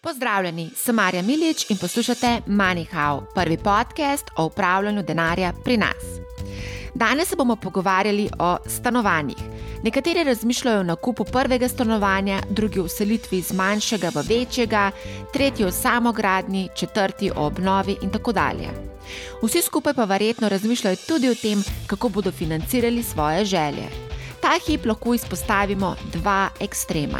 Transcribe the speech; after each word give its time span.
Pozdravljeni, 0.00 0.70
sem 0.76 0.94
Marja 0.94 1.22
Milič 1.22 1.64
in 1.70 1.76
poslušate 1.76 2.28
MoneyHow, 2.46 3.22
prvi 3.34 3.56
podcast 3.56 4.30
o 4.36 4.44
upravljanju 4.46 5.02
denarja 5.02 5.52
pri 5.64 5.76
nas. 5.76 6.04
Danes 6.94 7.28
se 7.28 7.36
bomo 7.36 7.56
pogovarjali 7.56 8.28
o 8.38 8.56
stanovanjih. 8.66 9.36
Nekateri 9.82 10.24
razmišljajo 10.24 10.80
o 10.80 10.82
nakupu 10.82 11.24
prvega 11.24 11.68
stanovanja, 11.68 12.40
drugi 12.50 12.80
o 12.80 12.88
selitvi 12.88 13.38
iz 13.38 13.52
manjšega 13.52 14.10
v 14.14 14.22
večjega, 14.28 14.90
tretji 15.32 15.66
o 15.66 15.70
samogradnji, 15.70 16.68
četrti 16.74 17.30
o 17.30 17.46
obnovi 17.46 17.96
in 18.02 18.10
tako 18.10 18.32
dalje. 18.32 18.68
Vsi 19.42 19.62
skupaj 19.62 19.94
pa 19.94 20.04
verjetno 20.04 20.48
razmišljajo 20.48 20.96
tudi 21.08 21.28
o 21.28 21.34
tem, 21.34 21.64
kako 21.86 22.08
bodo 22.08 22.32
financirali 22.32 23.02
svoje 23.02 23.44
želje. 23.44 24.07
Ta 24.48 24.54
hip 24.64 24.86
lahko 24.88 25.12
izpostavimo 25.12 25.90
dva 26.12 26.48
ekstrema. 26.64 27.18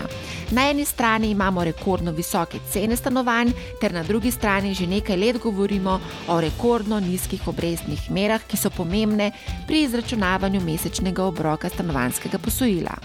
Na 0.51 0.63
eni 0.71 0.85
strani 0.85 1.31
imamo 1.31 1.65
rekordno 1.65 2.13
visoke 2.17 2.57
cene 2.73 2.97
stanovanj, 2.97 3.51
ter 3.81 3.93
na 3.93 4.03
drugi 4.03 4.31
strani 4.31 4.73
že 4.75 4.87
nekaj 4.87 5.17
let 5.17 5.37
govorimo 5.43 5.99
o 6.29 6.41
rekordno 6.41 7.01
nizkih 7.01 7.49
obrestnih 7.49 8.09
merah, 8.11 8.41
ki 8.49 8.57
so 8.57 8.71
pomembne 8.71 9.33
pri 9.67 9.83
izračunavanju 9.83 10.65
mesečnega 10.65 11.25
obroka 11.25 11.69
stanovanskega 11.69 12.39
posojila. 12.39 12.97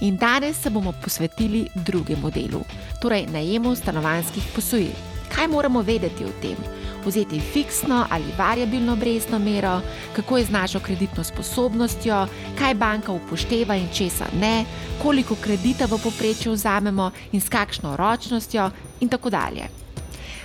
In 0.00 0.16
danes 0.16 0.62
se 0.62 0.70
bomo 0.70 0.94
posvetili 1.04 1.66
drugemu 1.74 2.30
delu, 2.30 2.64
torej 3.02 3.26
najemu 3.26 3.76
stanovanskih 3.76 4.48
posojil. 4.54 4.96
Kaj 5.28 5.48
moramo 5.48 5.82
vedeti 5.82 6.24
o 6.24 6.32
tem? 6.40 6.79
Vzeti 7.08 7.40
fiksno 7.40 8.06
ali 8.10 8.34
variabilno 8.38 8.92
obrestno 8.92 9.38
mero, 9.38 9.80
kako 10.16 10.38
je 10.38 10.44
z 10.44 10.50
našo 10.50 10.80
kreditno 10.80 11.24
sposobnostjo, 11.24 12.26
kaj 12.58 12.74
banka 12.74 13.12
upošteva 13.12 13.76
in 13.76 13.88
česa 13.94 14.26
ne, 14.40 14.64
koliko 15.02 15.34
kredita 15.34 15.86
v 15.86 15.98
poprečju 16.02 16.52
vzamemo 16.52 17.10
in 17.32 17.40
s 17.40 17.48
kakšno 17.48 17.96
ročnostjo 17.96 18.70
in 19.00 19.08
tako 19.08 19.30
dalje. 19.30 19.80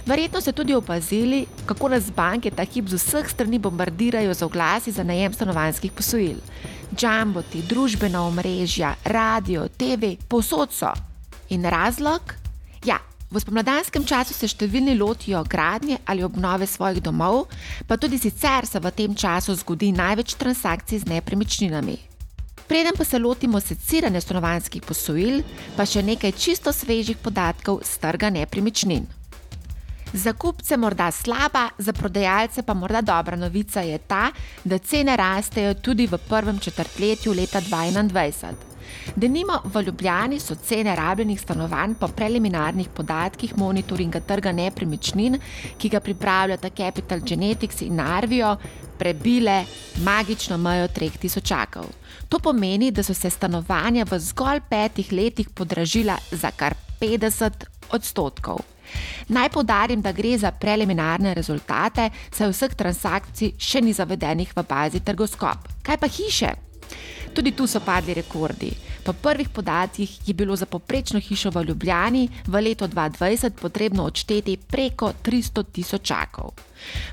Verjetno 0.06 0.42
ste 0.42 0.52
tudi 0.52 0.74
opazili, 0.74 1.46
kako 1.66 1.90
nas 1.90 2.12
banke 2.12 2.52
ta 2.52 2.64
hip 2.64 2.88
z 2.88 2.94
vseh 2.94 3.30
strani 3.30 3.60
bombardirajo 3.60 4.34
z 4.34 4.46
oglasi 4.46 4.92
za 4.92 5.04
najem 5.04 5.34
stanovanjskih 5.34 5.92
posojil. 5.92 6.38
Džamboti, 6.96 7.62
družbena 7.66 8.22
omrežja, 8.22 8.94
radio, 9.04 9.68
TV, 9.68 10.14
posod 10.28 10.72
so. 10.72 10.94
In 11.50 11.66
razlog? 11.66 12.22
Ja, 12.86 13.00
V 13.32 13.42
spomladanskem 13.42 14.06
času 14.06 14.36
se 14.38 14.48
številni 14.48 14.94
lotijo 15.00 15.42
gradnje 15.50 15.98
ali 16.06 16.24
obnove 16.24 16.68
svojih 16.70 17.02
domov, 17.02 17.48
pa 17.88 17.98
tudi 17.98 18.20
sicer 18.22 18.70
se 18.70 18.80
v 18.80 18.92
tem 18.94 19.16
času 19.18 19.56
zgodi 19.58 19.90
največ 19.92 20.38
transakcij 20.38 21.02
z 21.02 21.10
nepremičninami. 21.10 21.98
Preden 22.68 22.94
pa 22.98 23.06
se 23.06 23.20
lotimo 23.20 23.60
seciranja 23.62 24.22
stanovanjskih 24.22 24.86
posojil, 24.86 25.44
pa 25.78 25.86
še 25.86 26.02
nekaj 26.06 26.38
čisto 26.38 26.74
svežih 26.74 27.18
podatkov 27.18 27.82
z 27.86 28.02
trga 28.02 28.30
nepremičnin. 28.34 29.06
Za 30.14 30.34
kupce 30.34 30.78
morda 30.78 31.12
slaba, 31.12 31.70
za 31.78 31.94
prodajalce 31.94 32.64
pa 32.64 32.74
morda 32.74 33.02
dobra 33.02 33.36
novica 33.36 33.82
je 33.82 33.98
ta, 33.98 34.32
da 34.64 34.78
cene 34.78 35.18
rastejo 35.18 35.74
tudi 35.74 36.08
v 36.08 36.18
prvem 36.18 36.60
četrtletju 36.60 37.34
leta 37.34 37.62
2021. 37.62 38.76
Denimo 39.16 39.62
v 39.64 39.82
Ljubljani 39.82 40.40
so 40.40 40.56
cene 40.56 40.96
rabljenih 40.96 41.42
stanovanj 41.42 41.94
po 42.00 42.08
preliminarnih 42.08 42.90
podatkih 42.90 43.58
monitoringa 43.58 44.20
trga 44.20 44.52
nepremičnin, 44.52 45.40
ki 45.78 45.90
ga 45.90 46.00
pripravljata 46.00 46.70
Capital 46.70 47.20
Genetics 47.20 47.82
in 47.82 47.96
Narvijo, 47.96 48.56
prebile 48.98 49.66
magično 50.04 50.58
mejo 50.58 50.88
3000. 50.88 51.84
To 52.30 52.40
pomeni, 52.40 52.92
da 52.92 53.04
so 53.04 53.14
se 53.14 53.30
stanovanja 53.30 54.06
v 54.12 54.20
zgolj 54.20 54.62
petih 54.70 55.12
letih 55.12 55.50
podražila 55.50 56.18
za 56.32 56.52
kar 56.52 56.76
50 57.02 57.66
odstotkov. 57.92 58.75
Naj 59.30 59.50
podarim, 59.50 60.02
da 60.02 60.12
gre 60.12 60.38
za 60.38 60.52
preliminarne 60.52 61.34
rezultate, 61.34 62.10
saj 62.32 62.52
vseh 62.52 62.76
transakcij 62.76 63.56
še 63.58 63.82
ni 63.82 63.94
zavedenih 63.94 64.54
v 64.56 64.66
bazi 64.68 65.04
Trgoskop. 65.06 65.70
Kaj 65.84 65.98
pa 65.98 66.08
hiše? 66.08 66.54
Tudi 67.34 67.52
tu 67.52 67.68
so 67.68 67.80
padli 67.80 68.14
rekordi. 68.14 68.72
Po 69.06 69.14
prvih 69.14 69.50
podatkih 69.50 70.28
je 70.28 70.34
bilo 70.34 70.56
za 70.56 70.66
poprečno 70.66 71.20
hišo 71.20 71.50
v 71.50 71.64
Ljubljani 71.64 72.30
v 72.48 72.62
letu 72.62 72.88
2020 72.88 73.50
potrebno 73.62 74.04
odšteti 74.04 74.58
preko 74.58 75.12
300 75.24 75.64
tisočakov. 75.72 76.50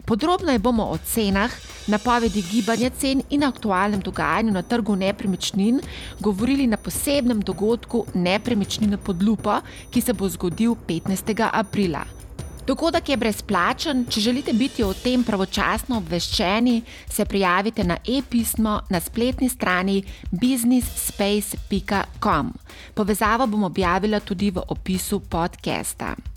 Podrobno 0.05 0.59
bomo 0.59 0.85
o 0.85 0.97
cenah, 0.99 1.51
napovedi 1.87 2.43
gibanja 2.43 2.91
cen 2.91 3.23
in 3.31 3.45
aktualnem 3.45 4.01
dogajanju 4.01 4.53
na 4.53 4.63
trgu 4.63 4.97
nepremičnin 4.97 5.81
govorili 6.21 6.67
na 6.67 6.77
posebnem 6.77 7.41
dogodku 7.41 8.07
Nepremičnine 8.15 8.97
pod 8.97 9.23
lupo, 9.23 9.61
ki 9.91 10.01
se 10.01 10.13
bo 10.13 10.29
zgodil 10.29 10.77
15. 10.89 11.49
aprila. 11.53 12.22
Dogodek 12.67 13.09
je 13.09 13.17
brezplačen, 13.17 14.07
če 14.07 14.21
želite 14.21 14.53
biti 14.53 14.83
o 14.87 14.93
tem 14.95 15.25
pravočasno 15.27 15.97
obveščeni, 15.99 16.83
se 17.11 17.25
prijavite 17.25 17.85
na 17.85 17.97
e-pismo 18.07 18.81
na 18.91 19.01
spletni 19.01 19.49
strani 19.49 20.05
businessspace.com. 20.31 22.53
Povezavo 22.95 23.47
bom 23.47 23.65
objavila 23.65 24.21
tudi 24.21 24.51
v 24.51 24.63
opisu 24.69 25.21
podcasta. 25.21 26.32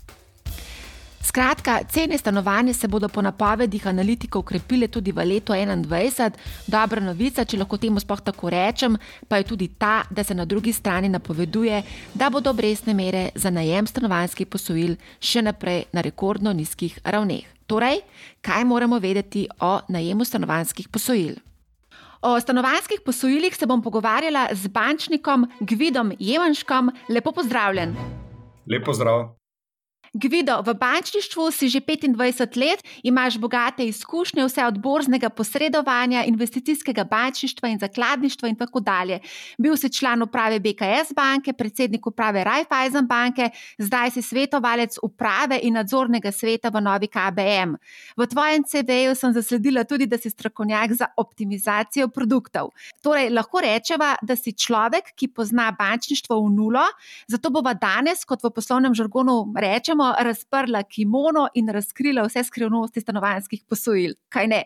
Skratka, 1.26 1.80
cene 1.90 2.18
stanovanja 2.18 2.72
se 2.72 2.88
bodo 2.88 3.08
po 3.08 3.22
napovedih 3.22 3.86
analitikov 3.86 4.44
ukrepile 4.44 4.86
tudi 4.88 5.10
v 5.12 5.24
letu 5.24 5.52
2021. 5.52 6.30
Dobra 6.70 7.00
novica, 7.02 7.44
če 7.44 7.58
lahko 7.58 7.78
temu 7.82 7.98
sploh 7.98 8.20
tako 8.22 8.50
rečem, 8.54 8.94
pa 9.26 9.40
je 9.40 9.48
tudi 9.48 9.66
ta, 9.74 10.04
da 10.10 10.22
se 10.22 10.34
na 10.34 10.44
drugi 10.44 10.72
strani 10.72 11.08
napoveduje, 11.08 11.82
da 12.14 12.30
bodo 12.30 12.50
obrestne 12.50 12.94
mere 12.94 13.30
za 13.34 13.50
najem 13.50 13.86
stanovanjskih 13.90 14.46
posojil 14.46 14.94
še 15.18 15.42
naprej 15.42 15.88
na 15.92 16.04
rekordno 16.06 16.52
nizkih 16.54 17.00
ravneh. 17.02 17.42
Torej, 17.66 18.04
kaj 18.40 18.64
moramo 18.64 19.00
vedeti 19.02 19.48
o 19.60 19.80
najemu 19.88 20.24
stanovanjskih 20.24 20.88
posojil? 20.88 21.40
O 22.22 22.38
stanovanjskih 22.40 23.02
posojilih 23.02 23.56
se 23.56 23.66
bom 23.66 23.82
pogovarjala 23.82 24.46
z 24.54 24.70
bančnikom 24.70 25.50
Gvidom 25.58 26.14
Jevanškom. 26.18 26.92
Lepo 27.10 27.34
pozdravljen. 27.34 27.96
Lepo 28.70 28.94
zdrav. 28.94 29.45
Gvido, 30.16 30.62
v 30.64 30.72
bančništvu 30.74 31.50
si 31.52 31.68
že 31.68 31.80
25 31.84 32.56
let, 32.56 32.80
imaš 33.02 33.36
bogate 33.38 33.84
izkušnje, 33.84 34.44
vse 34.44 34.64
od 34.64 34.78
borznega 34.78 35.28
posredovanja, 35.28 36.24
investicijskega 36.24 37.04
bančništva 37.04 37.68
in 37.68 37.78
zakladništva 37.78 38.48
in 38.48 38.56
tako 38.56 38.80
dalje. 38.80 39.20
Bil 39.58 39.76
si 39.76 39.92
član 39.92 40.22
uprave 40.22 40.60
BKS 40.60 41.12
banke, 41.16 41.52
predsednik 41.52 42.06
uprave 42.06 42.44
Raiffeisen 42.44 43.06
banke, 43.06 43.50
zdaj 43.78 44.10
si 44.10 44.22
svetovalec 44.22 44.96
uprave 45.02 45.60
in 45.62 45.74
nadzornega 45.74 46.32
sveta 46.32 46.68
v 46.68 46.80
novi 46.80 47.06
KBM. 47.12 47.76
V 48.16 48.26
tvojem 48.26 48.64
CD-ju 48.64 49.14
sem 49.14 49.32
zasledila 49.32 49.84
tudi, 49.84 50.06
da 50.06 50.18
si 50.18 50.30
strokovnjak 50.30 50.92
za 50.92 51.06
optimizacijo 51.16 52.08
produktov. 52.08 52.72
Torej, 53.02 53.28
lahko 53.30 53.60
rečeva, 53.60 54.14
da 54.22 54.36
si 54.36 54.52
človek, 54.56 55.12
ki 55.12 55.28
pozna 55.28 55.68
bančništvo 55.78 56.40
v 56.40 56.50
nulo, 56.56 56.88
zato 57.28 57.50
bova 57.50 57.74
danes, 57.74 58.24
kot 58.24 58.40
v 58.42 58.50
poslovnem 58.50 58.94
žargonu 58.94 59.52
rečemo, 59.56 60.05
razprla 60.18 60.82
kimono 60.82 61.48
in 61.54 61.68
razkrila 61.68 62.26
vse 62.26 62.44
skrivnosti 62.44 63.00
stanovanjskih 63.00 63.64
posojil. 63.68 64.14
Kaj 64.28 64.48
ne? 64.52 64.62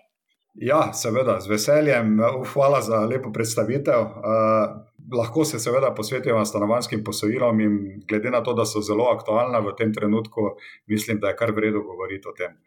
Ja, 0.55 0.93
seveda, 0.93 1.39
z 1.41 1.49
veseljem. 1.49 2.19
Hvala 2.53 2.81
za 2.83 3.05
lepo 3.07 3.31
predstavitev. 3.33 4.01
Uh, 4.01 5.17
lahko 5.17 5.45
se 5.45 5.59
seveda 5.59 5.95
posvetimo 5.95 6.45
stanovanjskim 6.45 7.05
posojilom 7.05 7.61
in 7.61 7.79
glede 8.09 8.31
na 8.31 8.43
to, 8.43 8.55
da 8.55 8.67
so 8.67 8.83
zelo 8.83 9.07
aktualna 9.15 9.59
v 9.59 9.75
tem 9.79 9.95
trenutku, 9.95 10.57
mislim, 10.87 11.21
da 11.21 11.29
je 11.29 11.37
kar 11.37 11.55
vredno 11.55 11.83
govoriti 11.83 12.29
o 12.29 12.35
tem. 12.37 12.59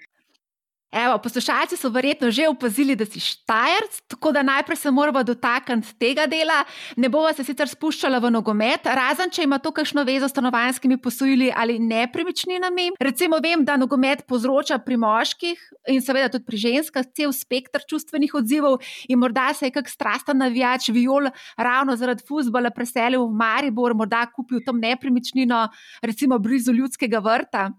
Evo, 0.94 1.18
poslušalci 1.18 1.78
so 1.78 1.90
verjetno 1.90 2.30
že 2.32 2.46
opazili, 2.48 2.96
da 2.96 3.06
si 3.06 3.20
štajerc, 3.20 3.96
tako 4.08 4.32
da 4.32 4.44
najprej 4.44 4.78
se 4.78 4.92
moramo 4.92 5.24
dotakniti 5.24 5.96
tega 5.98 6.28
dela. 6.30 6.60
Ne 6.96 7.10
bova 7.10 7.34
se 7.34 7.44
sicer 7.44 7.68
spuščala 7.68 8.20
v 8.22 8.30
nogomet, 8.30 8.86
razen 8.86 9.34
če 9.34 9.48
ima 9.48 9.58
to 9.58 9.72
kakšno 9.74 10.04
vezo 10.06 10.30
s 10.30 10.36
stanovanjskimi 10.36 11.00
posojili 11.02 11.50
ali 11.56 11.80
nepremičninami. 11.80 12.92
Recimo, 13.02 13.42
vem, 13.42 13.66
da 13.66 13.78
nogomet 13.78 14.22
povzroča 14.30 14.78
pri 14.86 15.00
moških 15.02 15.66
in 15.90 16.02
seveda 16.06 16.30
tudi 16.30 16.46
pri 16.46 16.62
ženskah 16.68 17.10
cel 17.18 17.34
spektr 17.34 17.88
čustvenih 17.90 18.36
odzivov 18.38 18.78
in 19.10 19.18
morda 19.18 19.50
se 19.58 19.72
je 19.72 19.74
kak 19.74 19.90
strasten 19.90 20.38
navijač 20.38 20.92
viol 20.94 21.32
ravno 21.58 21.98
zaradi 21.98 22.22
futbola 22.28 22.70
preselil 22.70 23.26
v 23.26 23.40
Maribor, 23.42 23.98
morda 23.98 24.28
kupil 24.30 24.62
tam 24.62 24.78
nepremičnino, 24.78 25.68
recimo 26.06 26.38
blizu 26.38 26.78
ljudskega 26.78 27.18
vrta. 27.18 27.72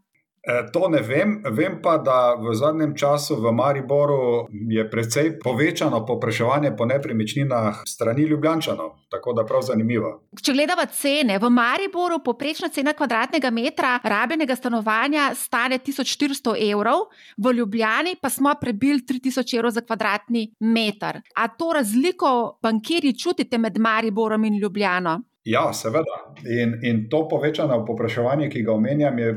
E, 0.46 0.70
to 0.72 0.88
ne 0.88 1.00
vem, 1.00 1.38
vem 1.50 1.78
pa, 1.82 1.96
da 1.98 2.34
v 2.36 2.52
zadnjem 2.54 2.92
času 2.96 3.38
v 3.40 3.52
Mariboru 3.52 4.48
je 4.68 4.84
precej 4.90 5.38
povečano 5.40 6.04
popraševanje 6.04 6.74
po 6.76 6.84
nepremičninah 6.84 7.82
strani 7.88 8.26
Ljubljančanov, 8.28 8.90
tako 9.10 9.32
da 9.32 9.46
prav 9.48 9.64
zanimivo. 9.64 10.12
Če 10.42 10.52
gledamo 10.52 10.84
cene, 10.92 11.38
v 11.40 11.50
Mariboru 11.50 12.20
poprečna 12.24 12.68
cena 12.68 12.92
kvadratnega 12.92 13.50
metra 13.50 13.96
rabljenega 14.04 14.56
stanovanja 14.56 15.30
stane 15.34 15.80
1400 15.80 16.58
evrov, 16.70 17.08
v 17.40 17.56
Ljubljani 17.56 18.16
pa 18.20 18.28
smo 18.28 18.52
prebili 18.60 19.00
3000 19.00 19.56
evrov 19.56 19.72
za 19.72 19.80
kvadratni 19.80 20.50
meter. 20.60 21.22
A 21.34 21.48
to 21.48 21.72
razliko 21.72 22.58
bankiri 22.62 23.16
čutite 23.18 23.58
med 23.58 23.80
Mariborom 23.80 24.44
in 24.44 24.60
Ljubljano? 24.60 25.22
Ja, 25.44 25.72
seveda. 25.72 26.34
In, 26.62 26.78
in 26.82 27.08
to 27.10 27.26
povečano 27.28 27.84
popraševanje, 27.84 28.48
ki 28.48 28.62
ga 28.64 28.72
omenjam, 28.72 29.18
je 29.18 29.34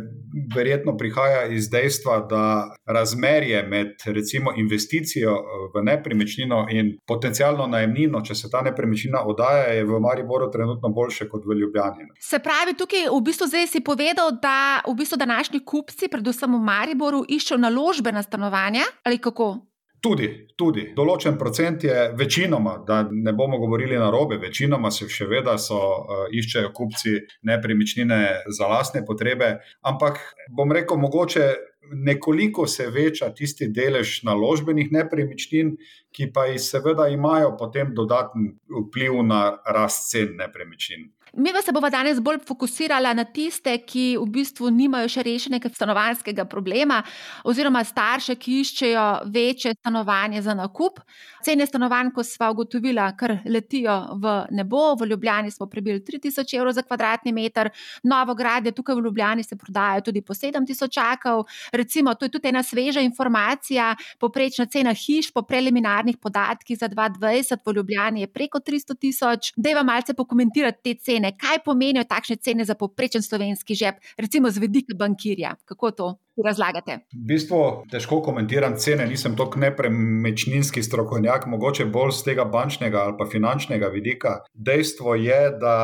verjetno 0.56 0.98
prihaja 0.98 1.46
iz 1.52 1.70
dejstva, 1.70 2.20
da 2.30 2.44
razmerje 2.86 3.64
med 3.68 3.88
recimo 4.06 4.54
investicijo 4.58 5.36
v 5.76 5.84
nepremičnino 5.84 6.66
in 6.72 6.94
potencijalno 7.08 7.68
najemnino, 7.68 8.22
če 8.24 8.36
se 8.36 8.52
ta 8.52 8.62
nepremičnina 8.62 9.26
oddaja, 9.28 9.68
je 9.76 9.86
v 9.86 10.00
Mariboru 10.00 10.52
trenutno 10.52 10.90
boljše 10.90 11.28
kot 11.30 11.44
v 11.46 11.60
Ljubljani. 11.60 12.10
Se 12.20 12.40
pravi, 12.40 12.78
tukaj 12.80 13.10
v 13.12 13.22
bistvu 13.28 13.48
zdaj 13.52 13.68
si 13.68 13.84
povedal, 13.84 14.32
da 14.42 14.82
v 14.88 14.96
bistvu 14.96 15.20
današnji 15.20 15.66
kupci, 15.66 16.08
predvsem 16.12 16.56
v 16.56 16.64
Mariboru, 16.64 17.26
iščejo 17.28 17.60
naložbena 17.60 18.24
stanovanja 18.24 18.88
ali 19.04 19.20
kako? 19.20 19.58
Tudi, 20.02 20.28
tudi. 20.56 20.84
Določen 20.94 21.40
procent 21.42 21.84
je 21.84 22.04
večinoma, 22.18 22.76
da 22.86 23.00
ne 23.10 23.34
bomo 23.34 23.58
govorili 23.58 23.98
na 23.98 24.12
robe, 24.14 24.38
večinoma 24.38 24.92
se 24.94 25.08
še 25.10 25.26
vedno 25.26 25.56
so, 25.58 25.80
uh, 25.80 26.28
iščejo 26.30 26.70
kupci 26.78 27.16
nepremičnine 27.50 28.20
za 28.54 28.70
lastne 28.70 29.02
potrebe, 29.06 29.56
ampak 29.82 30.22
bom 30.54 30.72
rekel, 30.76 31.02
mogoče 31.02 31.48
nekoliko 31.92 32.68
se 32.68 32.90
veča 32.94 33.32
tisti 33.34 33.68
delež 33.74 34.22
naložbenih 34.28 34.92
nepremičnin, 34.92 35.76
ki 36.14 36.32
pa 36.34 36.46
jih 36.52 36.62
seveda 36.62 37.08
imajo 37.10 37.56
potem 37.58 37.94
dodaten 37.96 38.52
vpliv 38.70 39.22
na 39.26 39.42
rast 39.66 40.12
cen 40.12 40.36
nepremičnin. 40.38 41.08
Mi 41.34 41.52
pa 41.54 41.62
se 41.62 41.72
bomo 41.72 41.90
danes 41.90 42.20
bolj 42.20 42.40
fokusirali 42.48 43.14
na 43.16 43.24
tiste, 43.24 43.74
ki 43.86 44.18
v 44.18 44.26
bistvu 44.32 44.70
nimajo 44.72 45.10
še 45.12 45.24
rešenega 45.28 45.70
stanovanskega 45.70 46.46
problema, 46.48 47.02
oziroma 47.44 47.84
starše, 47.84 48.38
ki 48.40 48.62
iščejo 48.62 49.06
večje 49.34 49.74
stanovanje 49.76 50.42
za 50.42 50.56
nakup. 50.56 51.02
Cene 51.44 51.68
stanovanj, 51.68 52.14
ko 52.16 52.24
smo 52.24 52.52
ugotovili, 52.52 53.04
kar 53.20 53.38
letijo 53.46 53.96
v 54.24 54.36
nebo, 54.56 54.96
v 54.96 55.10
Ljubljani 55.12 55.52
smo 55.52 55.68
prebili 55.68 56.00
3000 56.00 56.56
evrov 56.58 56.74
za 56.74 56.84
kvadratni 56.88 57.34
meter, 57.36 57.70
novo 58.04 58.36
gradje 58.36 58.72
tukaj 58.72 58.96
v 58.96 59.06
Ljubljani 59.06 59.44
se 59.44 59.56
prodajajo 59.56 60.08
tudi 60.08 60.22
po 60.22 60.34
7000 60.34 60.90
čakov. 60.92 61.46
Recimo, 61.72 62.16
to 62.16 62.26
je 62.26 62.32
tudi 62.32 62.48
ena 62.50 62.64
sveža 62.64 63.04
informacija. 63.04 63.96
Poprečna 64.20 64.66
cena 64.66 64.94
hiš 64.94 65.32
po 65.34 65.42
preliminarnih 65.42 66.18
podatkih 66.18 66.78
za 66.80 66.90
2020 66.90 67.66
v 67.66 67.76
Ljubljani 67.76 68.22
je 68.22 68.28
preko 68.28 68.60
300 68.60 69.00
tisoč. 69.00 69.54
Dejva 69.58 69.84
malce 69.84 70.14
pokomentirati 70.14 70.84
te 70.84 70.96
cene 71.00 71.17
cene, 71.18 71.34
kaj 71.38 71.64
pomenijo 71.66 72.04
takšne 72.04 72.36
cene 72.36 72.66
za 72.66 72.76
poprečen 72.76 73.22
slovenski 73.22 73.76
žep, 73.76 73.96
recimo 74.18 74.52
z 74.52 74.62
vidika 74.62 74.96
bankirja? 74.98 75.56
Kako 75.66 75.92
to 75.92 76.14
razlagate? 76.46 77.00
V 77.14 77.26
bistvu 77.34 77.62
težko 77.92 78.22
komentiram 78.22 78.78
cene, 78.78 79.08
nisem 79.08 79.36
tako 79.38 79.60
nepremičninski 79.60 80.84
strokovnjak, 80.84 81.48
mogoče 81.48 81.86
bolj 81.86 82.14
z 82.20 82.30
tega 82.32 82.46
bančnega 82.46 83.04
ali 83.08 83.18
pa 83.18 83.26
finančnega 83.26 83.88
vidika. 83.94 84.40
Dejstvo 84.54 85.16
je, 85.16 85.42
da. 85.62 85.78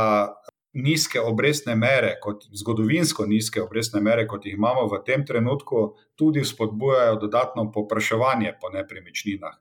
Nizke 0.73 1.21
obrestne 1.21 1.75
mere, 1.77 2.15
kot 2.17 2.47
zgodovinsko 2.49 3.27
nizke 3.29 3.61
obrestne 3.61 3.99
mere, 4.01 4.23
kot 4.25 4.47
jih 4.47 4.55
imamo 4.57 4.87
v 4.89 4.97
tem 5.05 5.21
trenutku, 5.21 5.83
tudi 6.17 6.41
spodbujajo 6.41 7.19
dodatno 7.21 7.67
popraševanje 7.69 8.55
po 8.57 8.71
nepremičninah. 8.73 9.59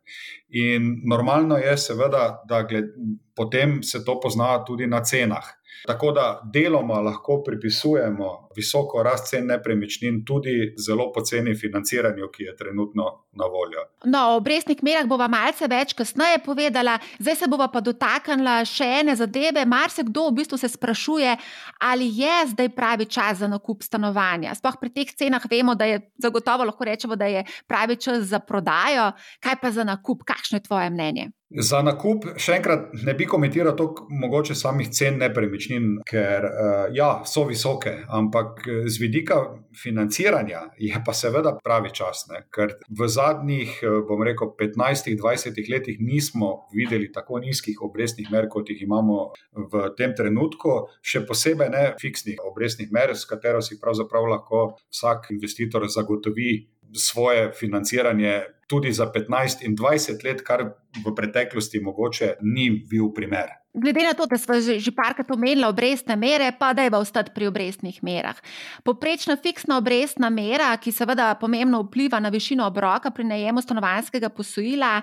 In 0.57 0.87
normalno 1.05 1.59
je, 1.61 1.77
seveda, 1.77 2.23
da 2.49 2.63
gled, 2.65 2.97
potem 3.37 3.83
se 3.85 4.01
to 4.07 4.17
pozna 4.25 4.55
tudi 4.65 4.89
na 4.89 5.03
cenah. 5.05 5.53
Tako 5.87 6.13
da 6.13 6.41
deloma 6.53 7.01
lahko 7.01 7.43
pripisujemo 7.47 8.49
visoko 8.57 9.03
rast 9.03 9.31
cen 9.31 9.47
nepremičnin 9.47 10.23
tudi 10.27 10.75
zelo 10.79 11.11
poceni 11.13 11.55
financiranju, 11.55 12.29
ki 12.33 12.49
je 12.49 12.57
trenutno 12.57 13.05
na 13.33 13.49
voljo. 13.49 13.85
No, 14.05 14.19
o 14.33 14.37
obrestnih 14.37 14.83
merah 14.83 15.07
bova 15.09 15.29
malce 15.31 15.69
več 15.71 15.95
kasneje 15.97 16.43
povedala, 16.45 16.99
zdaj 17.19 17.37
se 17.37 17.49
bova 17.51 17.69
pa 17.73 17.81
dotaknila 17.81 18.61
še 18.69 18.89
ene 19.01 19.17
zadeve. 19.17 19.65
Mar 19.69 19.91
se 19.91 20.05
kdo 20.07 20.29
v 20.29 20.39
bistvu 20.41 20.59
se 20.59 20.69
sprašuje, 20.69 21.37
ali 21.81 22.11
je 22.19 22.39
zdaj 22.53 22.73
pravi 22.77 23.07
čas 23.07 23.39
za 23.43 23.49
nakup 23.49 23.83
stanovanja. 23.83 24.55
Sploh 24.59 24.81
pri 24.81 24.93
teh 24.93 25.13
cenah 25.17 25.45
vemo, 25.51 25.75
da 25.75 25.89
je 25.89 26.01
zagotovo 26.23 26.67
lahko 26.69 26.85
rečemo, 26.85 27.17
da 27.17 27.31
je 27.31 27.45
pravi 27.67 27.97
čas 27.97 28.27
za 28.29 28.39
prodajo, 28.39 29.13
kaj 29.41 29.61
pa 29.63 29.71
za 29.71 29.85
nakup, 29.85 30.27
kakšno 30.29 30.59
je 30.61 30.67
tvoje 30.69 30.91
mnenje? 30.91 31.31
Za 31.53 31.83
nakup, 31.85 32.25
še 32.41 32.55
enkrat, 32.57 32.87
ne 33.05 33.13
bi 33.17 33.27
komentiral 33.29 33.75
toliko 33.77 34.07
mogoče 34.09 34.55
samih 34.57 34.89
cen 34.89 35.19
nepremičnin, 35.21 35.99
ker 36.09 36.47
uh, 36.49 36.87
ja, 36.97 37.11
so 37.29 37.45
visoke, 37.45 37.93
ampak 38.09 38.42
eh, 38.43 38.89
z 38.89 39.01
vidika 39.01 39.37
financiranja 39.83 40.61
je 40.79 41.03
pa 41.07 41.15
seveda 41.15 41.55
pravi 41.65 41.91
čas. 41.95 42.27
Ne? 42.31 42.43
Ker 42.51 42.75
v 42.89 43.09
zadnjih, 43.09 43.79
eh, 43.83 44.01
bom 44.09 44.23
rekel, 44.23 44.53
15-20 44.59 45.71
letih 45.73 46.01
nismo 46.01 46.69
videli 46.75 47.13
tako 47.13 47.39
nizkih 47.39 47.83
obrestnih 47.83 48.31
mer, 48.33 48.49
kot 48.49 48.71
jih 48.71 48.83
imamo 48.83 49.33
v 49.53 49.89
tem 49.97 50.15
trenutku, 50.17 50.89
še 51.03 51.25
posebej 51.27 51.71
ne 51.71 51.85
fiksnih 52.01 52.43
obrestnih 52.51 52.93
mer, 52.93 53.17
s 53.17 53.25
katero 53.29 53.63
si 53.63 53.81
pravzaprav 53.81 54.29
lahko 54.35 54.67
vsak 54.91 55.31
investitor 55.31 55.89
zagotovi 55.89 56.67
svoje 56.93 57.53
financiranje 57.57 58.43
tudi 58.69 58.93
za 58.93 59.07
15 59.13 59.65
in 59.65 59.77
20 59.77 60.25
let, 60.25 60.45
kar 60.45 60.65
v 61.05 61.15
preteklosti 61.17 61.81
mogoče 61.81 62.35
ni 62.43 62.71
bil 62.71 63.13
primer. 63.15 63.62
Glede 63.75 64.03
na 64.05 64.13
to, 64.13 64.27
da 64.29 64.37
smo 64.37 64.59
že 64.61 64.93
parkrat 64.93 65.31
omenili 65.33 65.65
obrestne 65.65 66.17
mere, 66.17 66.51
pa 66.59 66.75
da 66.77 66.85
je 66.85 66.91
v 66.93 66.99
ostati 67.01 67.33
pri 67.35 67.47
obrestnih 67.49 68.03
merah. 68.05 68.37
Poprečna 68.85 69.37
fiksna 69.37 69.79
obrestna 69.81 70.29
mera, 70.29 70.77
ki 70.77 70.93
seveda 70.93 71.31
pomembno 71.41 71.81
vpliva 71.87 72.21
na 72.21 72.29
višino 72.29 72.67
obroka 72.69 73.11
pri 73.11 73.25
najemu 73.25 73.63
stanovanskega 73.65 74.29
posojila 74.29 75.01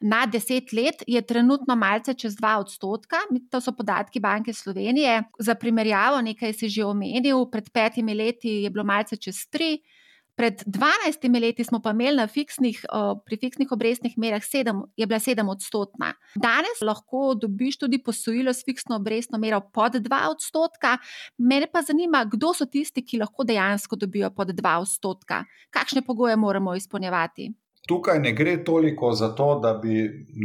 na 0.00 0.26
10 0.26 0.70
let, 0.70 1.02
je 1.06 1.22
trenutno 1.22 1.74
malce 1.76 2.14
čez 2.14 2.36
2 2.38 2.54
odstotka. 2.62 3.16
To 3.50 3.60
so 3.60 3.74
podatki 3.74 4.20
Banke 4.20 4.52
Slovenije. 4.52 5.22
Za 5.38 5.54
primerjavo, 5.54 6.20
nekaj 6.22 6.54
si 6.54 6.68
že 6.68 6.84
omenil, 6.84 7.46
pred 7.50 7.70
petimi 7.74 8.14
leti 8.14 8.62
je 8.62 8.70
bilo 8.70 8.84
malce 8.84 9.16
čez 9.16 9.34
3 9.50 9.74
odstotka. 9.74 9.91
Pred 10.34 10.62
12 10.64 11.40
leti 11.40 11.64
smo 11.64 11.82
pa 11.84 11.90
imeli 11.92 12.24
fiksnih, 12.28 12.80
pri 13.26 13.36
fiksnih 13.36 13.72
obrestnih 13.72 14.14
merah, 14.16 14.42
sedem, 14.44 14.82
je 14.96 15.06
bila 15.06 15.20
7 15.20 15.50
odstotna. 15.50 16.14
Danes 16.34 16.80
lahko 16.80 17.34
dobiš 17.36 17.78
tudi 17.78 18.02
posojilo 18.02 18.52
s 18.52 18.64
fiksno 18.64 18.96
obrestno 18.96 19.38
mero 19.38 19.60
pod 19.60 20.00
2 20.00 20.20
odstotka. 20.30 20.96
Mene 21.38 21.68
pa 21.72 21.82
zanima, 21.82 22.24
kdo 22.24 22.54
so 22.56 22.64
tisti, 22.66 23.04
ki 23.04 23.20
lahko 23.20 23.44
dejansko 23.44 23.96
dobijo 23.96 24.30
pod 24.30 24.54
2 24.56 24.76
odstotka, 24.80 25.44
kakšne 25.70 26.02
pogoje 26.02 26.36
moramo 26.36 26.74
izpolnjevati. 26.74 27.52
Tukaj 27.88 28.20
ne 28.22 28.30
gre 28.32 28.64
toliko 28.64 29.12
za 29.12 29.28
to, 29.34 29.46
da 29.62 29.72
bi 29.74 30.04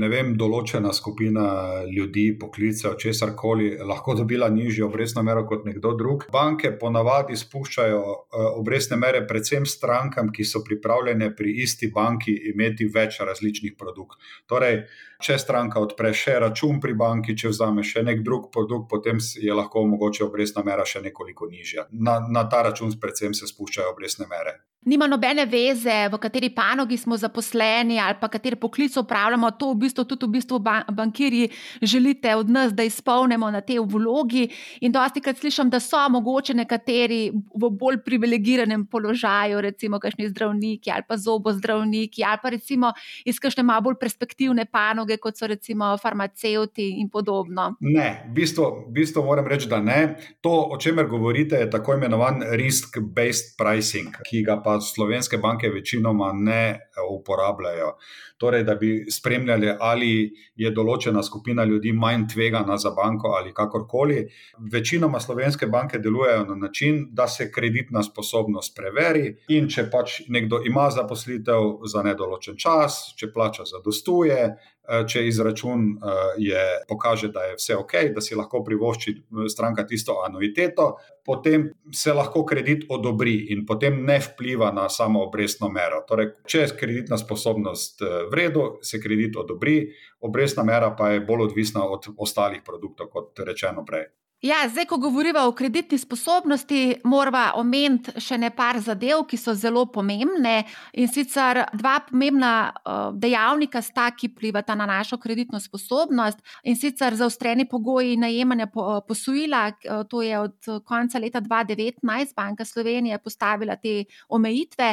vem, 0.10 0.32
določena 0.42 0.90
skupina 0.94 1.44
ljudi, 1.86 2.32
poklicev, 2.40 2.96
česar 2.98 3.36
koli 3.38 3.76
lahko 3.78 4.16
dobila 4.18 4.48
nižjo 4.50 4.88
obrestno 4.88 5.22
mero 5.24 5.44
kot 5.46 5.68
nekdo 5.70 5.92
drug. 6.00 6.26
Banke 6.34 6.72
ponavadi 6.82 7.38
spuščajo 7.38 8.00
eh, 8.02 8.48
obrestne 8.58 8.98
mere 8.98 9.22
predvsem 9.30 9.68
strankam, 9.70 10.32
ki 10.34 10.48
so 10.50 10.64
pripravljene 10.66 11.30
pri 11.38 11.54
isti 11.62 11.92
banki 11.94 12.34
imeti 12.54 12.90
več 12.96 13.20
različnih 13.30 13.76
produktov. 13.78 14.18
Torej, 14.50 14.80
če 15.22 15.38
stranka 15.38 15.84
odpre 15.84 16.16
še 16.18 16.40
račun 16.42 16.82
pri 16.82 16.98
banki, 16.98 17.38
če 17.38 17.52
vzame 17.54 17.86
še 17.86 18.02
nek 18.08 18.26
drug 18.26 18.50
produkt, 18.54 18.90
potem 18.90 19.22
je 19.22 19.54
lahko 19.54 19.86
mogoče 19.94 20.26
obrestna 20.26 20.66
mera 20.66 20.90
še 20.90 21.06
nekoliko 21.06 21.46
nižja. 21.54 21.86
Na, 21.92 22.18
na 22.18 22.48
ta 22.50 22.64
račun 22.66 22.98
predvsem 22.98 23.38
se 23.38 23.46
spuščajo 23.46 23.94
obrestne 23.94 24.26
mere 24.26 24.58
nima 24.88 25.08
nobene 25.08 25.46
veze, 25.46 26.08
v 26.12 26.18
kateri 26.22 26.50
panogi 26.56 26.98
smo 26.98 27.18
zaposleni 27.18 28.00
ali 28.00 28.16
pa 28.22 28.28
kateri 28.28 28.56
poklic 28.56 28.96
upravljamo. 28.98 29.52
To 29.60 29.72
v 29.74 29.82
bistvu 29.84 30.06
tudi 30.08 30.26
v 30.26 30.30
bistvu 30.38 30.60
bankirji 30.92 31.50
želite 31.82 32.36
od 32.36 32.50
nas, 32.50 32.74
da 32.74 32.84
izpolnimo 32.84 33.52
na 33.52 33.62
tej 33.62 33.80
vlogi. 33.84 34.48
In 34.82 34.92
dosti 34.92 35.22
krat 35.22 35.38
slišim, 35.38 35.70
da 35.70 35.80
so 35.80 36.00
mogoče 36.10 36.54
nekateri 36.54 37.32
v 37.32 37.70
bolj 37.70 38.00
privilegiranem 38.06 38.86
položaju, 38.88 39.62
recimo 39.62 40.00
kakšni 40.00 40.30
zdravniki 40.30 40.92
ali 40.92 41.04
pa 41.08 41.18
zobozdravniki 41.18 42.24
ali 42.24 42.40
pa 42.44 42.50
recimo 42.50 42.94
iz 43.26 43.40
kakšne 43.40 43.64
malo 43.64 43.90
bolj 43.90 44.00
perspektivne 44.00 44.66
panoge, 44.72 45.18
kot 45.18 45.38
so 45.38 45.48
recimo 45.48 45.92
farmacevti 45.98 46.90
in 47.02 47.10
podobno. 47.10 47.74
Ne, 47.82 48.24
v 48.30 48.34
bistvu, 48.40 48.72
v 48.88 48.96
bistvu 49.02 49.24
moram 49.26 49.48
reči, 49.48 49.68
da 49.68 49.82
ne. 49.84 50.16
To, 50.42 50.70
o 50.72 50.78
čemer 50.80 51.08
govorite, 51.08 51.56
je 51.60 51.70
tako 51.70 51.98
imenovan 51.98 52.42
risk-based 52.56 53.58
pricing, 53.60 54.16
ki 54.30 54.44
ga 54.48 54.62
pa 54.64 54.77
slovenske 54.82 55.38
banke 55.38 55.70
večinoma 55.70 56.32
ne 56.34 56.80
uporabljajo. 57.10 57.98
Torej, 58.38 58.64
da 58.64 58.76
bi 58.76 59.06
spremljali, 59.12 59.72
ali 59.80 60.12
je 60.56 60.72
določena 60.72 61.24
skupina 61.24 61.64
ljudi 61.66 61.92
manj 61.94 62.28
tvegana 62.34 62.78
za 62.78 62.92
banko 62.94 63.34
ali 63.38 63.54
kakorkoli. 63.54 64.28
Večinoma 64.74 65.20
slovenske 65.20 65.68
banke 65.68 66.00
delujejo 66.00 66.46
na 66.46 66.56
način, 66.56 67.08
da 67.12 67.28
se 67.28 67.52
kreditna 67.52 68.04
sposobnost 68.04 68.76
preveri 68.78 69.34
in 69.50 69.70
če 69.70 69.88
pač 69.92 70.22
nekdo 70.28 70.62
ima 70.66 70.90
zaposlitev 70.94 71.88
za 71.90 72.04
nedoločen 72.06 72.58
čas, 72.62 73.02
če 73.18 73.32
plača 73.34 73.66
zadostuje, 73.66 74.42
Eh, 74.88 75.04
če 75.04 75.26
izračun 75.28 75.82
eh, 76.00 76.20
je, 76.48 76.64
pokaže, 76.88 77.28
da 77.36 77.44
je 77.50 77.58
vse 77.58 77.76
ok, 77.76 77.94
da 78.16 78.22
si 78.24 78.38
lahko 78.40 78.62
privošči 78.64 79.12
eh, 79.12 79.48
stranka 79.52 79.84
tisto 79.84 80.22
anuiteto, 80.24 80.86
potem 81.28 81.66
se 81.92 82.14
lahko 82.16 82.46
kredit 82.48 82.86
odobri 82.96 83.34
in 83.52 83.66
potem 83.68 84.00
ne 84.08 84.16
vpliva 84.24 84.70
na 84.72 84.86
samo 84.90 85.26
obrestno 85.26 85.68
mero. 85.68 86.00
Torej, 86.08 86.30
če 86.48 86.62
je 86.62 86.70
kreditna 86.80 87.20
sposobnost 87.20 88.00
v 88.32 88.40
redu, 88.40 88.68
se 88.82 89.02
kredit 89.02 89.38
odobri, 89.38 89.80
obrestna 90.20 90.64
mera 90.64 90.94
pa 90.98 91.12
je 91.14 91.26
bolj 91.26 91.50
odvisna 91.50 91.86
od 91.86 92.10
ostalih 92.18 92.62
produktov, 92.66 93.10
kot 93.14 93.40
rečeno 93.48 93.86
prej. 93.86 94.08
Ja, 94.42 94.56
zdaj, 94.70 94.86
ko 94.86 94.98
govorimo 94.98 95.40
o 95.48 95.52
kreditni 95.52 95.98
sposobnosti, 95.98 97.00
moramo 97.10 97.58
omeniti 97.58 98.22
še 98.22 98.36
nekaj 98.38 98.84
zadev, 98.86 99.24
ki 99.26 99.38
so 99.38 99.56
zelo 99.58 99.88
pomembne. 99.90 100.60
In 100.94 101.10
sicer 101.10 101.64
dva 101.74 101.96
pomembna 102.06 102.52
uh, 102.70 103.08
dejavnika 103.18 103.82
sta, 103.82 104.12
ki 104.14 104.30
vplivata 104.36 104.76
na 104.78 104.86
našo 104.86 105.18
kreditno 105.18 105.58
sposobnost. 105.58 106.44
In 106.70 106.78
sicer 106.78 107.18
zaostreni 107.18 107.66
pogoji 107.66 108.14
najemanja 108.22 108.68
po, 108.70 108.86
posojila, 109.08 109.64
uh, 109.72 110.04
to 110.06 110.22
je 110.22 110.38
od 110.38 110.70
konca 110.86 111.18
leta 111.18 111.42
2019 111.42 112.36
Banka 112.38 112.66
Slovenije 112.66 113.18
postavila 113.18 113.80
te 113.82 114.04
omejitve. 114.30 114.92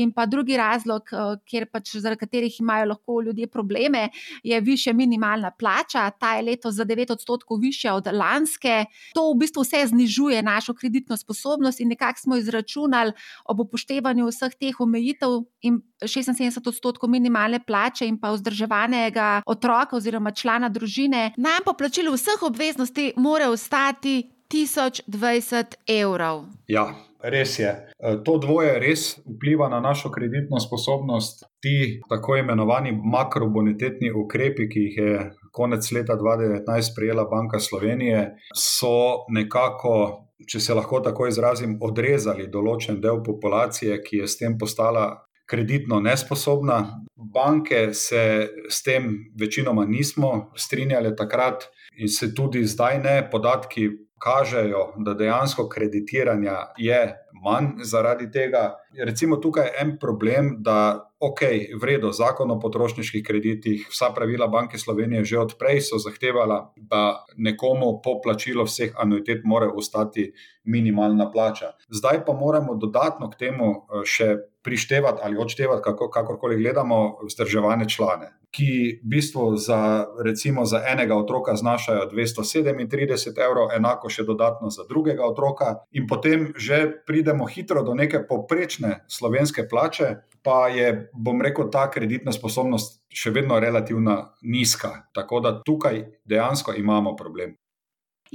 In 0.00 0.14
pa 0.16 0.24
drugi 0.24 0.56
razlog, 0.56 1.12
pač 1.72 1.92
zaradi 1.98 2.22
katerih 2.24 2.60
imajo 2.64 2.88
lahko 2.94 3.20
ljudje 3.28 3.52
probleme, 3.52 4.08
je 4.42 4.60
više 4.60 4.96
minimalna 4.96 5.52
plača. 5.52 6.08
Ta 6.16 6.38
je 6.40 6.48
letos 6.48 6.80
za 6.80 6.88
9 6.88 7.12
odstotkov 7.12 7.60
višja 7.60 7.94
od 8.00 8.08
lanske. 8.16 8.85
To 9.14 9.30
v 9.32 9.38
bistvu 9.42 9.64
vse 9.64 9.86
znižuje 9.92 10.42
našo 10.42 10.74
kreditno 10.74 11.16
sposobnost, 11.16 11.80
in 11.80 11.88
nekako 11.88 12.20
smo 12.20 12.36
izračunali 12.36 13.12
ob 13.44 13.60
upoštevanju 13.60 14.28
vseh 14.28 14.54
teh 14.60 14.80
omejitev 14.80 15.42
in 15.62 15.80
76 16.02 16.68
odstotkov 16.68 17.10
minimalne 17.10 17.60
plače 17.66 18.06
in 18.06 18.20
pa 18.20 18.32
vzdrževanega 18.34 19.42
otroka 19.46 19.96
oziroma 19.96 20.30
člana 20.30 20.68
družine, 20.68 21.32
nam 21.36 21.64
po 21.64 21.72
plačilu 21.72 22.14
vseh 22.14 22.42
obveznosti 22.42 23.12
mora 23.16 23.50
ostati 23.50 24.30
1020 24.52 25.74
evrov. 25.86 26.46
Ja. 26.68 26.94
Res 27.26 27.58
je. 27.58 27.70
E, 27.98 28.10
to 28.24 28.36
dvoje 28.38 28.76
res 28.78 29.16
vpliva 29.24 29.68
na 29.68 29.80
našo 29.80 30.10
kreditno 30.14 30.60
sposobnost. 30.60 31.44
Ti 31.64 32.00
tako 32.08 32.36
imenovani 32.36 32.92
makrobonitetni 32.92 34.12
ukrepi, 34.12 34.68
ki 34.68 34.84
jih 34.84 34.98
je 35.00 35.14
konec 35.56 35.88
leta 35.92 36.16
2019 36.20 36.94
prijela 36.96 37.24
Banka 37.24 37.58
Slovenije, 37.58 38.36
so 38.54 39.24
nekako, 39.32 39.94
če 40.48 40.60
se 40.60 40.76
lahko 40.76 41.00
tako 41.00 41.30
izrazim, 41.32 41.78
odrezali 41.80 42.50
določen 42.52 43.00
del 43.00 43.22
populacije, 43.24 44.02
ki 44.04 44.22
je 44.22 44.28
s 44.28 44.38
tem 44.42 44.58
postala 44.60 45.06
kreditno 45.46 46.00
nesposobna. 46.02 46.80
Banke 47.16 47.94
se 47.94 48.48
s 48.68 48.82
tem 48.82 49.08
večinoma 49.40 49.86
nismo 49.86 50.50
strinjali 50.56 51.14
takrat 51.16 51.68
in 51.96 52.08
se 52.08 52.34
tudi 52.34 52.64
zdaj 52.66 52.98
ne. 53.02 53.16
Podatki 53.30 53.88
kažejo, 54.18 54.92
da 54.96 55.14
dejansko 55.14 55.68
kreditiranja 55.68 56.56
je 56.76 57.00
manj 57.44 57.66
zaradi 57.84 58.30
tega. 58.30 58.74
Recimo 59.04 59.36
tukaj 59.36 59.64
je 59.64 59.72
en 59.80 59.98
problem, 60.00 60.56
da 60.58 61.10
ok, 61.20 61.40
vredno, 61.80 62.12
zakon 62.12 62.50
o 62.50 62.58
potrošniških 62.60 63.24
kreditih, 63.24 63.86
vsa 63.90 64.10
pravila 64.14 64.46
Banke 64.46 64.78
Slovenije 64.78 65.24
že 65.24 65.38
odprej 65.38 65.80
so 65.80 65.98
zahtevala, 65.98 66.72
da 66.76 67.24
nekomu 67.36 68.00
po 68.04 68.20
plačilu 68.24 68.64
vseh 68.64 68.92
anuitet 68.96 69.44
mora 69.44 69.70
ostati 69.72 70.32
minimalna 70.64 71.30
plača. 71.32 71.72
Zdaj 71.88 72.24
pa 72.26 72.32
moramo 72.32 72.74
dodatno 72.74 73.30
k 73.30 73.38
temu 73.38 73.70
eh, 73.72 74.04
še 74.04 74.36
prištevati 74.66 75.22
ali 75.22 75.38
odštevati, 75.38 75.82
kako, 75.84 76.10
kakorkoli 76.10 76.58
gledamo, 76.58 77.18
vzdrževane 77.22 77.86
člane, 77.88 78.32
ki 78.50 78.70
v 79.04 79.08
bistvu 79.14 79.44
za, 79.56 80.06
recimo, 80.24 80.64
za 80.66 80.82
enega 80.92 81.14
otroka 81.14 81.54
znašajo 81.56 82.08
237 82.10 83.42
evrov, 83.46 83.70
enako 83.76 84.10
še 84.10 84.26
dodatno 84.26 84.70
za 84.74 84.82
drugega 84.88 85.22
otroka, 85.24 85.76
in 85.92 86.08
potem 86.10 86.50
že 86.56 86.82
pridemo 87.06 87.46
hitro 87.46 87.82
do 87.86 87.94
neke 87.94 88.24
poprečne 88.26 89.04
slovenske 89.06 89.68
plače, 89.70 90.16
pa 90.42 90.66
je, 90.70 91.10
bom 91.14 91.42
rekel, 91.42 91.70
ta 91.70 91.86
kreditna 91.90 92.34
sposobnost 92.34 93.00
še 93.10 93.30
vedno 93.34 93.58
relativno 93.62 94.16
nizka. 94.42 95.06
Tako 95.14 95.40
da 95.42 95.56
tukaj 95.62 96.02
dejansko 96.26 96.74
imamo 96.78 97.16
problem. 97.18 97.54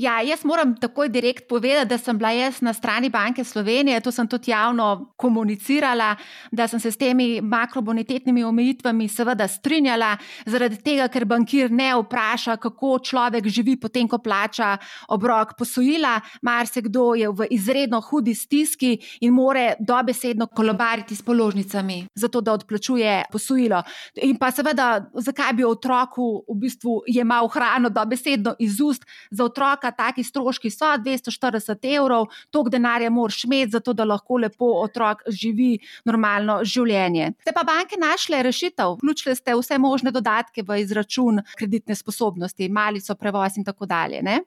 Ja, 0.02 0.16
jaz 0.26 0.42
moram 0.44 0.72
takoj 0.82 1.10
direkt 1.14 1.48
povedati, 1.50 1.90
da 1.90 1.98
sem 1.98 2.18
bila 2.18 2.32
jaz 2.32 2.62
na 2.62 2.74
strani 2.74 3.10
Banke 3.10 3.44
Slovenije, 3.44 4.00
to 4.02 4.12
sem 4.12 4.28
tudi 4.28 4.52
javno 4.52 5.14
komunicirala, 5.16 6.16
da 6.52 6.66
sem 6.68 6.80
se 6.80 6.92
s 6.92 6.98
temi 6.98 7.42
makrobonitetnimi 7.42 8.44
omejitvami 8.44 9.08
seveda 9.08 9.46
strinjala, 9.48 10.16
zaradi 10.46 10.80
tega, 10.82 11.06
ker 11.08 11.26
bankir 11.30 11.70
ne 11.72 11.92
vpraša, 12.00 12.56
kako 12.58 12.96
človek 13.06 13.46
živi 13.48 13.76
potem, 13.78 14.08
ko 14.10 14.18
plača 14.18 14.72
obrok 15.14 15.54
posojila. 15.60 16.16
Marsikdo 16.42 17.12
je 17.16 17.30
v 17.30 17.50
izredno 17.54 18.02
hudi 18.02 18.34
stiski 18.34 18.96
in 19.22 19.36
more 19.38 19.76
dobesedno 19.80 20.48
kolobariti 20.48 21.16
s 21.16 21.22
položnicami, 21.22 22.08
zato 22.16 22.42
da 22.42 22.58
odplačuje 22.58 23.20
posojilo. 23.32 23.84
In 24.24 24.42
pa 24.42 24.50
seveda, 24.52 24.90
zakaj 25.14 25.54
bi 25.54 25.70
otroku 25.70 26.32
v 26.50 26.60
bistvu 26.66 27.04
jemal 27.08 27.54
hrano 27.54 27.94
dobesedno 27.94 28.56
iz 28.60 28.82
ust 28.82 29.06
za 29.30 29.46
otroka? 29.46 29.91
Otroka, 29.92 30.12
taki 30.12 30.24
stroški 30.24 30.70
so 30.70 30.86
240 30.86 31.96
evrov, 31.96 32.28
toliko 32.52 32.70
denarja 32.70 33.10
moraš 33.10 33.44
imeti, 33.46 33.72
zato 33.72 33.94
da 33.94 34.06
lahko 34.06 34.38
lepo 34.38 34.82
otrok 34.84 35.24
živi 35.28 35.80
normalno 36.06 36.64
življenje. 36.64 37.34
Ste 37.42 37.54
pa 37.54 37.64
banke 37.64 37.98
našle 38.00 38.44
rešitev, 38.44 38.98
vključili 38.98 39.36
ste 39.36 39.56
vse 39.56 39.78
možne 39.78 40.12
dodatke 40.12 40.64
v 40.64 40.82
izračun 40.82 41.42
kreditne 41.58 41.96
sposobnosti, 41.96 42.70
malico, 42.70 43.16
prevoz 43.16 43.58
in 43.58 43.66
tako 43.66 43.86
dalje. 43.86 44.22
Ne? 44.22 44.42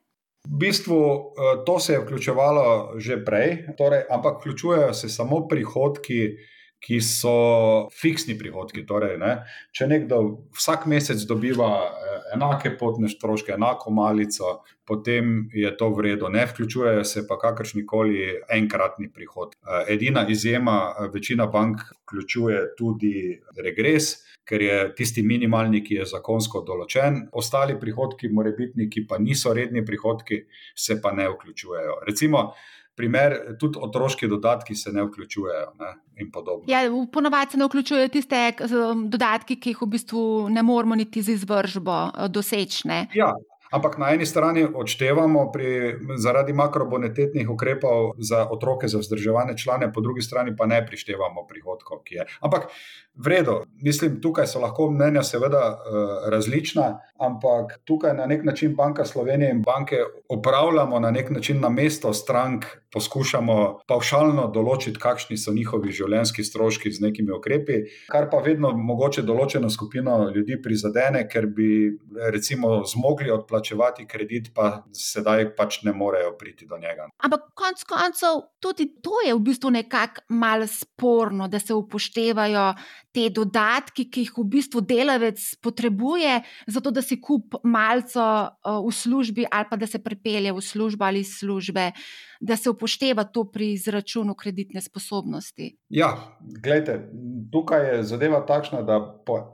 V 0.44 0.58
bistvu 0.60 0.98
eh, 1.00 1.64
to 1.66 1.78
se 1.80 1.94
je 1.94 2.00
vključevalo 2.00 2.98
že 2.98 3.24
prej, 3.24 3.76
torej, 3.78 4.04
ampak 4.10 4.40
vključujejo 4.40 4.92
se 4.94 5.08
samo 5.08 5.46
prihodki, 5.48 6.36
ki 6.84 7.00
so 7.00 7.88
fiksni 7.96 8.36
prihodki. 8.38 8.84
Torej, 8.88 9.16
ne, 9.20 9.38
če 9.72 9.88
nekdo 9.88 10.20
vsak 10.56 10.84
mesec 10.90 11.22
dobiva 11.28 11.70
eh, 11.88 12.18
enake 12.36 12.74
potne 12.80 13.08
stroške, 13.08 13.54
enako 13.56 13.94
malico, 13.96 14.58
potem 14.84 15.48
je 15.54 15.70
to 15.80 15.88
vredno. 15.96 16.28
Ne 16.28 16.44
vključujejo 16.50 17.04
se 17.08 17.24
pa 17.28 17.38
kakršni 17.40 17.86
koli 17.86 18.28
enkratni 18.52 19.08
prihod. 19.12 19.56
Eh, 19.56 19.94
edina 19.96 20.26
izjema, 20.28 20.78
eh, 20.92 21.08
večina 21.14 21.46
bank 21.46 21.80
vključuje 22.04 22.60
tudi 22.78 23.40
regres. 23.56 24.16
Ker 24.44 24.60
je 24.60 24.78
tisti 24.92 25.22
minimalni, 25.24 25.80
ki 25.80 26.02
je 26.02 26.04
zakonsko 26.04 26.60
določen, 26.68 27.22
ostali 27.32 27.78
prihodki, 27.80 28.28
morebitni, 28.28 28.90
ki 28.92 29.06
pa 29.08 29.16
niso 29.16 29.54
redni 29.56 29.80
prihodki, 29.88 30.42
se 30.76 30.98
pa 31.00 31.14
ne 31.16 31.30
vključujejo. 31.32 31.94
Recimo, 32.04 32.50
primer, 32.96 33.56
tudi 33.60 33.78
otroški 33.82 34.28
dodatki 34.28 34.74
se 34.74 34.92
ne 34.92 35.02
vključujejo. 35.04 35.72
Ne, 35.80 35.94
ja, 36.66 36.82
Ponovadi 37.12 37.50
se 37.50 37.58
ne 37.58 37.66
vključujejo 37.66 38.08
tiste 38.08 38.52
dodatki, 39.06 39.58
ki 39.60 39.74
jih 39.74 39.82
v 39.82 39.90
bistvu 39.96 40.22
ne 40.50 40.62
moremo 40.62 40.94
niti 40.94 41.22
z 41.22 41.38
izvržbo 41.38 41.98
uh, 42.04 42.28
doseči. 42.30 42.88
Ja, 43.14 43.34
Ampak 43.74 43.96
na 43.98 44.12
eni 44.14 44.26
strani 44.26 44.62
odštevamo 44.62 45.48
pri, 45.52 45.68
zaradi 46.20 46.52
makrobonitetnih 46.54 47.48
ukrepov 47.50 48.12
za 48.22 48.44
otroke, 48.50 48.88
za 48.88 49.00
vzdrževane 49.02 49.56
člane, 49.58 49.88
po 49.92 50.00
drugi 50.00 50.22
strani 50.22 50.54
pa 50.56 50.66
ne 50.70 50.78
prištevamo 50.86 51.46
prihodkov, 51.48 52.04
ki 52.06 52.14
je. 52.14 52.26
Ampak 52.40 52.68
vredno, 53.14 53.62
mislim, 53.82 54.20
tukaj 54.22 54.46
so 54.46 54.62
lahko 54.62 54.90
mnenja 54.90 55.24
seveda 55.26 55.64
uh, 55.74 56.28
različna, 56.30 56.86
ampak 57.18 57.78
tukaj 57.84 58.14
na 58.14 58.26
nek 58.26 58.44
način 58.44 58.74
Banka 58.74 59.04
Slovenije 59.04 59.50
in 59.50 59.62
banke 59.62 59.96
upravljamo 60.28 61.00
na 61.00 61.10
nek 61.10 61.30
način 61.30 61.60
na 61.60 61.68
mesto 61.68 62.12
strank, 62.12 62.64
poskušamo 62.92 63.80
pavšalno 63.90 64.46
določiti, 64.54 64.98
kakšni 65.02 65.36
so 65.38 65.52
njihovi 65.54 65.92
življenjski 65.92 66.44
stroški 66.46 66.92
z 66.94 67.02
nekimi 67.02 67.34
ukrepi, 67.34 67.80
kar 68.10 68.28
pa 68.30 68.38
vedno 68.44 68.70
mogoče 68.76 69.24
določeno 69.26 69.70
skupino 69.70 70.30
ljudi 70.34 70.60
prizadene, 70.62 71.24
ker 71.30 71.46
bi 71.46 71.68
recimo 72.30 72.82
zmogli 72.86 73.32
odplačevati 73.34 74.06
kredit, 74.10 74.52
pa 74.54 74.84
sedaj 74.94 75.50
pač 75.58 75.82
ne 75.86 75.94
morejo 75.94 76.34
priti 76.38 76.68
do 76.70 76.78
njega. 76.78 77.08
Ampak 77.26 77.50
konec 77.58 77.82
koncev, 77.88 78.44
tudi 78.62 78.88
to 79.02 79.22
je 79.26 79.34
v 79.34 79.42
bistvu 79.42 79.74
nekako 79.74 80.26
malo 80.28 80.66
sporno, 80.70 81.48
da 81.50 81.58
se 81.58 81.74
upoštevajo 81.74 82.68
te 83.14 83.28
dodatki, 83.30 84.08
ki 84.10 84.26
jih 84.26 84.32
v 84.40 84.44
bistvu 84.56 84.82
delavec 84.82 85.40
potrebuje, 85.62 86.40
zato 86.66 86.90
da 86.90 87.02
si 87.02 87.20
kup 87.22 87.54
malce 87.62 88.24
v 88.64 88.90
službi 88.92 89.46
ali 89.50 89.68
pa 89.70 89.78
da 89.78 89.86
se 89.86 90.02
pripelje 90.02 90.52
v 90.52 90.62
službo 90.62 91.06
ali 91.06 91.22
iz 91.22 91.36
službe, 91.38 91.92
da 92.40 92.56
se 92.56 92.70
upošteva 92.70 93.24
to 93.24 93.44
pri 93.50 93.72
izračunu 93.72 94.34
kreditne 94.34 94.82
sposobnosti. 94.82 95.76
Ja, 95.88 96.10
gledajte, 96.62 96.98
tukaj 97.52 97.86
je 97.88 98.02
zadeva 98.02 98.42
takšna, 98.46 98.82
da 98.82 99.00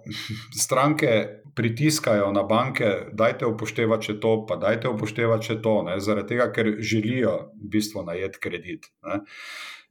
stranke. 0.64 1.36
Pritiskajo 1.50 2.28
na 2.32 2.44
banke, 2.46 2.86
dajte 3.12 3.44
upoštevati, 3.50 4.06
če 4.06 4.14
to, 4.22 4.30
pa 4.46 4.54
dajte 4.56 4.88
upoštevati, 4.88 5.48
če 5.48 5.56
to, 5.64 5.72
ne, 5.82 5.96
zaradi 6.00 6.30
tega, 6.30 6.46
ker 6.54 6.70
želijo 6.78 7.32
v 7.58 7.70
bistvu 7.74 8.04
najeti 8.06 8.38
kredit. 8.40 8.86
Ne. 9.02 9.18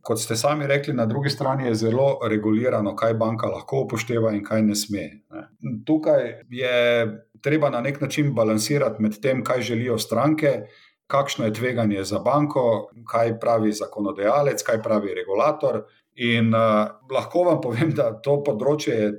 Kot 0.02 0.20
ste 0.20 0.36
sami 0.36 0.68
rekli, 0.68 0.94
na 0.94 1.06
drugi 1.06 1.30
strani 1.30 1.68
je 1.68 1.76
zelo 1.76 2.20
regulirano, 2.24 2.96
kaj 2.96 3.14
banka 3.20 3.48
lahko 3.48 3.84
upošteva 3.84 4.32
in 4.34 4.44
kaj 4.44 4.62
ne 4.62 4.76
sme. 4.76 5.08
Tukaj 5.86 6.30
je 6.50 6.78
treba 7.42 7.70
na 7.70 7.82
nek 7.82 8.02
način 8.02 8.34
balansirati 8.36 9.04
med 9.04 9.20
tem, 9.22 9.44
kaj 9.44 9.62
želijo 9.62 9.98
stranke, 9.98 10.54
kakšno 11.08 11.46
je 11.46 11.54
tveganje 11.54 12.04
za 12.04 12.20
banko, 12.20 12.90
kaj 13.12 13.40
pravi 13.40 13.72
zakonodajalec, 13.72 14.64
kaj 14.64 14.82
pravi 14.84 15.14
regulator. 15.14 15.84
In 16.16 16.54
uh, 16.56 16.88
lahko 17.12 17.44
vam 17.48 17.62
povem, 17.62 17.94
da 17.96 18.12
to 18.22 18.40
področje 18.46 18.96
je 18.96 19.12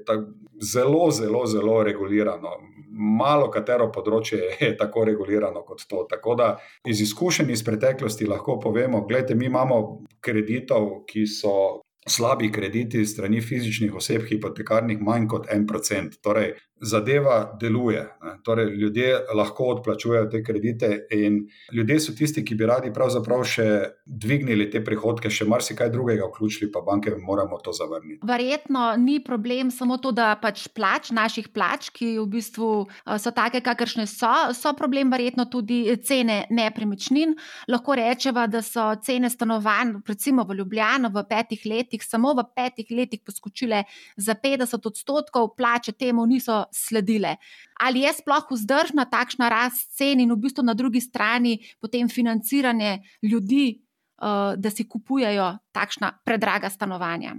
zelo, 0.61 1.11
zelo, 1.11 1.47
zelo 1.47 1.83
regulirano 1.83 2.57
malo 2.91 3.51
katero 3.51 3.91
področje 3.93 4.41
je 4.61 4.73
tako 4.79 5.05
regulirano 5.09 5.63
kot 5.67 5.85
to. 5.89 6.07
Tako 6.11 6.35
da 6.39 6.51
iz 6.87 7.01
izkušenj 7.01 7.53
iz 7.55 7.65
preteklosti 7.67 8.29
lahko 8.29 8.59
povemo, 8.63 9.05
gledajte, 9.07 9.35
mi 9.35 9.47
imamo 9.51 9.81
kreditov, 10.21 11.05
ki 11.11 11.27
so 11.27 11.55
slabi 12.09 12.49
krediti 12.53 13.05
strani 13.07 13.43
fizičnih 13.45 13.95
oseb, 13.95 14.25
hipotekarnih, 14.29 15.01
manj 15.05 15.29
kot 15.29 15.51
en 15.53 15.67
procent. 15.69 16.17
Torej, 16.25 16.55
zadeva 16.81 17.57
deluje. 17.61 18.09
Torej, 18.43 18.67
ljudje 18.77 19.19
lahko 19.35 19.65
odplačujejo 19.65 20.27
te 20.31 20.43
kredite, 20.45 21.07
in 21.11 21.49
ljudje 21.73 22.01
so 22.01 22.13
tisti, 22.17 22.45
ki 22.45 22.55
bi 22.55 22.67
radi 22.67 22.93
pravzaprav 22.93 23.45
še 23.45 23.67
dvignili 24.07 24.71
te 24.73 24.81
prihodke, 24.85 25.31
še 25.31 25.45
marsikaj 25.49 25.91
drugega 25.93 26.29
vključili, 26.31 26.71
pa 26.73 26.81
banke 26.87 27.13
moramo 27.21 27.59
to 27.65 27.75
zavrniti. 27.77 28.21
Verjetno 28.27 28.95
ni 28.97 29.19
problem 29.25 29.71
samo 29.71 29.99
to, 30.01 30.13
da 30.17 30.33
pač 30.41 30.67
plač 30.75 31.11
naših 31.13 31.51
plač, 31.53 31.91
ki 31.93 32.15
v 32.19 32.27
bistvu 32.33 32.71
so 33.21 33.35
take, 33.37 33.61
kakršne 33.65 34.07
so, 34.09 34.33
so 34.57 34.73
problem 34.79 35.13
verjetno 35.13 35.45
tudi 35.53 35.83
cene 36.07 36.45
nepremičnin. 36.51 37.37
Lahko 37.69 37.99
rečemo, 38.01 38.47
da 38.49 38.65
so 38.65 38.89
cene 39.05 39.31
stanovanj, 39.31 39.99
recimo 40.09 40.47
v 40.49 40.61
Ljubljani, 40.63 41.13
v 41.13 41.27
petih 41.29 41.69
letih, 41.69 42.05
samo 42.05 42.33
v 42.39 42.47
petih 42.57 42.89
letih 42.97 43.21
poskočile 43.27 43.85
za 44.17 44.35
50 44.35 44.87
odstotkov, 44.87 45.53
plače 45.61 45.93
temu 45.93 46.25
niso 46.27 46.65
sledile. 46.73 47.37
Ali 47.81 48.05
je 48.05 48.13
sploh 48.13 48.47
vzdržna 48.51 49.05
takšna 49.11 49.49
rast 49.49 49.91
cen 49.97 50.21
in 50.21 50.33
v 50.33 50.39
bistvu 50.41 50.65
na 50.65 50.75
drugi 50.75 51.01
strani 51.01 51.59
potem 51.81 52.09
financiranje 52.09 53.01
ljudi, 53.23 53.81
uh, 54.23 54.57
da 54.57 54.71
si 54.71 54.89
kupujejo 54.89 55.59
takšna 55.73 56.19
predraga 56.25 56.71
stanovanja? 56.71 57.37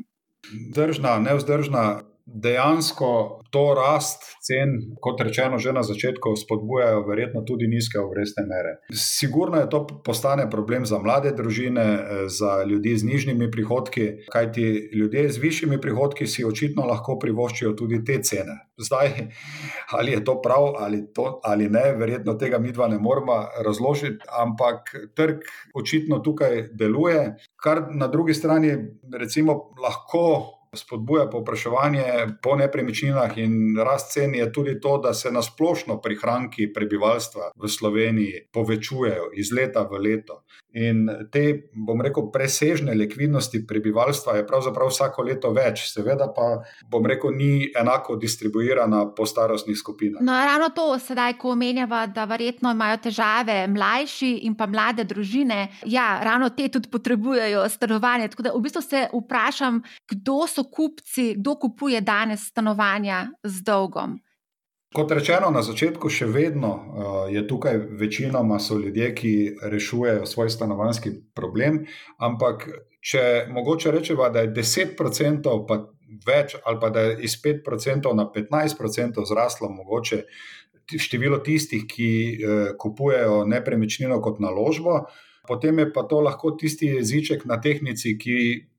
Vzdržna, 0.71 1.19
nevzdržna 1.19 2.10
dejansko 2.33 3.41
to 3.51 3.63
rast 3.75 4.23
cen, 4.41 4.95
kot 5.03 5.21
rečeno, 5.21 5.59
že 5.59 5.73
na 5.75 5.83
začetku 5.83 6.35
spodbujajo, 6.39 7.03
verjetno 7.07 7.43
tudi 7.47 7.67
nizke 7.67 7.99
obrestne 7.99 8.45
mere. 8.47 8.77
Sigurno 8.95 9.59
je 9.59 9.69
to 9.69 9.83
postane 10.05 10.47
problem 10.49 10.85
za 10.85 10.99
mlade 10.99 11.33
družine, 11.35 11.85
za 12.27 12.63
ljudi 12.63 12.95
z 12.97 13.03
nižjimi 13.03 13.51
prihodki, 13.51 14.07
kajti 14.31 14.89
ljudje 14.95 15.29
z 15.29 15.37
višjimi 15.37 15.81
prihodki 15.81 16.27
si 16.27 16.45
očitno 16.45 16.85
lahko 16.87 17.17
privoščijo 17.19 17.73
tudi 17.75 18.03
te 18.05 18.21
cene. 18.23 18.57
Zdaj, 18.81 19.11
ali 19.97 20.15
je 20.15 20.23
to 20.23 20.39
prav 20.41 20.71
ali, 20.79 21.03
to, 21.13 21.39
ali 21.43 21.69
ne, 21.69 21.91
verjetno 21.99 22.33
tega 22.39 22.59
mi 22.59 22.71
dva 22.71 22.87
ne 22.87 22.99
moremo 22.99 23.35
razložiti, 23.65 24.25
ampak 24.39 24.95
trg 25.15 25.43
očitno 25.75 26.19
tukaj 26.19 26.69
deluje, 26.73 27.35
kar 27.61 27.85
na 27.91 28.07
drugi 28.07 28.33
strani 28.33 28.73
recimo 29.13 29.59
lahko 29.81 30.60
spodbuja 30.75 31.25
povpraševanje 31.29 32.03
po 32.43 32.55
nepremičninah 32.55 33.37
in 33.37 33.77
rast 33.85 34.13
cen 34.13 34.35
je 34.35 34.51
tudi 34.53 34.79
to, 34.79 34.97
da 34.97 35.13
se 35.13 35.31
nasplošno 35.31 35.99
prihranki 36.01 36.69
prebivalstva 36.73 37.51
v 37.55 37.67
Sloveniji 37.67 38.47
povečujejo 38.53 39.31
iz 39.35 39.51
leta 39.51 39.83
v 39.83 39.99
leto. 39.99 40.43
In 40.71 41.03
te, 41.31 41.67
bom 41.75 41.99
rekel, 41.99 42.29
presežne 42.31 42.93
likvidnosti 42.95 43.59
prebivalstva 43.67 44.37
je 44.37 44.45
pravzaprav 44.47 44.87
vsako 44.87 45.25
leto 45.27 45.51
več, 45.51 45.83
seveda 45.91 46.29
pa, 46.31 46.61
bom 46.87 47.03
rekel, 47.07 47.33
ni 47.35 47.67
enako 47.75 48.15
distribuirana 48.21 49.03
po 49.15 49.27
starostnih 49.27 49.75
skupinah. 49.77 50.23
No, 50.23 50.31
ravno 50.31 50.69
to 50.75 50.95
sedaj, 50.99 51.35
ko 51.41 51.51
omenjava, 51.57 52.05
da 52.07 52.23
verjetno 52.29 52.71
imajo 52.71 53.01
težave 53.09 53.65
mlajši 53.67 54.31
in 54.47 54.55
pa 54.55 54.69
mlade 54.71 55.03
družine. 55.03 55.65
Ja, 55.91 56.21
ravno 56.23 56.53
te 56.55 56.69
tudi 56.71 56.87
potrebujejo 56.91 57.67
stanovanje. 57.69 58.31
Tako 58.31 58.47
da 58.47 58.55
v 58.55 58.63
bistvu 58.63 58.85
se 58.85 59.05
vprašam, 59.11 59.83
kdo 60.07 60.45
so 60.47 60.63
kupci, 60.71 61.33
kdo 61.35 61.59
kupuje 61.59 61.99
danes 62.01 62.47
stanovanja 62.47 63.25
z 63.43 63.63
dolgom? 63.67 64.21
Kot 64.91 65.11
rečeno 65.11 65.47
na 65.55 65.61
začetku, 65.63 66.09
še 66.11 66.25
vedno 66.27 66.69
uh, 66.75 67.03
je 67.31 67.45
tukaj 67.47 67.77
večinoma 67.99 68.57
so 68.59 68.75
ljudje, 68.75 69.13
ki 69.15 69.31
rešujejo 69.71 70.25
svoj 70.27 70.51
stanovanjski 70.51 71.13
problem. 71.35 71.85
Ampak, 72.19 72.67
če 72.99 73.45
mogoče 73.55 73.93
rečemo, 73.95 74.27
da 74.29 74.43
je 74.43 74.51
10% 74.57 75.53
pa 75.67 75.77
več, 76.27 76.57
ali 76.67 76.81
pa 76.81 76.89
da 76.91 77.05
je 77.07 77.21
iz 77.23 77.37
5% 77.39 78.11
na 78.19 78.27
15% 78.35 79.23
zraslo 79.31 79.71
mogoče 79.71 80.25
število 80.99 81.39
tistih, 81.39 81.87
ki 81.87 82.11
uh, 82.11 82.63
kupujejo 82.75 83.45
nepremičnino 83.47 84.19
kot 84.19 84.43
naložbo 84.43 85.05
potem 85.51 85.79
je 85.79 85.93
pa 85.93 86.03
to 86.07 86.21
lahko 86.23 86.53
tisti 86.55 86.87
jeziček 86.95 87.43
na 87.45 87.57
tehnici, 87.61 88.13
ki 88.15 88.35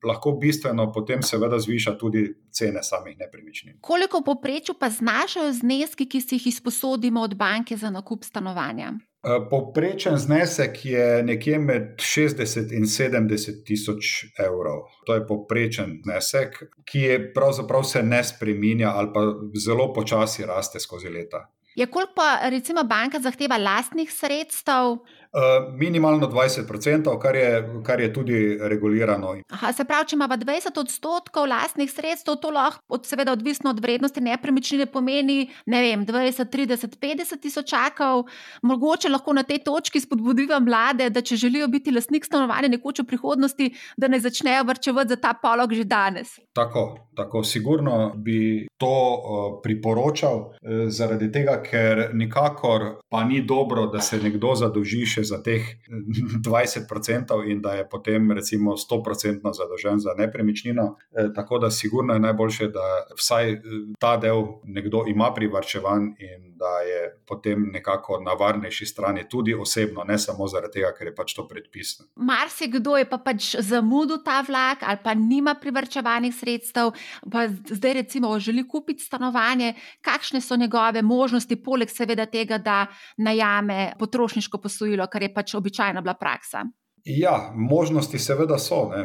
lahko 0.09 0.31
bistveno 0.41 0.87
potem 0.91 1.21
seveda 1.21 1.59
zviša 1.61 1.93
tudi 2.01 2.23
cene 2.49 2.81
samih 2.83 3.19
nepremičnin. 3.19 3.77
Koliko 3.81 4.23
poprečju 4.25 4.73
pa 4.79 4.89
znašajo 4.89 5.51
zneski, 5.53 6.09
ki 6.09 6.21
si 6.21 6.39
jih 6.39 6.47
izposodimo 6.47 7.21
od 7.21 7.35
banke 7.37 7.77
za 7.77 7.93
nakup 7.93 8.25
stanovanja? 8.25 8.95
Eh, 9.23 9.37
Poprečen 9.49 10.17
znesek 10.17 10.81
je 10.85 11.23
nekje 11.23 11.59
med 11.59 11.93
60 12.01 12.73
in 12.73 12.89
70 12.89 13.61
tisoč 13.65 14.25
evrov. 14.39 14.89
To 15.05 15.13
je 15.13 15.27
poprečen 15.27 15.99
znesek, 16.03 16.57
ki 16.89 16.99
je 16.99 17.19
pravzaprav 17.33 17.83
se 17.83 18.03
ne 18.03 18.23
spremenja 18.23 18.95
ali 18.95 19.13
pa 19.13 19.21
zelo 19.65 19.93
počasi 19.93 20.45
raste 20.45 20.79
skozi 20.79 21.13
leta. 21.13 21.45
Je 21.75 21.85
koliko 21.85 22.13
pa 22.15 22.49
recimo 22.49 22.83
banka 22.83 23.19
zahteva 23.19 23.57
lastnih 23.57 24.11
sredstev? 24.11 24.97
Uh, 25.33 25.73
minimalno 25.73 26.27
20%, 26.27 27.19
kar 27.19 27.35
je, 27.35 27.69
kar 27.83 28.01
je 28.01 28.13
tudi 28.13 28.57
regulirano. 28.61 29.31
Aha, 29.49 29.71
se 29.73 29.81
pravi, 29.83 30.05
če 30.11 30.15
imamo 30.15 30.35
20 30.37 30.75
odstotkov 30.77 31.47
lastnih 31.49 31.89
sredstev, 31.89 32.35
to 32.37 32.51
lahko, 32.53 32.83
od, 32.93 33.07
seveda, 33.09 33.33
odvisno 33.33 33.71
od 33.73 33.79
vrednosti 33.81 34.21
nepremičnine, 34.21 34.85
pomeni 34.93 35.47
ne 35.65 35.79
vem, 35.81 36.03
20, 36.05 36.51
30, 36.53 36.99
50 37.01 37.41
tisočakov. 37.41 38.27
Mogoče 38.61 39.09
lahko 39.09 39.33
na 39.33 39.41
tej 39.41 39.63
točki 39.65 40.03
spodbudiva 40.03 40.59
mlade, 40.61 41.09
da 41.09 41.25
če 41.25 41.39
želijo 41.47 41.67
biti 41.67 41.95
lastnik 41.95 42.29
stanovanja 42.29 42.69
nekoč 42.75 43.01
v 43.01 43.07
prihodnosti, 43.15 43.71
da 43.97 44.11
ne 44.13 44.21
začnejo 44.21 44.67
vrčevati 44.69 45.15
za 45.15 45.17
ta 45.17 45.33
polog 45.33 45.73
že 45.73 45.87
danes. 45.89 46.37
Tako, 46.53 46.85
tako, 47.17 47.41
sigurno 47.43 48.13
bi 48.15 48.67
to 48.77 48.93
uh, 48.93 49.49
priporočal, 49.65 50.37
uh, 50.37 50.85
zaradi 50.93 51.31
tega, 51.33 51.57
ker 51.65 52.11
nikakor 52.13 52.99
pa 53.09 53.25
ni 53.25 53.41
dobro, 53.41 53.89
da 53.89 53.97
se 53.97 54.21
nekdo 54.21 54.53
zadolži 54.61 55.07
še 55.09 55.22
za 55.23 55.41
teh 55.43 55.61
20% 55.89 57.51
in 57.51 57.61
da 57.61 57.73
je 57.73 57.89
potem 57.89 58.31
recimo 58.31 58.71
100% 58.77 59.53
zadolžen 59.53 59.99
za 59.99 60.13
nepremičnino. 60.17 60.97
E, 61.11 61.27
tako 61.35 61.59
da 61.59 61.71
sigurno 61.71 62.13
je 62.13 62.19
najboljše, 62.19 62.67
da 62.67 63.05
vsaj 63.17 63.51
e, 63.51 63.59
ta 63.99 64.17
del 64.17 64.43
nekdo 64.63 65.03
ima 65.07 65.33
privrčevan 65.35 66.15
in 66.19 66.53
da 66.57 66.79
je 66.79 67.15
potem 67.27 67.69
nekako 67.73 68.19
na 68.19 68.33
varnejši 68.33 68.85
strani, 68.85 69.29
tudi 69.29 69.53
osebno, 69.53 70.03
ne 70.03 70.17
samo 70.19 70.47
zaradi 70.47 70.79
tega, 70.79 70.93
ker 70.97 71.07
je 71.07 71.15
pač 71.15 71.33
to 71.35 71.47
predpisano. 71.47 72.09
Marsikdo 72.15 72.95
je 72.97 73.07
pa 73.09 73.17
pač 73.17 73.55
zamudil 73.59 74.21
ta 74.25 74.41
vlak 74.47 74.83
ali 74.87 75.01
pa 75.03 75.13
nima 75.13 75.55
privrčevanih 75.61 76.35
sredstev, 76.35 76.93
pa 77.31 77.47
zdaj 77.49 77.93
recimo 77.93 78.31
želi 78.39 78.67
kupiti 78.67 79.03
stanovanje. 79.03 79.73
Kakšne 80.01 80.41
so 80.41 80.55
njegove 80.55 81.01
možnosti, 81.01 81.55
poleg 81.55 81.89
seveda 81.89 82.25
tega, 82.25 82.57
da 82.57 82.85
najame 83.17 83.93
potrošniško 83.99 84.57
posojilo, 84.57 85.07
kar 85.13 85.21
je 85.21 85.33
pač 85.33 85.53
običajna 85.59 86.01
bila 86.01 86.17
praksa? 86.17 86.65
Ja, 87.05 87.51
možnosti 87.55 88.19
seveda 88.19 88.55
so. 88.57 88.87
Ne. 88.89 89.01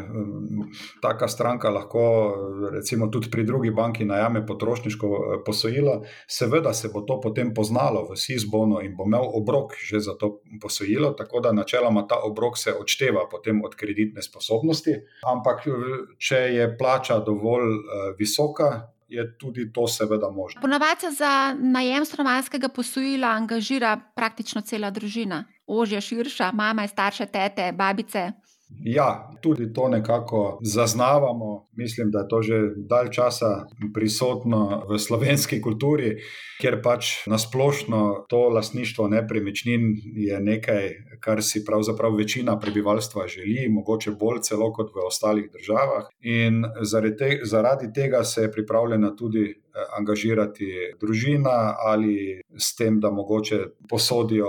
Taka 1.02 1.28
stranka 1.28 1.70
lahko, 1.70 2.02
recimo, 2.70 3.08
tudi 3.10 3.30
pri 3.30 3.42
drugi 3.44 3.72
banki 3.74 4.04
najame 4.04 4.44
potrošniško 4.46 5.06
eh, 5.06 5.40
posojilo. 5.46 6.04
Seveda 6.26 6.72
se 6.74 6.92
bo 6.94 7.00
to 7.00 7.18
potem 7.20 7.50
poznalo 7.54 8.04
v 8.06 8.16
SIS-bonu 8.16 8.78
in 8.86 8.94
bo 8.96 9.06
imel 9.06 9.26
obrok 9.34 9.74
že 9.82 10.00
za 10.00 10.14
to 10.14 10.38
posojilo, 10.62 11.10
tako 11.18 11.40
da 11.40 11.52
načeloma 11.52 12.06
ta 12.06 12.20
obrok 12.22 12.58
se 12.58 12.74
odšteva 12.74 13.26
potem 13.30 13.64
od 13.64 13.74
kreditne 13.74 14.22
sposobnosti. 14.22 14.94
Ampak, 15.26 15.66
če 16.18 16.38
je 16.54 16.70
plača 16.78 17.18
dovolj 17.18 17.74
uh, 17.74 18.14
visoka, 18.18 18.94
je 19.08 19.38
tudi 19.38 19.72
to 19.72 19.88
seveda 19.88 20.30
možno. 20.30 20.60
Ponavadi 20.60 21.00
se 21.00 21.10
za 21.10 21.54
najem 21.58 22.04
stanovanjskega 22.04 22.68
posojila 22.68 23.28
angažira 23.28 24.00
praktično 24.14 24.60
cela 24.60 24.90
družina, 24.90 25.44
ožja, 25.66 26.00
širša, 26.00 26.52
mama, 26.52 26.86
starše, 26.86 27.26
tete, 27.26 27.72
babice. 27.72 28.32
Ja, 28.70 29.30
tudi 29.42 29.72
to 29.72 29.88
nekako 29.88 30.58
zaznavamo. 30.62 31.68
Mislim, 31.76 32.10
da 32.10 32.18
je 32.18 32.28
to 32.28 32.42
že 32.42 32.60
dalj 32.76 33.10
časa 33.10 33.66
prisotno 33.94 34.84
v 34.90 34.98
slovenski 34.98 35.60
kulturi, 35.60 36.16
ker 36.60 36.80
pač 36.82 37.26
nasplošno 37.26 38.26
to 38.28 38.48
lastništvo 38.48 39.08
nepremičnin 39.08 39.94
je 40.16 40.40
nekaj, 40.40 40.88
kar 41.20 41.42
si 41.42 41.64
pravzaprav 41.64 42.14
večina 42.14 42.58
prebivalstva 42.58 43.26
želi, 43.26 43.68
mogoče 43.70 44.10
bolj 44.20 44.42
celo 44.42 44.72
kot 44.72 44.92
v 44.94 45.06
ostalih 45.06 45.50
državah. 45.52 46.10
In 46.20 46.64
zaradi, 46.82 47.16
te, 47.16 47.40
zaradi 47.44 47.92
tega 47.94 48.24
se 48.24 48.42
je 48.42 48.52
pripravljena 48.52 49.14
tudi 49.16 49.54
angažirati 49.98 50.68
družina 51.00 51.74
ali 51.78 52.40
s 52.58 52.74
tem, 52.76 53.00
da 53.00 53.10
mogoče 53.10 53.58
posodijo 53.88 54.48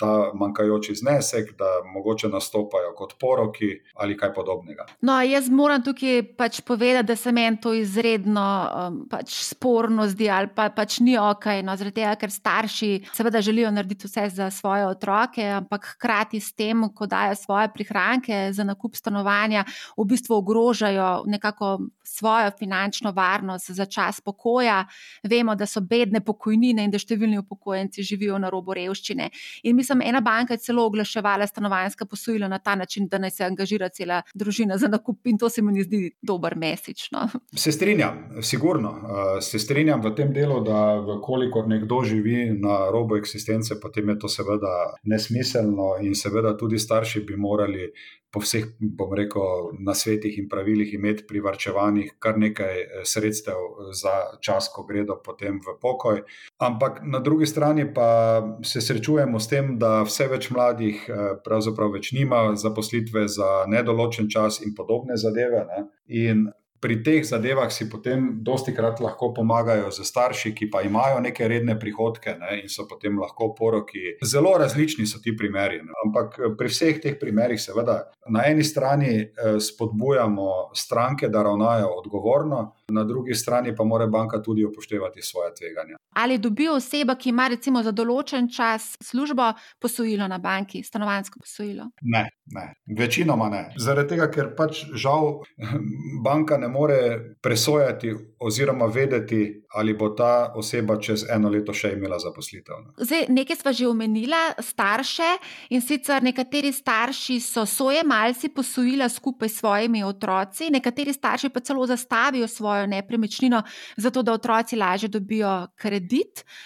ta 0.00 0.30
manjkajoči 0.34 0.94
znesek, 0.94 1.54
da 1.58 1.80
mogoče 1.94 2.28
nastopajo 2.28 2.94
kot 2.96 3.14
poroki 3.20 3.70
ali 3.94 4.16
kaj 4.16 4.34
podobnega. 4.34 4.86
No, 5.00 5.20
jaz 5.22 5.48
moram 5.50 5.82
tukaj 5.84 6.22
pač 6.36 6.60
povedati, 6.60 7.06
da 7.06 7.16
se 7.16 7.32
meni 7.32 7.60
to 7.60 7.74
izredno 7.74 8.46
um, 8.62 8.98
pač 9.10 9.34
sporno 9.44 10.06
zdi 10.08 10.30
ali 10.30 10.48
pa 10.54 10.68
pač 10.70 11.00
ni 11.00 11.16
ok. 11.18 11.46
No, 11.64 11.76
zaradi 11.76 12.00
tega, 12.00 12.14
ker 12.20 12.30
starši 12.30 12.90
seveda 13.14 13.42
želijo 13.42 13.70
narediti 13.70 14.06
vse 14.06 14.28
za 14.32 14.50
svoje 14.50 14.86
otroke, 14.86 15.44
ampak 15.58 15.94
hkrati 15.94 16.40
s 16.40 16.52
tem, 16.54 16.86
ko 16.94 17.06
dajo 17.06 17.34
svoje 17.38 17.68
prihranke 17.74 18.48
za 18.52 18.64
nakup 18.64 18.96
stanovanja, 18.96 19.64
v 19.96 20.06
bistvu 20.08 20.38
ogrožajo 20.40 21.22
nekako 21.26 21.78
svojo 22.04 22.50
finančno 22.58 23.12
varnost 23.12 23.70
za 23.70 23.86
čas 23.86 24.20
pokoja. 24.52 24.86
Vemo, 25.22 25.54
da 25.54 25.66
so 25.66 25.80
bedne 25.80 26.20
pokojnine 26.20 26.84
in 26.84 26.90
da 26.90 26.98
številni 26.98 27.38
upokojenci 27.40 28.02
živijo 28.02 28.38
na 28.38 28.50
robu 28.50 28.74
revščine. 28.74 29.30
In 29.64 29.76
mislim, 29.76 30.02
ena 30.02 30.20
banka 30.20 30.54
je 30.54 30.62
celo 30.66 30.86
oglaševala 30.86 31.46
stanovanjska 31.46 32.06
posojila 32.06 32.48
na 32.48 32.58
ta 32.58 32.74
način, 32.74 33.08
da 33.08 33.18
naj 33.18 33.30
se 33.30 33.44
angažira 33.44 33.88
cela 33.88 34.22
družina 34.34 34.78
za 34.78 34.88
nakup, 34.88 35.20
in 35.26 35.38
to 35.38 35.48
se 35.48 35.62
mi 35.62 35.82
zdi 35.82 36.10
dober 36.22 36.56
mesično. 36.56 37.28
Se 37.56 37.72
strinjam, 37.72 38.42
sigurno. 38.42 38.94
Se 39.40 39.58
strinjam 39.58 40.02
v 40.02 40.14
tem 40.16 40.32
delu, 40.32 40.60
da 40.64 41.18
kolikor 41.22 41.68
nekdo 41.68 42.02
živi 42.04 42.50
na 42.58 42.90
robu 42.92 43.16
eksistence, 43.16 43.78
potem 43.80 44.08
je 44.08 44.18
to 44.18 44.28
seveda 44.28 44.74
nesmiselno 45.04 45.96
in 46.02 46.14
seveda 46.14 46.56
tudi 46.58 46.78
starši 46.78 47.24
bi 47.26 47.36
morali 47.36 47.92
po 48.32 48.40
vseh, 48.40 48.64
bom 48.80 49.12
rekel, 49.12 49.72
nasvetih 49.84 50.38
in 50.40 50.48
pravilih 50.48 50.94
imeti 50.94 51.26
privrčevanih 51.28 52.14
kar 52.18 52.38
nekaj 52.40 52.80
eh, 52.80 53.02
sredstev 53.04 53.58
eh, 53.60 53.92
za 53.92 54.14
čas, 54.40 54.70
ko 54.72 54.86
gredo 54.88 55.18
potem 55.24 55.60
v 55.60 55.76
pokoj. 55.80 56.22
Ampak 56.58 57.02
na 57.04 57.20
drugi 57.20 57.46
strani 57.46 57.84
pa 57.94 58.40
se 58.64 58.80
srečujemo 58.80 59.40
s 59.40 59.52
tem, 59.52 59.76
da 59.78 60.00
vse 60.08 60.30
več 60.32 60.48
mladih 60.50 61.04
eh, 61.08 61.22
pravzaprav 61.44 61.92
več 61.92 62.12
nima 62.16 62.56
zaposlitve 62.56 63.28
za 63.28 63.52
nedoločen 63.68 64.30
čas 64.32 64.62
in 64.64 64.72
podobne 64.74 65.20
zadeve. 65.20 65.66
Ne? 65.68 65.84
In 66.08 66.48
pri 66.82 66.98
teh 67.06 67.22
zadevah 67.22 67.70
si 67.70 67.86
potem 67.86 68.42
dosti 68.42 68.74
krat 68.74 68.98
lahko 69.00 69.30
pomagajo 69.34 69.92
z 69.94 70.02
starši, 70.02 70.50
ki 70.50 70.66
pa 70.66 70.82
imajo 70.82 71.20
neke 71.22 71.46
redne 71.48 71.78
prihodke 71.78 72.34
ne, 72.40 72.58
in 72.64 72.68
so 72.68 72.88
potem 72.90 73.20
lahko 73.22 73.52
poroki. 73.54 74.16
Zelo 74.26 74.56
različni 74.58 75.06
so 75.06 75.22
ti 75.22 75.36
primeri. 75.38 75.78
Ne. 75.86 75.94
Ampak 76.06 76.38
eh, 76.38 76.54
pri 76.58 76.72
vseh 76.72 76.98
teh 77.04 77.14
primerih, 77.20 77.60
seveda, 77.62 78.00
na 78.34 78.48
eni 78.50 78.66
strani 78.66 79.14
eh, 79.22 79.58
spodbujamo 79.62 80.74
stranke, 80.74 81.30
da 81.30 81.46
ravnajo 81.46 81.92
odgovorno, 82.02 82.64
na 82.90 83.04
drugi 83.06 83.38
strani 83.38 83.76
pa 83.76 83.86
mora 83.86 84.10
banka 84.10 84.42
tudi 84.42 84.66
upoštevati 84.66 85.22
svoje 85.22 85.54
tveganja. 85.54 86.01
Ali 86.14 86.38
dobi 86.38 86.68
oseba, 86.68 87.14
ki 87.14 87.30
ima 87.30 87.48
recimo 87.48 87.82
za 87.82 87.92
določen 87.92 88.48
čas 88.52 88.96
službo, 89.02 89.52
posojilo 89.80 90.28
na 90.28 90.38
banki, 90.38 90.82
stanovansko 90.82 91.40
posojilo? 91.40 91.88
Ne, 92.02 92.26
ne. 92.54 92.66
večinoma 92.98 93.48
ne. 93.48 93.62
Zaradi 93.78 94.14
tega, 94.14 94.28
ker 94.30 94.50
pač 94.56 94.84
žal 94.94 95.42
banka 96.26 96.58
ne 96.58 96.68
more 96.68 96.98
presojati 97.42 98.12
oziroma 98.40 98.86
vedeti, 98.86 99.62
ali 99.74 99.94
bo 99.94 100.10
ta 100.16 100.52
oseba 100.56 100.98
čez 101.00 101.24
eno 101.30 101.48
leto 101.48 101.72
še 101.72 101.94
imela 101.96 102.18
zaposlitev. 102.20 102.92
Zdaj, 102.98 103.28
nekaj 103.32 103.56
smo 103.56 103.72
že 103.72 103.88
omenili, 103.88 104.42
starše 104.60 105.28
in 105.70 105.80
sicer 105.80 106.22
nekateri 106.22 106.72
starši 106.72 107.40
so 107.40 107.64
svoje 107.66 108.02
malce 108.04 108.48
posojila 108.48 109.08
skupaj 109.08 109.48
s 109.48 109.58
svojimi 109.62 110.04
otroci, 110.04 110.70
nekateri 110.72 111.12
starši 111.12 111.48
pa 111.52 111.60
celo 111.60 111.86
zastavijo 111.86 112.48
svojo 112.48 112.72
svojo 112.72 112.86
nepremičnino, 112.86 113.62
zato 113.96 114.22
da 114.22 114.32
otroci 114.32 114.76
lažje 114.76 115.08
dobijo 115.08 115.66
kredit, 115.76 116.01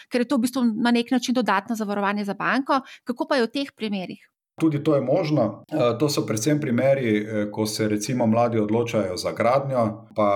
ker 0.08 0.20
je 0.20 0.28
to 0.28 0.36
v 0.36 0.46
bistvu 0.46 0.64
na 0.64 0.90
nek 0.90 1.10
način 1.10 1.34
dodatno 1.34 1.76
zavarovanje 1.76 2.24
za 2.24 2.34
banko. 2.34 2.80
Kako 3.04 3.26
pa 3.28 3.36
je 3.36 3.46
v 3.46 3.52
teh 3.52 3.72
primerih? 3.76 4.22
Tudi 4.60 4.80
to 4.84 4.94
je 4.94 5.00
možno. 5.00 5.64
E, 5.68 5.98
to 6.00 6.08
so 6.08 6.24
predvsem 6.26 6.60
primeri, 6.60 7.16
e, 7.18 7.50
ko 7.52 7.66
se 7.66 7.88
recimo 7.88 8.26
mladi 8.26 8.58
odločajo 8.58 9.16
za 9.16 9.32
gradnjo, 9.32 10.06
pa 10.16 10.30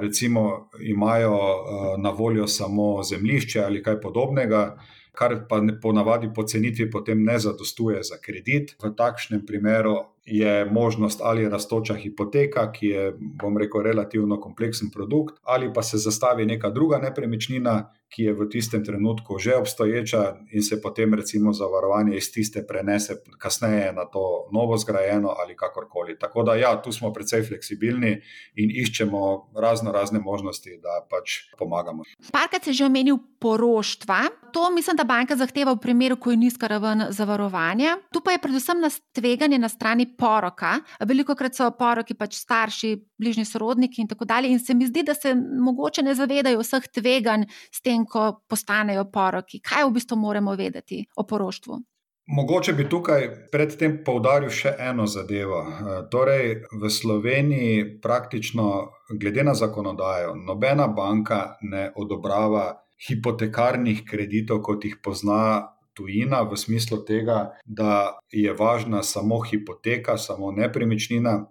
recimo 0.00 0.70
imajo 0.80 1.36
e, 1.36 2.00
na 2.02 2.10
voljo 2.10 2.46
samo 2.46 3.02
zemljišče 3.02 3.64
ali 3.64 3.82
kaj 3.82 4.00
podobnega 4.00 4.76
kar 5.16 5.48
pa 5.48 5.60
po 5.82 5.92
navadi 5.92 6.28
po 6.34 6.44
cenitvi 6.44 6.90
potem 6.90 7.24
ne 7.24 7.38
zadostuje 7.38 8.02
za 8.02 8.20
kredit. 8.20 8.76
V 8.82 8.92
takšnem 8.96 9.46
primeru 9.46 9.96
je 10.26 10.64
možnost 10.64 11.20
ali 11.22 11.48
raztoča 11.48 11.94
hipoteka, 11.94 12.72
ki 12.72 12.86
je, 12.86 13.12
bom 13.18 13.58
rekel, 13.58 13.82
relativno 13.82 14.40
kompleksen 14.40 14.90
produkt, 14.90 15.34
ali 15.42 15.72
pa 15.72 15.82
se 15.82 15.98
zastavi 15.98 16.46
neka 16.46 16.70
druga 16.70 16.98
nepremičnina, 16.98 17.92
ki 18.08 18.22
je 18.22 18.32
v 18.32 18.46
tistem 18.48 18.84
trenutku 18.84 19.38
že 19.38 19.54
obstoječa 19.54 20.36
in 20.52 20.62
se 20.62 20.80
potem 20.82 21.14
recimo 21.14 21.52
zavarovanje 21.52 22.16
iz 22.16 22.32
tiste 22.32 22.66
prenese 22.66 23.16
kasneje 23.38 23.92
na 23.92 24.04
to 24.04 24.48
novo 24.52 24.76
zgrajeno 24.76 25.28
ali 25.28 25.56
kakorkoli. 25.56 26.18
Tako 26.18 26.42
da 26.42 26.54
ja, 26.54 26.82
tu 26.82 26.92
smo 26.92 27.12
precej 27.12 27.42
fleksibilni 27.42 28.20
in 28.54 28.70
iščemo 28.70 29.50
razno 29.56 29.92
razne 29.92 30.20
možnosti, 30.20 30.78
da 30.82 31.06
pač 31.10 31.30
pomagamo. 31.58 32.02
Parkrat 32.32 32.66
je 32.66 32.72
že 32.72 32.84
omenil 32.84 33.18
poroštva. 33.38 34.20
To 34.52 34.70
mislim, 34.70 34.96
da 34.96 35.04
banka 35.04 35.36
zahteva 35.36 35.72
v 35.72 35.80
primeru, 35.82 36.16
ko 36.16 36.30
je 36.30 36.36
nizka 36.36 36.66
raven 36.66 37.06
zavarovanja. 37.10 37.98
Tu 38.12 38.20
pa 38.20 38.32
je 38.32 38.38
predvsem 38.38 38.80
nas 38.80 39.00
tveganje 39.12 39.58
na 39.58 39.68
strani 39.68 40.15
poroka. 40.18 40.76
Veliko 41.06 41.34
krat 41.38 41.56
so 41.56 41.70
poroki 41.78 42.14
pač 42.14 42.38
starši, 42.40 42.92
bližnji 43.18 43.44
sorodniki 43.48 44.02
in 44.02 44.08
tako 44.08 44.28
dalje. 44.28 44.52
In 44.52 44.60
se 44.60 44.74
mi 44.74 44.86
zdi, 44.86 45.02
da 45.06 45.14
se 45.14 45.34
mogoče 45.34 46.02
ne 46.02 46.14
zavedajo 46.14 46.62
vseh 46.62 46.88
tveganj 46.98 47.46
s 47.70 47.82
tem, 47.82 48.06
ko 48.06 48.40
postanejo 48.48 49.06
poroki. 49.12 49.60
Kaj 49.60 49.86
v 49.86 49.94
bistvu 49.98 50.18
moramo 50.20 50.56
vedeti 50.56 51.04
o 51.16 51.26
poroštvu? 51.26 51.82
Mogoče 52.26 52.72
bi 52.72 52.88
tukaj 52.90 53.28
predtem 53.52 54.00
poudaril 54.04 54.50
še 54.50 54.72
eno 54.82 55.04
zadevo. 55.06 55.60
Eh, 55.62 56.00
torej, 56.10 56.56
v 56.72 56.90
Sloveniji 56.90 58.00
praktično, 58.02 58.90
glede 59.14 59.44
na 59.46 59.54
zakonodajo, 59.54 60.34
nobena 60.34 60.88
banka 60.88 61.56
ne 61.62 61.92
odobrava 61.94 62.72
hipotekarnih 63.06 64.02
kreditov, 64.08 64.62
kot 64.66 64.84
jih 64.84 64.98
pozna 65.02 65.75
tujina, 65.96 66.42
v 66.44 66.56
smislu 66.56 67.00
tega, 67.08 67.56
da 67.64 68.18
je 68.30 68.52
važna 68.52 69.02
samo 69.02 69.40
hipoteka, 69.40 70.18
samo 70.18 70.52
nepremičnina, 70.52 71.46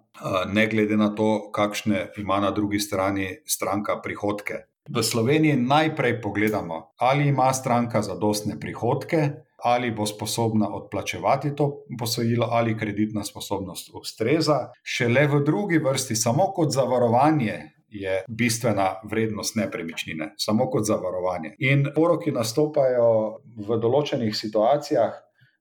ne 0.52 0.66
glede 0.66 0.96
na 0.96 1.10
to, 1.14 1.50
kakšne 1.52 2.12
ima 2.18 2.40
na 2.40 2.50
drugi 2.50 2.80
strani 2.80 3.28
stranka 3.46 4.00
prihodke. 4.02 4.54
V 4.88 5.02
Sloveniji 5.02 5.56
najprej 5.56 6.20
pogledamo, 6.22 6.92
ali 6.98 7.28
ima 7.28 7.52
stranka 7.52 8.02
zadostne 8.02 8.60
prihodke, 8.60 9.30
ali 9.64 9.90
bo 9.90 10.06
sposobna 10.06 10.68
odplačevati 10.74 11.54
to 11.56 11.84
posojilo, 11.98 12.46
ali 12.50 12.76
kreditna 12.78 13.24
sposobnost 13.24 13.90
ustreza. 13.94 14.70
Šele 14.82 15.26
v 15.26 15.40
drugi 15.44 15.78
vrsti, 15.78 16.16
samo 16.16 16.52
kot 16.54 16.70
zavarovanje, 16.70 17.75
je 17.88 18.24
bistvena 18.28 18.94
vrednost 19.10 19.56
nepremičnine, 19.56 20.32
samo 20.36 20.70
kot 20.70 20.86
zavarovanje. 20.86 21.54
In 21.58 21.86
poroki 21.94 22.32
nastopajo 22.34 23.10
v 23.68 23.78
določenih 23.82 24.34
situacijah, 24.36 25.14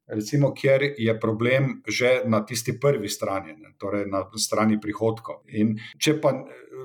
recimo, 0.07 0.53
kjer 0.53 0.93
je 0.97 1.19
problem 1.19 1.81
že 1.87 2.21
na 2.25 2.45
tisti 2.45 2.79
prvi 2.79 3.09
strani, 3.09 3.53
ne, 3.57 3.73
torej 3.77 4.05
na 4.11 4.25
strani 4.37 4.79
prihodkov. 4.81 5.43
In 5.47 5.75
če 5.97 6.19
pa 6.21 6.33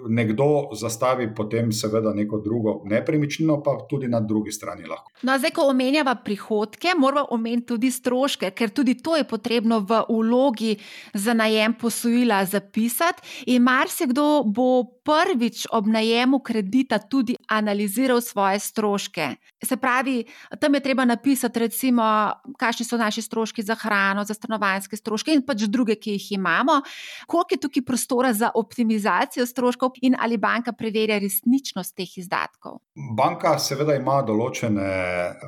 nekdo 0.09 0.71
zastavi 0.73 1.29
potem, 1.35 1.73
seveda, 1.73 2.13
neko 2.15 2.41
drugo 2.45 2.81
nepremičnino, 2.89 3.61
pa 3.63 3.77
tudi 3.91 4.09
na 4.09 4.21
drugi 4.21 4.53
strani 4.53 4.87
lahko. 4.89 5.13
No, 5.23 5.37
zdaj, 5.39 5.53
ko 5.57 5.67
omenjava 5.71 6.15
prihodke, 6.25 6.95
moramo 6.99 7.27
omeniti 7.37 7.67
tudi 7.75 7.91
stroške, 7.91 8.51
ker 8.57 8.73
tudi 8.75 8.97
to 9.03 9.17
je 9.19 9.27
potrebno 9.29 9.81
v 9.81 10.01
ulogi 10.09 10.77
za 11.15 11.35
najem 11.35 11.75
posojila 11.81 12.45
zapisati. 12.45 13.45
In 13.53 13.63
marsikdo 13.67 14.45
bo 14.47 14.85
prvič 15.05 15.67
ob 15.73 15.89
najemu 15.91 16.41
kredita 16.45 16.99
tudi 16.99 17.37
analiziral 17.51 18.21
svoje 18.21 18.59
stroške. 18.59 19.29
Se 19.65 19.77
pravi, 19.77 20.25
tam 20.61 20.75
je 20.75 20.81
treba 20.81 21.05
napisati, 21.05 21.59
recimo, 21.59 22.03
kakšni 22.59 22.87
so 22.87 22.97
naši 22.97 23.23
stroški 23.23 23.63
za 23.63 23.75
hrano, 23.75 24.25
za 24.25 24.35
stanovanske 24.35 24.97
stroške 24.97 25.35
in 25.35 25.43
pač 25.47 25.67
druge, 25.69 25.97
ki 25.99 26.15
jih 26.17 26.33
imamo, 26.39 26.81
koliko 27.27 27.55
je 27.55 27.61
tukaj 27.61 27.85
prostora 27.85 28.33
za 28.33 28.51
optimizacijo 28.55 29.47
stroškov 29.47 29.99
in 30.03 30.17
ali 30.19 30.37
banka 30.37 30.73
preverja 30.73 31.19
resničnost 31.19 31.97
teh 31.97 32.19
izdatkov. 32.19 32.81
Banka 33.17 33.57
seveda 33.59 33.99
ima 33.99 34.21
določene 34.23 34.91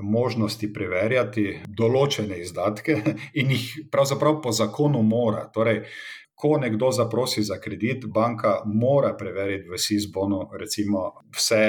možnosti 0.02 0.72
preverjati 0.72 1.46
določene 1.68 2.42
izdatke 2.42 2.98
in 3.38 3.54
jih 3.54 3.68
pravzaprav 3.92 4.40
po 4.42 4.52
zakonu 4.52 5.02
mora. 5.06 5.46
Torej, 5.54 5.84
ko 6.42 6.56
nekdo 6.58 6.90
zaprosi 6.90 7.42
za 7.46 7.60
kredit, 7.62 8.06
banka 8.06 8.56
mora 8.66 9.12
preveriti 9.14 9.68
v 9.70 9.78
SIS-bonu, 9.78 10.40
recimo, 10.58 11.04
vse, 11.30 11.60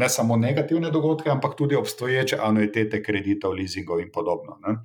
ne 0.00 0.08
samo 0.08 0.38
negativne 0.40 0.88
dogodke, 0.90 1.28
ampak 1.30 1.52
tudi 1.58 1.76
obstoječe 1.76 2.38
anuitete 2.40 3.02
kreditov, 3.02 3.52
leasingov 3.52 4.00
in 4.00 4.08
podobno. 4.14 4.56
Ne? 4.64 4.78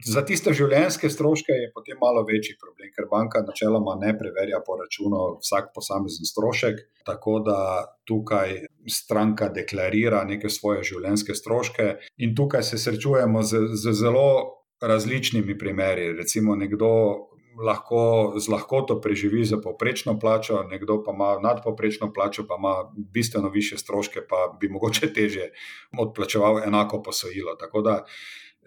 Za 0.00 0.22
tiste 0.24 0.54
življenjske 0.56 1.10
stroške 1.12 1.52
je 1.52 1.68
potem 1.74 2.00
malo 2.00 2.24
večji 2.24 2.56
problem, 2.56 2.88
ker 2.96 3.04
banka 3.10 3.44
načeloma 3.44 3.98
ne 4.00 4.14
preverja 4.18 4.62
po 4.64 4.78
računu 4.80 5.20
vsak 5.42 5.68
posamezen 5.76 6.24
strošek, 6.24 6.80
tako 7.04 7.36
da 7.44 7.58
tukaj 8.08 8.64
stranka 8.88 9.50
deklarira 9.52 10.24
neke 10.24 10.48
svoje 10.48 10.88
življenjske 10.88 11.36
stroške, 11.36 11.92
in 12.16 12.32
tukaj 12.32 12.64
se 12.64 12.80
srečujemo 12.80 13.44
z, 13.44 13.66
z 13.76 13.92
zelo 14.00 14.26
različnimi 14.80 15.58
primeri. 15.58 16.14
Recimo, 16.16 16.56
nekdo 16.56 16.90
lahko 17.58 18.34
z 18.36 18.48
lahkoto 18.48 19.00
preživi 19.00 19.44
za 19.44 19.56
povprečno 19.62 20.18
plačo, 20.18 20.62
nekdo 20.70 21.02
pa 21.02 21.12
ima 21.12 21.38
nadpoprečno 21.42 22.12
plačo, 22.12 22.46
pa 22.48 22.56
ima 22.58 22.74
bistveno 22.96 23.48
više 23.48 23.78
stroške, 23.78 24.20
pa 24.28 24.56
bi 24.60 24.68
mogoče 24.68 25.12
teže 25.12 25.50
odplačeval 25.98 26.58
enako 26.58 27.02
posojilo. 27.02 27.54
Tako 27.54 27.82
da 27.82 28.04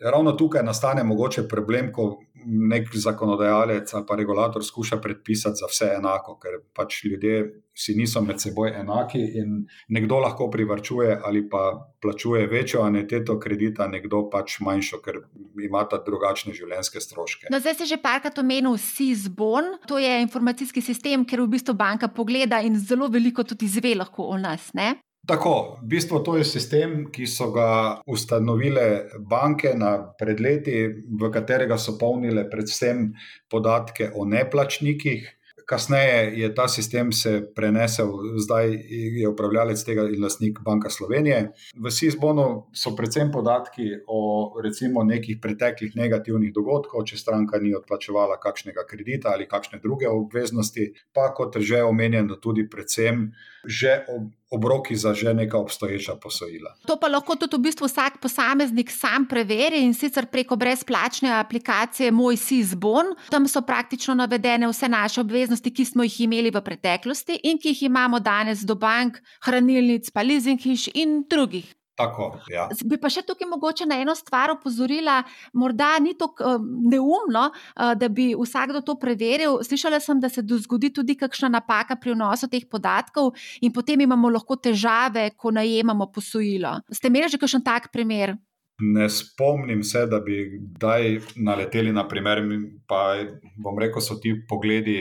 ravno 0.02 0.32
tukaj 0.32 0.64
nastane 0.64 1.04
mogoče 1.04 1.48
problem, 1.48 1.92
ko 1.94 2.18
nek 2.46 2.88
zakonodajalec 2.94 3.94
ali 3.94 4.06
pa 4.08 4.16
regulator 4.16 4.66
skuša 4.66 4.98
predpisati 5.02 5.60
za 5.60 5.68
vse 5.68 5.90
enako, 5.98 6.38
ker 6.40 6.60
pač 6.76 7.04
ljudje 7.04 7.62
si 7.78 7.96
niso 7.96 8.22
med 8.22 8.40
seboj 8.42 8.72
enaki 8.80 9.20
in 9.42 9.66
nekdo 9.94 10.20
lahko 10.24 10.50
privrčuje 10.52 11.20
ali 11.24 11.44
pa 11.50 11.92
plačuje 12.02 12.48
večjo 12.48 12.82
aniteto 12.82 13.40
kredita, 13.40 13.88
nekdo 13.88 14.24
pač 14.32 14.60
manjšo, 14.60 15.02
ker 15.04 15.20
ima 15.64 15.84
ta 15.90 16.00
drugačne 16.06 16.54
življenjske 16.54 17.02
stroške. 17.02 17.52
No, 17.52 17.60
zdaj 17.60 17.76
se 17.82 17.90
že 17.92 17.98
parkrat 18.02 18.40
omenil 18.40 18.78
SIS-BON, 18.78 19.74
to 19.88 20.00
je 20.00 20.22
informacijski 20.22 20.82
sistem, 20.82 21.26
ker 21.26 21.42
v 21.42 21.52
bistvu 21.58 21.76
banka 21.78 22.08
pogleda 22.08 22.62
in 22.62 22.80
zelo 22.80 23.12
veliko 23.12 23.44
tudi 23.44 23.66
izve 23.66 23.96
lahko 23.96 24.30
o 24.32 24.38
nas. 24.38 24.72
Ne? 24.74 24.96
Tako, 25.28 25.80
v 25.84 25.88
bistvu 25.92 26.20
to 26.24 26.38
je 26.40 26.46
sistem, 26.48 27.10
ki 27.12 27.26
so 27.28 27.50
ga 27.52 28.00
ustanovile 28.08 29.12
banke 29.20 29.74
pred 30.20 30.40
leti, 30.40 30.86
v 30.88 31.32
katerega 31.34 31.76
so 31.76 31.98
polnile 32.00 32.46
predvsem 32.48 33.12
podatke 33.52 34.14
o 34.16 34.24
neplačnikih. 34.24 35.34
Kasneje 35.68 36.40
je 36.40 36.48
ta 36.56 36.70
sistem 36.72 37.12
se 37.12 37.42
prenesel, 37.56 38.08
zdaj 38.40 38.72
je 39.20 39.28
upravljalec 39.28 39.84
tega 39.84 40.06
in 40.08 40.24
lastnik 40.24 40.62
Banka 40.64 40.88
Slovenije. 40.90 41.52
V 41.76 41.92
SIS-bonu 41.92 42.72
so 42.72 42.94
predvsem 42.96 43.28
podatki 43.32 43.90
o 44.08 44.56
recimo 44.64 45.04
nekih 45.04 45.42
preteklih 45.44 45.92
negativnih 46.00 46.54
dogodkov, 46.56 47.04
če 47.04 47.20
stranka 47.20 47.60
ni 47.60 47.76
odplačevala 47.76 48.40
kakšnega 48.40 48.88
kredita 48.88 49.36
ali 49.36 49.44
kakšne 49.52 49.84
druge 49.84 50.08
obveznosti, 50.08 50.88
pa 51.12 51.34
kot 51.36 51.60
že 51.60 51.84
omenjeno, 51.84 52.40
tudi 52.40 52.64
predvsem 52.64 53.34
že 53.68 54.06
obroki 54.50 54.96
za 54.96 55.14
že 55.14 55.34
neka 55.34 55.58
obstoječa 55.58 56.16
posojila. 56.16 56.76
To 56.88 56.98
pa 57.00 57.08
lahko 57.08 57.36
tudi 57.36 57.58
v 57.58 57.60
bistvu 57.60 57.88
vsak 57.88 58.22
posameznik 58.22 58.92
sam 58.92 59.28
preveri 59.28 59.84
in 59.84 59.94
sicer 59.94 60.26
preko 60.26 60.56
brezplačne 60.56 61.32
aplikacije 61.40 62.12
Moj 62.12 62.38
SIS-bon. 62.38 63.06
Tam 63.30 63.48
so 63.48 63.62
praktično 63.62 64.16
navedene 64.16 64.68
vse 64.68 64.90
naše 64.90 65.22
obveznosti, 65.22 65.74
ki 65.74 65.86
smo 65.86 66.04
jih 66.04 66.22
imeli 66.22 66.52
v 66.52 66.62
preteklosti 66.62 67.40
in 67.44 67.58
ki 67.58 67.70
jih 67.70 67.84
imamo 67.84 68.20
danes 68.20 68.60
do 68.60 68.76
bank, 68.76 69.20
hranilnic, 69.44 70.12
pa 70.12 70.22
leasing 70.22 70.60
hiš 70.62 70.88
in 70.94 71.24
drugih. 71.30 71.77
Tako, 71.98 72.28
ja. 72.54 72.68
Bi 72.86 73.00
pa 73.02 73.10
še 73.10 73.24
tukaj 73.26 73.48
mogoče 73.50 73.88
na 73.90 73.98
eno 73.98 74.14
stvar 74.16 74.52
opozorila, 74.54 75.18
morda 75.58 75.96
ni 76.04 76.14
tako 76.18 76.46
um, 76.46 76.68
neumno, 76.92 77.48
uh, 77.50 77.94
da 77.98 78.10
bi 78.14 78.30
vsakdo 78.38 78.84
to 78.86 79.00
preveril. 79.02 79.58
Slišala 79.66 79.98
sem, 80.04 80.22
da 80.22 80.30
se 80.30 80.44
zgodi 80.46 80.92
tudi 80.94 81.18
kakšna 81.18 81.50
napaka 81.58 81.98
pri 81.98 82.14
vnosu 82.14 82.52
teh 82.52 82.68
podatkov 82.70 83.34
in 83.66 83.74
potem 83.74 84.06
imamo 84.06 84.30
lahko 84.30 84.60
težave, 84.62 85.32
ko 85.34 85.50
najemamo 85.58 86.12
posojilo. 86.14 86.78
Ste 86.94 87.10
imeli 87.10 87.34
že 87.34 87.42
kakšen 87.42 87.66
tak 87.66 87.90
primer? 87.90 88.38
Ne 88.78 89.10
spomnim 89.10 89.82
se, 89.84 90.04
da 90.06 90.20
bi 90.22 90.60
kdaj 90.78 91.16
naleteli 91.42 91.90
na 91.94 92.04
primer, 92.08 92.44
pa 92.86 93.18
bom 93.58 93.80
rekel, 93.82 94.04
so 94.06 94.20
ti 94.22 94.36
pogledi 94.50 95.00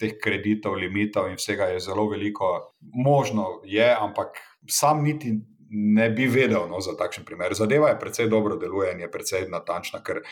teh 0.00 0.16
kreditov, 0.18 0.74
limitov 0.82 1.30
in 1.30 1.38
vsega 1.38 1.70
je 1.70 1.84
zelo 1.86 2.08
veliko. 2.10 2.56
Možno 2.82 3.60
je, 3.70 3.86
ampak 3.86 4.42
sam 4.66 5.04
niti 5.06 5.36
ne 5.74 6.10
bi 6.10 6.26
vedel 6.30 6.68
no, 6.70 6.80
za 6.80 6.94
takšen 6.96 7.24
primer. 7.24 7.54
Zadeva 7.54 7.90
je 7.90 7.98
precej 8.00 8.28
dobro 8.30 8.56
deluje 8.56 8.92
in 8.92 9.00
je 9.04 9.10
precej 9.10 9.48
natančna, 9.50 10.02
ker 10.06 10.22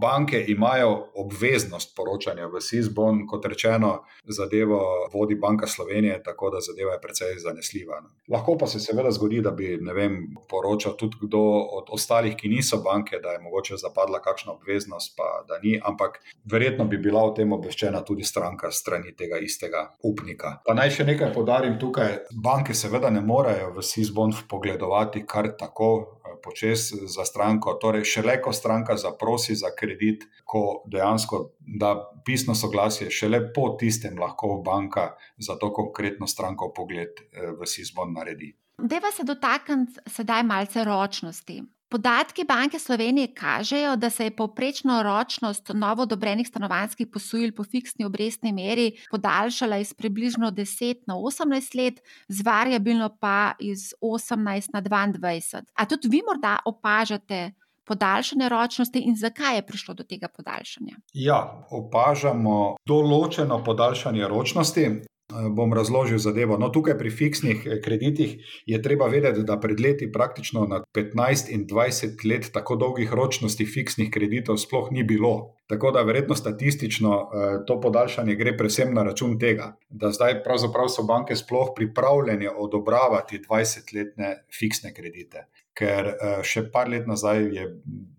banke 0.00 0.44
imajo 0.48 1.08
obveznost 1.14 1.96
poročanja 1.96 2.46
v 2.46 2.60
SIS-bon, 2.60 3.26
kot 3.26 3.46
rečeno, 3.46 4.04
zadevo 4.24 4.80
vodi 5.12 5.34
Banka 5.34 5.66
Slovenije, 5.66 6.22
tako 6.22 6.50
da 6.50 6.60
zadeva 6.60 6.92
je 6.92 7.00
precej 7.00 7.38
zanesljiva. 7.38 8.00
No. 8.00 8.08
Lahko 8.28 8.56
pa 8.58 8.66
se 8.66 8.80
seveda 8.80 9.10
zgodi, 9.10 9.40
da 9.40 9.50
bi 9.50 9.76
vem, 9.94 10.36
poročal 10.48 10.96
tudi 10.96 11.16
kdo 11.20 11.42
od 11.78 11.90
ostalih, 11.90 12.36
ki 12.36 12.48
niso 12.48 12.80
banke, 12.82 13.18
da 13.22 13.34
je 13.34 13.42
mogoče 13.42 13.76
zapadla 13.76 14.22
kakšna 14.22 14.52
obveznost, 14.52 15.16
pa 15.16 15.44
da 15.48 15.58
ni, 15.62 15.80
ampak 15.84 16.20
verjetno 16.44 16.84
bi 16.84 16.98
bila 16.98 17.24
o 17.24 17.34
tem 17.34 17.52
obveščena 17.52 18.04
tudi 18.04 18.24
stranka 18.24 18.70
strani 18.70 19.16
tega 19.16 19.38
istega 19.42 19.88
upnika. 20.02 20.60
Pa 20.66 20.74
naj 20.74 20.94
še 20.98 21.04
nekaj 21.04 21.32
podarim 21.34 21.78
tukaj. 21.80 22.18
Banke 22.42 22.74
seveda 22.74 23.10
ne 23.10 23.20
morejo 23.20 23.72
v 23.74 23.82
SIS-bon 23.82 24.34
pogled 24.48 24.76
napredovati 24.76 25.26
kar 25.26 25.48
tako 25.58 26.15
počes 26.42 26.92
za 26.92 27.24
stranko. 27.24 27.74
Torej, 27.80 28.04
šele 28.04 28.40
ko 28.42 28.52
stranka 28.52 28.96
zaprosi 28.96 29.54
za 29.54 29.70
kredit, 29.78 30.24
ko 30.44 30.82
dejansko 30.86 31.50
da 31.60 31.94
pisno 32.24 32.54
soglasje, 32.54 33.10
šele 33.10 33.52
po 33.52 33.76
tistem 33.80 34.18
lahko 34.18 34.62
banka 34.64 35.14
za 35.38 35.56
to 35.56 35.72
konkretno 35.72 36.26
stranko 36.26 36.72
pogled 36.76 37.20
eh, 37.20 37.50
v 37.60 37.66
SIS-bon 37.66 38.12
naredi. 38.12 38.54
Deva 38.78 39.12
se 39.12 39.24
dotakniti 39.24 40.00
sedaj 40.06 40.42
malce 40.42 40.84
ročnosti. 40.84 41.62
Podatki 41.88 42.44
Banke 42.44 42.78
Slovenije 42.78 43.34
kažejo, 43.34 43.96
da 43.96 44.10
se 44.10 44.24
je 44.24 44.36
povprečno 44.36 45.02
ročnost 45.02 45.70
novo 45.74 46.02
odobrenih 46.02 46.48
stanovanjskih 46.48 47.06
posojil 47.12 47.52
po 47.56 47.64
fiksni 47.64 48.04
obrestni 48.04 48.52
meri 48.52 48.92
podaljšala 49.10 49.78
iz 49.78 49.94
približno 49.94 50.50
10 50.50 51.04
na 51.06 51.14
18 51.14 51.76
let, 51.76 52.00
z 52.28 52.42
variabilno 52.42 53.16
pa 53.20 53.52
iz 53.60 53.94
18 54.02 54.68
na 54.72 54.82
22. 54.82 55.62
A 55.74 55.86
tudi 55.86 56.08
vi 56.08 56.22
morda 56.26 56.58
opažate 56.64 57.52
podaljšanje 57.84 58.48
ročnosti 58.48 58.98
in 58.98 59.16
zakaj 59.16 59.56
je 59.56 59.66
prišlo 59.66 59.94
do 59.94 60.02
tega 60.02 60.28
podaljšanja? 60.28 60.96
Ja, 61.14 61.38
opažamo 61.70 62.76
določeno 62.86 63.62
podaljšanje 63.64 64.28
ročnosti. 64.28 64.88
Eh, 65.26 65.48
bom 65.50 65.72
razložil 65.74 66.18
zadevo. 66.22 66.54
No, 66.58 66.68
tukaj 66.70 66.94
pri 66.98 67.10
fiksnih 67.10 67.64
eh, 67.66 67.80
kreditih 67.82 68.36
je 68.66 68.78
treba 68.82 69.08
vedeti, 69.10 69.42
da 69.42 69.56
pred 69.60 69.80
leti 69.80 70.06
praktično 70.12 70.66
na 70.70 70.84
15 70.94 71.50
in 71.50 71.66
20 71.66 72.22
let 72.30 72.52
tako 72.54 72.76
dolgih 72.76 73.12
ročnosti 73.12 73.66
fiksnih 73.66 74.10
kreditov 74.10 74.56
sploh 74.62 74.86
ni 74.92 75.02
bilo. 75.02 75.56
Tako 75.66 75.90
da 75.90 76.06
verjetno 76.06 76.34
statistično 76.34 77.18
eh, 77.18 77.58
to 77.66 77.80
podaljšanje 77.80 78.34
gre 78.34 78.56
predvsem 78.56 78.94
na 78.94 79.02
račun 79.02 79.38
tega, 79.38 79.72
da 79.90 80.12
zdaj 80.14 80.44
pravzaprav 80.44 80.88
so 80.94 81.02
banke 81.02 81.36
sploh 81.36 81.74
pripravljene 81.76 82.50
odobravati 82.50 83.42
20-letne 83.48 84.34
fiksne 84.60 84.94
kredite 84.94 85.48
ker 85.76 86.08
uh, 86.12 86.38
še 86.46 86.66
par 86.72 86.88
let 86.88 87.08
nazaj 87.08 87.42
je 87.54 87.66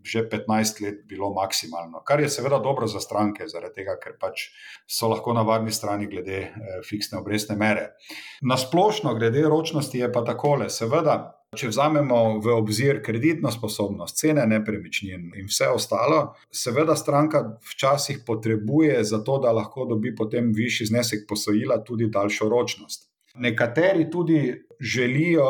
že 0.07 0.23
15 0.31 0.81
let 0.85 0.99
bilo 1.09 1.33
maksimalno, 1.35 1.99
kar 2.07 2.21
je 2.23 2.29
seveda 2.31 2.61
dobro 2.63 2.87
za 2.87 3.01
stranke, 3.03 3.47
zaradi 3.51 3.81
tega, 3.81 3.97
ker 3.99 4.15
pač 4.19 4.47
so 4.87 5.09
lahko 5.11 5.33
na 5.35 5.43
varni 5.43 5.73
strani 5.75 6.07
glede 6.07 6.45
uh, 6.47 6.77
fiksne 6.87 7.19
obrestne 7.19 7.57
mere. 7.59 7.89
Na 8.41 8.55
splošno, 8.57 9.15
glede 9.19 9.43
ročnosti, 9.43 9.99
je 9.99 10.11
pa 10.13 10.23
takole. 10.23 10.69
Seveda, 10.71 11.17
če 11.57 11.71
vzamemo 11.71 12.39
v 12.43 12.53
obzir 12.55 13.01
kreditno 13.03 13.51
sposobnost, 13.51 14.19
cene 14.19 14.45
nepremičnin 14.47 15.31
in 15.39 15.47
vse 15.49 15.71
ostalo, 15.73 16.21
seveda 16.51 16.95
stranka 16.95 17.43
včasih 17.73 18.23
potrebuje 18.27 19.03
za 19.07 19.19
to, 19.23 19.39
da 19.43 19.51
lahko 19.55 19.87
dobi 19.89 20.13
potem 20.15 20.53
višji 20.55 20.91
znesek 20.91 21.27
posojila, 21.29 21.81
tudi 21.83 22.11
daljšo 22.13 22.49
ročnost. 22.51 23.09
Nekateri 23.37 24.09
tudi 24.11 24.53
želijo 24.79 25.49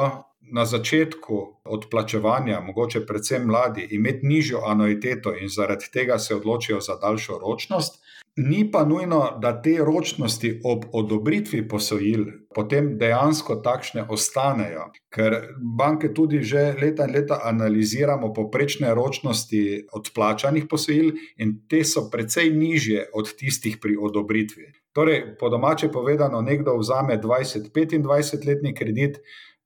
na 0.52 0.66
začetku 0.66 1.62
odplačevanja, 1.64 2.60
mogoče 2.62 3.06
predvsem 3.06 3.46
mladi, 3.48 3.88
imeti 3.92 4.28
nižjo 4.28 4.62
anuiteto 4.66 5.36
in 5.36 5.50
zaradi 5.50 5.92
tega 5.94 6.20
se 6.20 6.36
odločijo 6.36 6.80
za 6.82 6.96
daljšo 7.02 7.40
ročnost. 7.40 8.04
Ni 8.38 8.72
pa 8.72 8.84
nujno, 8.86 9.40
da 9.42 9.62
te 9.62 9.78
ročnosti 9.82 10.62
ob 10.64 10.84
odobritvi 10.94 11.64
posojil 11.68 12.26
potem 12.54 12.92
dejansko 12.98 13.56
takšne 13.66 14.04
ostanejo, 14.14 14.92
ker 15.14 15.36
banke 15.78 16.12
tudi 16.14 16.44
že 16.46 16.76
leta 16.78 17.08
in 17.10 17.16
leta 17.18 17.40
analiziramo 17.50 18.30
poprečne 18.34 18.94
ročnosti 18.94 19.88
odplačanih 19.94 20.68
posojil 20.70 21.12
in 21.38 21.56
te 21.70 21.84
so 21.84 22.10
precej 22.14 22.52
nižje 22.54 23.10
od 23.14 23.34
tistih 23.38 23.78
pri 23.82 23.98
odobritvi. 23.98 24.70
Torej, 24.94 25.38
po 25.40 25.50
domače 25.50 25.92
povedano, 25.94 26.42
nekdo 26.42 26.78
vzame 26.78 27.18
20-25 27.22 28.48
letni 28.48 28.74
kredit, 28.74 29.18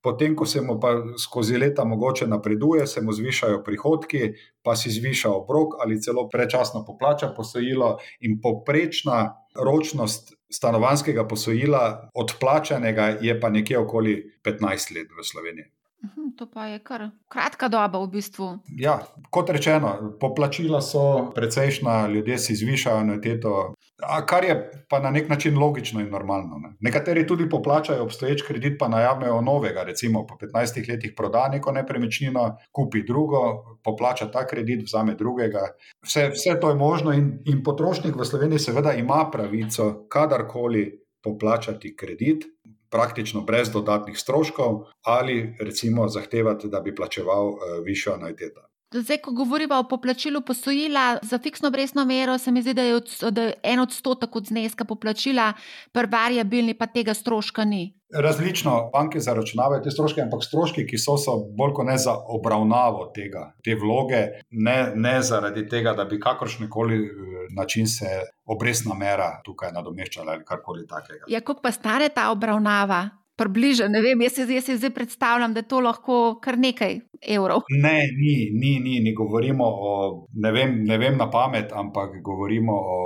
Potem, 0.02 0.36
ko 0.36 0.46
se 0.46 0.62
mu 0.62 0.80
pa 0.82 0.96
skozi 1.18 1.58
leta 1.62 1.84
mogoče 1.86 2.28
napreduje, 2.28 2.88
se 2.88 3.02
mu 3.02 3.14
zvišajo 3.14 3.62
prihodki, 3.64 4.32
pa 4.64 4.76
si 4.76 4.90
zviša 4.90 5.30
obrok 5.30 5.78
ali 5.80 6.02
celo 6.02 6.28
prečasno 6.30 6.84
poplača 6.86 7.34
posojilo, 7.38 7.98
in 8.22 8.40
poprečna 8.42 9.20
ročnost 9.56 10.34
stanovanskega 10.50 11.28
posojila, 11.28 12.10
odplačanega, 12.14 13.18
je 13.22 13.40
pa 13.40 13.50
nekje 13.50 13.78
okoli 13.78 14.18
15 14.44 14.96
let 14.96 15.14
v 15.18 15.24
Sloveniji. 15.24 15.70
Mhm, 16.04 16.32
to 16.38 16.50
pa 16.50 16.66
je 16.66 16.80
kar 16.80 17.10
kratka 17.30 17.68
doba, 17.68 18.00
v 18.02 18.08
bistvu. 18.08 18.48
Ja, 18.78 19.00
kot 19.30 19.50
rečeno, 19.50 20.18
poplačila 20.20 20.82
so 20.82 21.32
precejšna, 21.36 22.08
ljudje 22.08 22.38
si 22.38 22.56
zvišajo 22.56 22.98
anuiteto, 22.98 23.74
kar 24.28 24.44
je 24.44 24.56
pa 24.90 25.00
na 25.00 25.12
nek 25.12 25.30
način 25.30 25.60
logično 25.60 26.02
in 26.02 26.10
normalno. 26.10 26.58
Ne. 26.58 26.74
Nekateri 26.80 27.28
tudi 27.28 27.50
poplačajo 27.50 28.04
obstoječ 28.04 28.42
kredit, 28.48 28.80
pa 28.80 28.88
najavljajo 28.88 29.42
novega. 29.42 29.84
Recimo, 29.84 30.26
po 30.28 30.38
15 30.42 30.90
letih 30.90 31.14
proda 31.18 31.48
neko 31.52 31.72
nepremičnino, 31.72 32.58
kupi 32.72 33.04
drugo, 33.08 33.78
poplača 33.84 34.32
ta 34.32 34.48
kredit, 34.48 34.82
vzame 34.86 35.16
drugega. 35.16 35.68
Vse, 36.02 36.32
vse 36.34 36.58
to 36.62 36.70
je 36.70 36.76
možno, 36.76 37.14
in, 37.14 37.38
in 37.46 37.64
potrošnik 37.64 38.16
v 38.16 38.26
Sloveniji, 38.26 38.60
seveda, 38.60 38.94
ima 38.94 39.30
pravico 39.32 40.08
kadarkoli 40.10 40.90
poplačati 41.24 41.96
kredit, 41.96 42.46
praktično 42.92 43.42
brez 43.42 43.70
dodatnih 43.72 44.20
stroškov, 44.20 44.84
ali 45.06 45.56
recimo 45.60 46.08
zahtevati, 46.08 46.68
da 46.68 46.80
bi 46.80 46.96
plačeval 46.96 47.48
uh, 47.48 47.56
višjo 47.86 48.14
anuiteto. 48.14 48.62
Zdaj, 48.94 49.18
ko 49.18 49.32
govorimo 49.32 49.76
o 49.80 49.88
poplačilu 49.88 50.42
posojila 50.42 51.20
za 51.24 51.38
fiksno 51.40 51.68
obrestno 51.68 52.06
mero, 52.06 52.38
se 52.38 52.52
mi 52.52 52.62
zdi, 52.62 52.74
da 52.74 52.84
je, 52.84 52.96
od, 52.96 53.10
da 53.32 53.44
je 53.44 53.54
en 53.64 53.80
odstotek 53.80 54.36
od 54.36 54.46
zneska 54.46 54.86
poplačila, 54.86 55.54
pri 55.92 56.08
variabilni 56.12 56.74
pa 56.74 56.88
tega 56.88 57.14
stroška 57.14 57.64
ni. 57.64 58.01
Različno 58.14 58.90
banke 58.94 59.20
zaračunavajo 59.20 59.82
te 59.84 59.92
stroške, 59.92 60.22
ampak 60.22 60.44
stroški, 60.44 60.86
ki 60.88 61.00
so, 61.00 61.16
so 61.18 61.38
bolj 61.58 61.74
kot 61.78 61.88
ne 61.88 61.98
za 61.98 62.16
obravnavo 62.36 63.08
tega, 63.16 63.46
te 63.64 63.76
vloge, 63.76 64.22
ne, 64.52 64.78
ne 64.96 65.16
zaradi 65.24 65.68
tega, 65.70 65.94
da 65.98 66.06
bi 66.06 66.20
kakršen 66.20 66.70
koli 66.70 67.00
eh, 67.06 67.48
način 67.56 67.88
se 67.88 68.20
obrestna 68.46 68.98
mera 69.00 69.32
tukaj 69.46 69.72
nadomeščala 69.72 70.36
ali 70.36 70.46
karkoli 70.46 70.88
takega. 70.88 71.26
Ja, 71.28 71.42
kako 71.42 71.62
pa 71.62 71.72
stane 71.72 72.10
ta 72.10 72.32
obravnava? 72.32 73.08
približno. 73.42 73.88
Ne 73.90 74.02
vem, 74.02 74.22
jaz, 74.22 74.38
jaz 74.38 74.66
si 74.66 74.78
zdaj 74.78 74.94
predstavljam, 74.94 75.54
da 75.54 75.64
je 75.64 75.68
to 75.68 75.80
lahko 75.82 76.18
kar 76.44 76.58
nekaj 76.60 77.00
evrov. 77.22 77.66
Ne, 77.70 77.98
ni, 78.18 78.36
ni, 78.54 78.78
ni, 78.84 79.00
ni 79.00 79.14
govorimo 79.18 79.66
o, 79.66 79.94
ne 80.34 80.52
vem, 80.52 80.82
ne 80.86 80.98
vem 81.02 81.18
na 81.18 81.30
pamet, 81.30 81.74
ampak 81.74 82.20
govorimo 82.26 82.74
o 82.74 83.00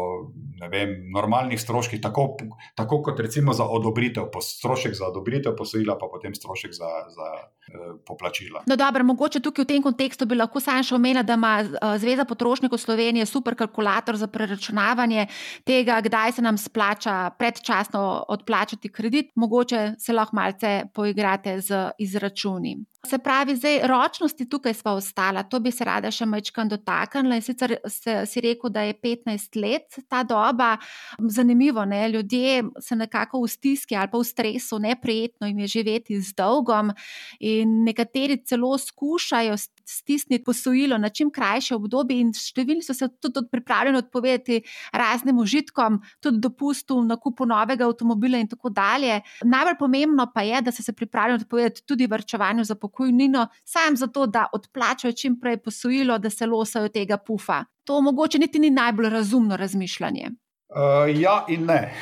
vem, 0.72 0.96
normalnih 1.14 1.62
stroških, 1.62 2.02
tako, 2.02 2.38
tako 2.76 3.02
kot 3.04 3.20
recimo 3.20 3.54
za 3.54 3.66
odobritev, 3.66 4.30
strošek 4.42 4.96
za 4.96 5.08
odobritev 5.08 5.56
posojila, 5.58 5.98
pa 6.00 6.10
potem 6.12 6.36
strošek 6.36 6.74
za, 6.74 6.90
za 7.16 7.28
eh, 7.36 7.94
poplačila. 8.08 8.64
No, 8.68 8.76
dobro, 8.76 9.04
mogoče 9.04 9.40
tukaj 9.40 9.66
v 9.66 9.68
tem 9.68 9.84
kontekstu 9.84 10.26
bi 10.26 10.38
lahko 10.40 10.60
sam 10.64 10.84
še 10.84 10.96
omenila, 10.96 11.24
da 11.24 11.38
ima 11.40 11.54
eh, 11.62 11.98
Zveza 12.02 12.26
potrošnikov 12.26 12.80
Slovenije 12.82 13.26
super 13.26 13.56
kalkulator 13.56 14.18
za 14.18 14.28
preračunavanje 14.28 15.28
tega, 15.64 16.02
kdaj 16.02 16.38
se 16.40 16.46
nam 16.46 16.58
splača 16.58 17.32
predčasno 17.40 18.26
odplačati 18.30 18.92
kredit. 18.92 19.32
Mogoče 19.36 19.96
se 20.00 20.14
lahko 20.14 20.36
malce 20.36 20.76
poigrate 20.94 21.60
z 21.62 21.90
izračuni. 22.00 22.78
Se 23.06 23.18
pravi, 23.18 23.56
zdaj 23.56 23.80
ročnosti 23.88 24.50
tukaj 24.50 24.74
smo 24.74 24.92
ostala, 24.92 25.44
to 25.44 25.60
bi 25.60 25.72
se 25.72 25.86
rada 25.86 26.10
še 26.12 26.26
mečkam 26.26 26.70
dotaknila. 26.70 27.38
In 27.38 27.44
sicer 27.46 27.76
se, 27.92 28.18
si 28.26 28.42
rekel, 28.42 28.72
da 28.74 28.86
je 28.88 28.96
15 28.98 29.60
let 29.62 30.00
ta 30.10 30.24
doba. 30.24 30.76
Zanimivo, 31.20 31.86
ne? 31.86 32.10
ljudje 32.10 32.64
se 32.82 32.96
nekako 32.96 33.44
v 33.44 33.52
stiski 33.52 33.96
ali 33.96 34.12
pa 34.12 34.18
v 34.18 34.24
stresu, 34.24 34.80
neprijetno 34.80 35.48
jim 35.48 35.60
je 35.60 35.68
živeti 35.68 36.22
z 36.22 36.34
dolgom, 36.38 36.92
in 37.40 37.84
nekateri 37.86 38.42
celo 38.46 38.78
skušajo 38.78 39.58
stisniti 39.86 40.44
posojilo 40.44 40.98
na 40.98 41.10
čim 41.10 41.32
krajše 41.32 41.76
obdobje, 41.76 42.20
in 42.20 42.32
številni 42.34 42.84
so 42.84 42.94
se 42.94 43.10
tudi 43.22 43.46
pripravljeni 43.52 44.02
odpovedati 44.02 44.62
raznim 44.94 45.40
užitkom, 45.40 46.00
tudi 46.24 46.42
dopustu, 46.44 47.00
nakupu 47.06 47.46
novega 47.46 47.86
avtomobila 47.86 48.42
in 48.42 48.50
tako 48.52 48.70
dalje. 48.70 49.22
Najbolj 49.44 49.78
pomembno 49.80 50.28
pa 50.34 50.46
je, 50.46 50.62
da 50.62 50.72
so 50.72 50.84
se 50.84 50.94
pripravljeni 50.94 51.44
odpovedati 51.44 51.86
tudi 51.86 52.08
vrčevanju 52.08 52.64
za 52.64 52.76
pokojnino, 52.76 53.48
sam 53.64 53.98
zato, 53.98 54.26
da 54.26 54.48
odplačajo 54.54 55.14
čim 55.14 55.40
prej 55.40 55.62
posojilo, 55.64 56.18
da 56.18 56.30
se 56.30 56.46
losajo 56.46 56.90
tega 56.90 57.18
pufa. 57.18 57.64
To 57.86 58.02
mogoče 58.02 58.40
niti 58.40 58.60
ni 58.60 58.70
najbolj 58.70 59.10
razumno 59.10 59.58
razmišljanje. 59.58 60.32
Uh, 60.76 61.22
ja, 61.22 61.46
in 61.48 61.66
ne. 61.66 61.94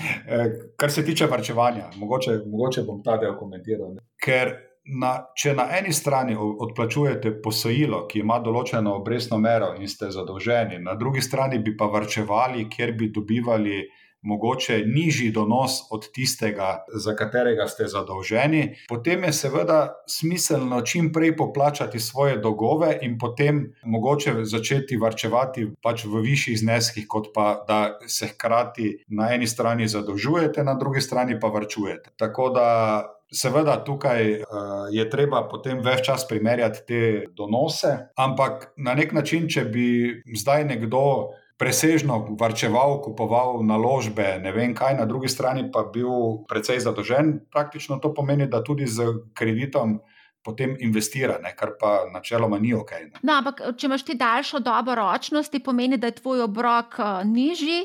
Kar 0.80 0.90
se 0.90 1.04
tiče 1.04 1.26
vrčevanja, 1.26 1.90
mogoče, 1.96 2.38
mogoče 2.46 2.82
bom 2.86 3.02
ta 3.04 3.16
del 3.20 3.34
komentiral. 3.36 3.96
Ker 4.22 4.54
na, 4.86 5.12
če 5.34 5.54
na 5.58 5.66
eni 5.78 5.92
strani 5.92 6.36
odplačujete 6.38 7.36
posojilo, 7.42 8.04
ki 8.06 8.22
ima 8.22 8.38
določeno 8.42 8.94
obrestno 9.00 9.38
mero 9.38 9.72
in 9.74 9.88
ste 9.90 10.12
zadolženi, 10.14 10.78
na 10.82 10.94
drugi 10.94 11.22
strani 11.22 11.62
pa 11.78 11.88
vrčevali, 11.90 12.68
ker 12.70 12.92
bi 12.92 13.10
dobivali 13.10 13.82
mogoče 14.22 14.82
nižji 14.86 15.30
donos 15.30 15.78
od 15.90 16.08
tistega, 16.12 16.84
za 16.94 17.14
katerega 17.16 17.68
ste 17.68 17.86
zadolženi, 17.88 18.76
potem 18.88 19.24
je 19.24 19.32
seveda 19.32 19.80
smiselno 20.08 20.80
čim 20.82 21.12
prej 21.12 21.36
poplačati 21.36 22.00
svoje 22.00 22.36
dolgove 22.36 22.98
in 23.02 23.18
potem 23.18 23.72
mogoče 23.84 24.44
začeti 24.44 24.96
varčevati 24.96 25.68
pač 25.82 26.04
v 26.04 26.22
višjih 26.26 26.58
zneskih, 26.58 27.06
kot 27.08 27.30
pa 27.34 27.64
da 27.68 27.98
se 28.06 28.32
hkrati 28.32 29.04
na 29.08 29.32
eni 29.34 29.46
strani 29.46 29.88
zadolžujete, 29.88 30.64
na 30.64 30.74
drugi 30.74 31.00
strani 31.00 31.40
pa 31.40 31.48
varčujete. 31.48 32.10
Tako 32.16 32.50
da 32.50 32.66
Seveda, 33.32 33.80
tukaj 33.84 34.20
uh, 34.38 34.44
je 34.94 35.02
treba 35.10 35.40
potem 35.50 35.80
več 35.82 36.04
čas 36.06 36.22
primerjati 36.30 36.82
te 36.86 37.00
donose, 37.34 37.90
ampak 38.14 38.68
na 38.78 38.94
nek 38.94 39.10
način, 39.16 39.48
če 39.50 39.64
bi 39.66 39.88
zdaj 40.38 40.62
nekdo 40.68 41.02
presežno 41.56 42.36
varčeval, 42.40 43.00
kupoval 43.04 43.62
naložbe, 43.64 44.36
ne 44.42 44.52
vem 44.52 44.74
kaj, 44.76 44.98
na 44.98 45.06
drugi 45.08 45.28
strani 45.32 45.70
pa 45.72 45.86
bil 45.88 46.44
precej 46.48 46.80
zadolžen, 46.84 47.48
praktično 47.52 47.96
to 48.02 48.12
pomeni, 48.14 48.48
da 48.48 48.64
tudi 48.64 48.86
z 48.86 49.24
kreditom 49.34 50.00
potem 50.46 50.76
investira, 50.78 51.40
ne, 51.42 51.50
kar 51.58 51.74
pa 51.80 52.04
načeloma 52.12 52.60
ni 52.62 52.70
ok. 52.76 52.92
No, 53.26 53.40
ampak 53.40 53.64
če 53.74 53.88
imaš 53.88 54.04
ti 54.06 54.14
daljšo 54.14 54.60
dobo 54.62 54.94
ročnosti, 54.94 55.58
pomeni, 55.64 55.98
da 55.98 56.12
je 56.12 56.18
tvoj 56.20 56.44
obrok 56.44 57.00
uh, 57.00 57.24
nižji 57.26 57.80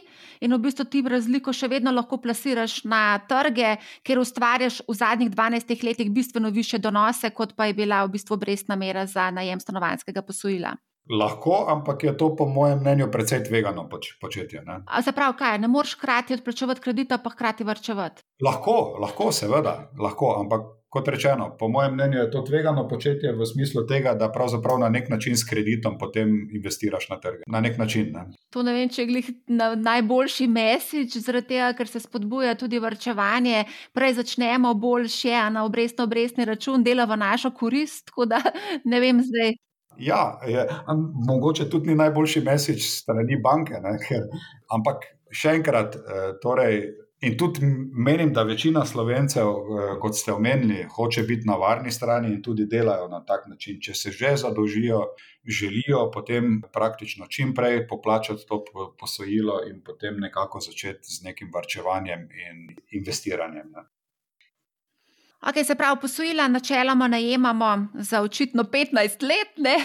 in 0.45 0.53
v 0.53 0.61
bistvu 0.67 0.85
ti 0.91 1.01
razliko 1.01 1.55
še 1.55 1.71
vedno 1.71 1.93
lahko 1.95 2.21
plasiraš 2.21 2.83
na 2.85 3.17
trge, 3.25 3.79
ker 4.05 4.21
ustvarjaš 4.21 4.83
v 4.85 4.97
zadnjih 4.99 5.33
12 5.33 5.73
letih 5.87 6.13
bistveno 6.13 6.53
više 6.53 6.77
donose, 6.77 7.33
kot 7.33 7.57
pa 7.57 7.71
je 7.71 7.77
bila 7.81 8.03
v 8.05 8.13
bistvu 8.19 8.37
obrestna 8.37 8.77
mera 8.77 9.07
za 9.09 9.31
najem 9.33 9.59
stanovanskega 9.59 10.21
posojila. 10.21 10.77
Lahko, 11.09 11.65
ampak 11.67 12.03
je 12.03 12.17
to, 12.17 12.35
po 12.35 12.45
mojem 12.45 12.79
mnenju, 12.79 13.09
precej 13.11 13.43
tvegano 13.43 13.87
poč 13.89 14.13
početje. 14.21 14.61
Ne? 14.65 14.81
Se 15.03 15.11
pravi, 15.11 15.37
kaj, 15.37 15.57
ne 15.59 15.67
moreš 15.67 15.95
hkrati 15.97 16.37
odplačevati 16.37 16.81
kredita, 16.81 17.17
pa 17.17 17.33
hkrati 17.33 17.63
vrčevati? 17.63 18.21
Lahko, 18.45 18.97
lahko, 19.01 19.31
seveda, 19.35 19.91
lahko, 19.99 20.35
ampak 20.39 20.69
kot 20.91 21.07
rečeno, 21.07 21.55
po 21.59 21.67
mojem 21.67 21.93
mnenju 21.93 22.17
je 22.19 22.31
to 22.31 22.41
tvegano 22.41 22.83
početje 22.87 23.31
v 23.33 23.45
smislu 23.45 23.85
tega, 23.87 24.13
da 24.13 24.27
pravzaprav 24.31 24.79
na 24.79 24.89
nek 24.89 25.09
način 25.09 25.37
s 25.37 25.47
kreditom 25.47 25.97
potem 25.97 26.49
investiraš 26.51 27.09
na 27.09 27.19
trge. 27.19 27.47
Na 27.47 27.61
nek 27.61 27.77
način. 27.77 28.11
Ne? 28.11 28.25
To 28.51 28.63
ne 28.63 28.73
vem, 28.75 28.89
če 28.91 29.05
je 29.07 29.23
na 29.47 29.71
najboljši 29.75 30.47
mesič, 30.51 31.15
zaradi 31.23 31.53
tega, 31.55 31.71
ker 31.79 31.87
se 31.87 32.03
spodbuja 32.03 32.57
tudi 32.59 32.79
vrčevanje. 32.79 33.63
Prej 33.95 34.17
začnemo 34.19 34.73
boljše, 34.73 35.31
a 35.31 35.49
na 35.49 35.63
obrestno-obrestni 35.63 36.45
račun 36.45 36.83
dela 36.83 37.07
v 37.07 37.17
našo 37.23 37.55
korist, 37.55 38.09
tako 38.11 38.27
da 38.27 38.43
ne 38.91 38.99
vem 38.99 39.23
zdaj. 39.23 39.55
Ja, 39.97 40.39
je, 40.47 40.67
mogoče 41.27 41.69
tudi 41.69 41.89
ni 41.89 41.95
najboljši 41.95 42.41
mesič 42.41 42.87
strani 42.89 43.37
banke, 43.43 43.79
Ker, 44.07 44.27
ampak 44.71 45.05
še 45.31 45.55
enkrat, 45.59 45.95
eh, 45.95 46.33
torej, 46.41 46.81
in 47.21 47.37
tudi 47.37 47.59
menim, 47.93 48.33
da 48.33 48.43
večina 48.43 48.85
slovencev, 48.85 49.47
eh, 49.47 49.99
kot 50.01 50.15
ste 50.17 50.33
omenili, 50.33 50.85
hoče 50.95 51.23
biti 51.23 51.47
na 51.47 51.55
varni 51.55 51.91
strani 51.91 52.33
in 52.33 52.41
tudi 52.41 52.65
delajo 52.65 53.07
na 53.07 53.23
tak 53.25 53.47
način. 53.47 53.79
Če 53.81 53.93
se 53.93 54.11
že 54.11 54.35
zadolžijo, 54.37 55.01
želijo 55.45 56.11
potem 56.13 56.61
praktično 56.73 57.27
čim 57.27 57.53
prej 57.53 57.87
poplačati 57.87 58.45
to 58.47 58.63
posojilo 58.99 59.61
in 59.69 59.81
potem 59.83 60.19
nekako 60.19 60.59
začeti 60.59 61.03
z 61.03 61.23
nekim 61.23 61.51
varčevanjem 61.53 62.19
in 62.19 62.67
investiranjem. 62.91 63.71
Ne. 63.71 64.00
Okay, 65.49 65.63
se 65.63 65.75
pravi, 65.75 65.99
posojila 66.01 66.47
načeloma 66.47 67.07
najemamo 67.07 67.87
za 67.93 68.21
očitno 68.21 68.63
15 68.63 69.23
let, 69.23 69.57
ne? 69.57 69.75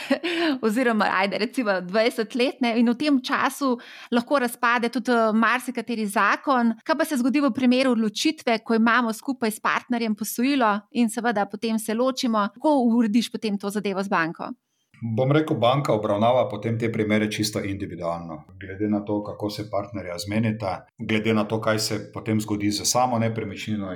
oziroma 0.62 1.06
ajde, 1.12 1.38
recimo 1.38 1.70
20 1.70 2.36
let, 2.36 2.60
ne? 2.60 2.74
in 2.80 2.90
v 2.90 2.94
tem 2.94 3.22
času 3.22 3.78
lahko 4.12 4.38
razpade 4.38 4.88
tudi 4.88 5.12
eh, 5.12 5.32
marsikateri 5.32 6.06
zakon. 6.06 6.74
Kaj 6.84 6.98
pa 6.98 7.04
se 7.04 7.16
zgodi 7.16 7.40
v 7.40 7.50
primeru 7.56 7.96
odločitve, 7.96 8.58
ko 8.58 8.76
imamo 8.76 9.12
skupaj 9.12 9.50
s 9.50 9.60
partnerjem 9.60 10.14
posojilo 10.14 10.74
in 10.92 11.08
seveda 11.08 11.46
potem 11.46 11.78
se 11.78 11.94
ločimo, 11.94 12.48
kako 12.54 12.76
urediš 12.92 13.32
potem 13.32 13.58
to 13.58 13.70
zadevo 13.70 14.02
z 14.02 14.12
banko? 14.12 14.52
Bom 15.00 15.32
rekel, 15.32 15.56
banka 15.60 15.92
obravnava 15.92 16.46
potem 16.48 16.78
te 16.78 16.90
primere 16.92 17.30
čisto 17.30 17.60
individualno, 17.60 18.44
glede 18.60 18.88
na 18.88 19.00
to, 19.04 19.22
kako 19.22 19.50
se 19.50 19.66
partnerja 19.70 20.18
zmenita, 20.18 20.86
glede 20.98 21.34
na 21.34 21.44
to, 21.44 21.60
kaj 21.60 21.78
se 21.78 21.98
potem 22.12 22.40
zgodi 22.40 22.70
z 22.70 22.84
samo 22.84 23.18
nepremičnino. 23.18 23.92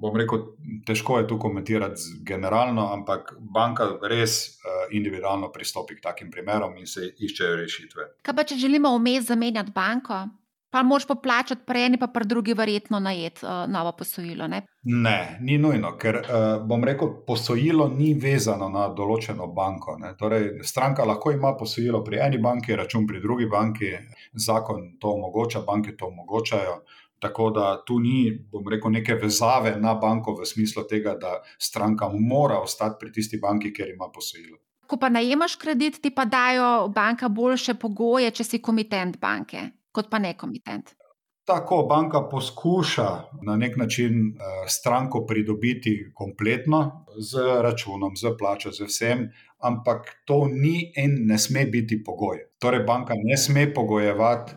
Bom 0.00 0.16
rekel, 0.16 0.46
težko 0.86 1.18
je 1.18 1.28
tu 1.28 1.38
komentirati 1.38 2.24
generalno, 2.24 2.88
ampak 2.92 3.34
banka 3.40 3.90
res 4.08 4.38
uh, 4.48 4.88
individualno 4.90 5.52
pristopi 5.52 5.96
k 5.96 6.06
takim 6.08 6.30
primerom 6.30 6.76
in 6.78 6.86
se 6.86 7.12
iščejo 7.18 7.56
rešitve. 7.56 8.10
Kaj 8.22 8.36
pa, 8.36 8.44
če 8.44 8.56
želimo 8.56 8.96
vmes 8.96 9.28
zamenjati 9.28 9.72
banko? 9.74 10.26
Pa 10.70 10.82
moraš 10.82 11.06
poplačati 11.06 11.62
pri 11.66 11.82
eni, 11.82 11.98
pa 11.98 12.06
pri 12.06 12.26
drugi, 12.28 12.54
verjetno 12.54 12.98
najet 13.00 13.40
uh, 13.42 13.64
novo 13.72 13.92
posojilo. 13.96 14.48
Ne? 14.48 14.62
ne, 14.82 15.38
ni 15.40 15.58
nujno, 15.58 15.94
ker 15.98 16.16
uh, 16.16 16.66
bom 16.66 16.84
rekel, 16.84 17.08
posojilo 17.26 17.88
ni 17.88 18.12
vezano 18.14 18.68
na 18.68 18.86
določeno 18.92 19.46
banko. 19.56 19.96
Torej, 20.18 20.50
stranka 20.64 21.04
lahko 21.08 21.32
ima 21.32 21.54
posojilo 21.56 22.02
pri 22.04 22.20
eni 22.26 22.38
banki, 22.38 22.76
račun 22.76 23.06
pri 23.06 23.20
drugi 23.20 23.48
banki, 23.48 23.94
zakon 24.32 24.98
to 25.00 25.14
omogoča, 25.16 25.64
banke 25.64 25.96
to 25.96 26.12
omogočajo. 26.12 26.82
Tako 27.18 27.48
da 27.50 27.70
tu 27.86 27.98
ni, 27.98 28.28
bom 28.52 28.68
rekel, 28.68 28.92
neke 28.94 29.16
vezave 29.18 29.72
na 29.80 29.96
banko 29.98 30.36
v 30.36 30.46
smislu 30.46 30.84
tega, 30.86 31.16
da 31.16 31.40
stranka 31.58 32.12
mora 32.12 32.60
ostati 32.60 33.00
pri 33.00 33.12
tisti 33.12 33.40
banki, 33.40 33.72
ker 33.72 33.88
ima 33.88 34.12
posojilo. 34.14 34.60
Ko 34.88 34.96
pa 35.00 35.08
najemaš 35.12 35.56
kredit, 35.56 35.98
ti 36.00 36.12
pa 36.14 36.24
dajo 36.24 36.88
banka 36.92 37.28
boljše 37.28 37.74
pogoje, 37.80 38.30
če 38.30 38.44
si 38.44 38.62
komitent 38.62 39.18
banke 39.20 39.66
kot 39.98 40.10
pa 40.10 40.22
ne 40.22 40.36
komitent. 40.38 40.94
Tako 41.48 41.82
banka 41.88 42.20
poskuša 42.30 43.08
na 43.42 43.56
nek 43.56 43.76
način 43.80 44.18
uh, 44.28 44.66
stranko 44.68 45.24
pridobiti 45.26 45.94
kompletno 46.14 47.06
z 47.18 47.62
računom, 47.64 48.16
z 48.16 48.34
plačo, 48.38 48.72
z 48.72 48.84
vsem, 48.84 49.24
ampak 49.58 50.12
to 50.24 50.42
ni 50.52 50.92
in 50.96 51.16
ne 51.30 51.38
sme 51.38 51.64
biti 51.66 52.02
pogoj. 52.04 52.44
Torej, 52.60 52.84
banka 52.84 53.16
ne 53.16 53.36
sme 53.36 53.64
pogojevati 53.74 54.52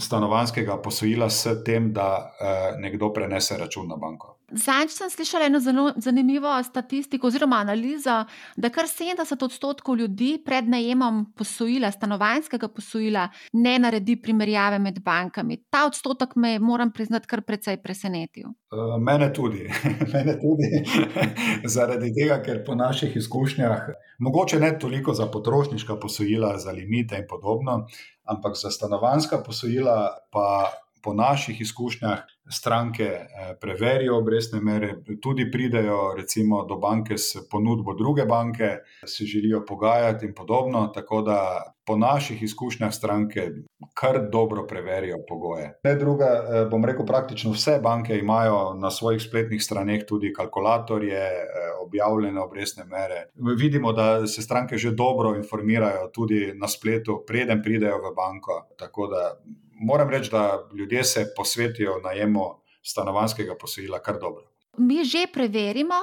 stanovanskega 0.00 0.76
posojila 0.84 1.30
s 1.30 1.48
tem, 1.64 1.92
da 1.92 2.08
uh, 2.20 2.80
nekdo 2.80 3.12
prenese 3.12 3.56
račun 3.58 3.88
na 3.88 3.96
banko. 3.96 4.33
Zanj 4.54 4.88
sem 4.88 5.10
slišala 5.10 5.46
eno 5.46 5.58
zelo 5.60 5.92
zanimivo 5.96 6.62
statistiko 6.62 7.26
oziroma 7.26 7.56
analizo, 7.56 8.24
da 8.56 8.70
kar 8.70 8.86
70 8.86 9.44
odstotkov 9.44 9.96
ljudi 9.98 10.42
pred 10.44 10.68
najemom 10.68 11.24
posojila, 11.36 11.90
stanovanjskega 11.90 12.68
posojila, 12.68 13.28
ne 13.52 13.78
naredi 13.78 14.16
primerjave 14.22 14.78
med 14.78 15.00
bankami. 15.02 15.56
Ta 15.70 15.86
odstotek 15.86 16.36
me, 16.36 16.58
moram 16.58 16.92
priznati, 16.92 17.26
kar 17.26 17.42
precej 17.42 17.80
presenetil. 17.82 18.52
Uh, 18.70 18.94
mene 19.02 19.32
tudi. 19.32 19.66
mene 20.14 20.36
tudi. 20.38 20.70
Zaradi 21.74 22.12
tega, 22.14 22.38
ker 22.42 22.62
po 22.66 22.78
naših 22.78 23.16
izkušnjah, 23.16 23.88
mogoče 24.18 24.60
ne 24.60 24.76
toliko 24.78 25.14
za 25.14 25.26
potrošniška 25.26 25.98
posojila, 26.00 26.58
za 26.58 26.70
limite 26.70 27.18
in 27.18 27.26
podobno, 27.28 27.86
ampak 28.24 28.56
za 28.56 28.70
stanovanjska 28.70 29.42
posojila 29.46 29.98
pa 30.30 30.70
po 31.02 31.14
naših 31.14 31.60
izkušnjah 31.60 32.22
stranke 32.50 33.04
eh, 33.04 33.54
preverijo 33.60 34.18
obrestne 34.18 34.60
mere, 34.60 34.94
tudi 35.22 35.50
pridejo 35.50 36.14
recimo 36.16 36.64
do 36.64 36.76
banke 36.76 37.18
s 37.18 37.36
ponudbo 37.50 37.94
druge 37.94 38.24
banke, 38.24 38.78
se 39.06 39.24
želijo 39.24 39.64
pogajati 39.68 40.26
in 40.26 40.34
podobno. 40.34 40.86
Tako 40.86 41.22
da 41.22 41.62
po 41.86 41.96
naših 41.96 42.42
izkušnjah 42.42 42.94
stranke 42.94 43.50
kar 43.94 44.28
dobro 44.32 44.66
preverijo 44.66 45.16
pogoje. 45.28 45.80
Ne 45.84 45.94
druga, 45.94 46.24
eh, 46.24 46.66
bom 46.70 46.84
rekel, 46.84 47.06
praktično 47.06 47.52
vse 47.52 47.78
banke 47.82 48.18
imajo 48.18 48.74
na 48.74 48.90
svojih 48.90 49.22
spletnih 49.22 49.62
straneh 49.62 50.04
tudi 50.08 50.32
kalkulatorje, 50.32 51.24
eh, 51.24 51.44
objavljene 51.82 52.40
obrestne 52.40 52.84
mere. 52.84 53.26
Vidimo, 53.58 53.92
da 53.92 54.26
se 54.26 54.42
stranke 54.42 54.76
že 54.76 54.90
dobro 54.90 55.36
informirajo 55.36 56.08
tudi 56.08 56.52
na 56.54 56.68
spletu, 56.68 57.22
preden 57.26 57.62
pridejo 57.62 57.98
v 57.98 58.14
banko. 58.16 58.66
Tako 58.76 59.06
da 59.06 59.36
moram 59.80 60.10
reči, 60.10 60.30
da 60.30 60.68
ljudje 60.78 61.04
se 61.04 61.26
posvetijo 61.36 62.00
najemu 62.04 62.40
stanovanskega 62.82 63.54
posojila 63.60 64.02
kar 64.02 64.18
dobro. 64.20 64.44
Mi 64.78 65.04
že 65.04 65.26
preverimo. 65.32 65.94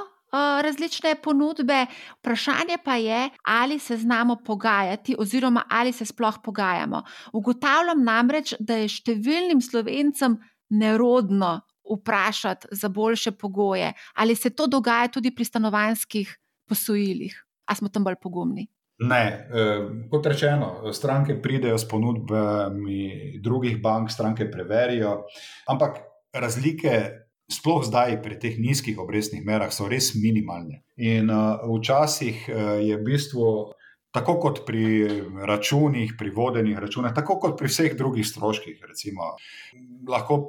Različne 0.62 1.14
ponudbe, 1.22 1.86
vprašanje 2.18 2.78
pa 2.84 2.94
je, 2.96 3.30
ali 3.42 3.78
se 3.78 3.96
znamo 3.96 4.36
pogajati, 4.44 5.16
oziroma 5.18 5.62
ali 5.70 5.92
se 5.92 6.04
sploh 6.04 6.38
pogajamo. 6.44 7.02
Ugotavljam 7.32 8.04
namreč, 8.04 8.54
da 8.58 8.78
je 8.80 8.88
številnim 8.88 9.60
slovencem 9.60 10.38
nerodno 10.72 11.60
vprašati 11.84 12.66
za 12.70 12.88
boljše 12.88 13.30
pogoje, 13.36 13.92
ali 14.14 14.34
se 14.34 14.50
to 14.50 14.66
dogaja 14.66 15.08
tudi 15.08 15.34
pri 15.34 15.44
stanovanjskih 15.44 16.38
posojilih, 16.68 17.36
ali 17.66 17.76
smo 17.76 17.88
tam 17.88 18.04
bolj 18.04 18.16
pogumni. 18.22 18.70
Ne, 19.02 19.24
eh, 19.50 20.06
kot 20.10 20.26
rečeno, 20.26 20.92
stranke 20.92 21.34
pridejo 21.42 21.78
s 21.78 21.88
ponudbami 21.88 23.38
drugih 23.42 23.80
bank, 23.82 24.10
stranke 24.10 24.46
preverijo, 24.50 25.24
ampak 25.68 25.98
razlike, 26.32 27.00
sploh 27.50 27.82
zdaj 27.84 28.20
pri 28.22 28.38
teh 28.40 28.58
nizkih 28.58 28.98
obrestnih 29.02 29.42
merah, 29.44 29.72
so 29.74 29.88
res 29.90 30.14
minimalne. 30.14 30.84
In 30.96 31.28
uh, 31.30 31.60
včasih 31.66 32.46
uh, 32.48 32.78
je 32.80 32.96
v 32.96 33.04
bistvu 33.04 33.48
tako 34.12 34.34
kot 34.40 34.60
pri 34.66 35.08
računih, 35.48 36.12
pri 36.18 36.30
vodenih 36.30 36.78
računah, 36.78 37.14
tako 37.16 37.38
kot 37.40 37.56
pri 37.58 37.70
vseh 37.70 37.94
drugih 37.96 38.26
stroških. 38.28 38.84
Recimo, 38.88 39.30
lahko 40.08 40.42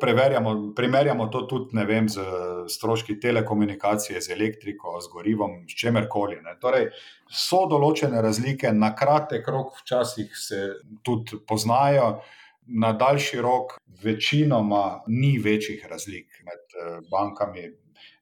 primerjamo 0.75 1.27
to 1.31 1.45
tudi 1.47 1.85
vem, 1.87 2.09
z 2.11 2.25
stroški 2.69 3.19
telekomunikacije, 3.23 4.21
z 4.21 4.35
elektriko, 4.35 4.99
z 5.01 5.11
gorivom, 5.13 5.61
s 5.67 5.79
čemerkoli. 5.79 6.41
Torej, 6.61 6.89
so 7.31 7.63
določene 7.71 8.21
razlike, 8.21 8.73
na 8.75 8.91
kratek 8.95 9.47
rok, 9.47 9.79
včasih 9.83 10.35
se 10.37 10.63
tudi 11.03 11.39
poznajo. 11.47 12.17
Na 12.63 12.93
daljši 12.95 13.41
rok, 13.43 13.73
večinoma, 14.03 15.03
ni 15.11 15.33
večjih 15.43 15.83
razlik 15.91 16.37
med 16.47 16.77
eh, 16.79 17.01
bankami 17.11 17.65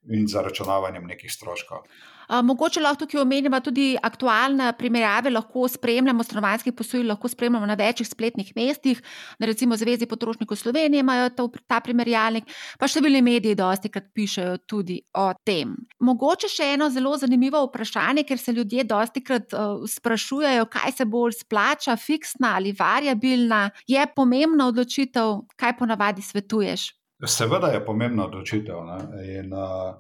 in 0.10 0.26
zaračunavanjem 0.28 1.06
nekih 1.06 1.30
stroškov. 1.30 1.86
Mogoče 2.32 2.80
lahko 2.80 3.04
tukaj 3.04 3.22
omenjamo 3.22 3.60
tudi 3.60 3.98
aktualne 4.04 4.70
primerjave, 4.78 5.30
lahko 5.30 5.66
spremljamo 5.68 6.24
stanovanjskih 6.24 6.74
posojil, 6.74 7.10
lahko 7.12 7.28
spremljamo 7.28 7.66
na 7.68 7.76
večjih 7.76 8.08
spletnih 8.08 8.54
mestih, 8.56 9.02
recimo 9.40 9.76
Zvezi 9.78 10.06
potrošnikov 10.06 10.58
Slovenije 10.58 11.00
imajo 11.00 11.30
ta, 11.36 11.48
ta 11.68 11.80
primerjalnik, 11.84 12.48
pa 12.80 12.88
številni 12.88 13.20
mediji 13.26 13.58
dosti 13.60 13.92
krat 13.92 14.08
pišejo 14.16 14.62
tudi 14.64 15.02
o 15.20 15.26
tem. 15.44 15.74
Mogoče 16.00 16.48
še 16.52 16.70
eno 16.78 16.88
zelo 16.94 17.18
zanimivo 17.20 17.66
vprašanje, 17.66 18.24
ker 18.30 18.40
se 18.40 18.56
ljudje 18.56 18.86
dosti 18.88 19.24
krat 19.28 19.52
uh, 19.52 19.84
sprašujejo, 19.92 20.70
kaj 20.72 20.96
se 21.02 21.06
bolj 21.06 21.36
splača, 21.42 21.98
fiksna 22.00 22.56
ali 22.62 22.72
variabilna, 22.80 23.66
je 23.88 24.06
pomembna 24.16 24.70
odločitev, 24.72 25.42
kaj 25.60 25.76
ponavadi 25.82 26.24
svetuješ. 26.24 26.94
Seveda 27.28 27.68
je 27.76 27.84
pomembna 27.86 28.26
odločitev. 28.26 28.80
In, 29.28 29.52
uh, 29.54 30.00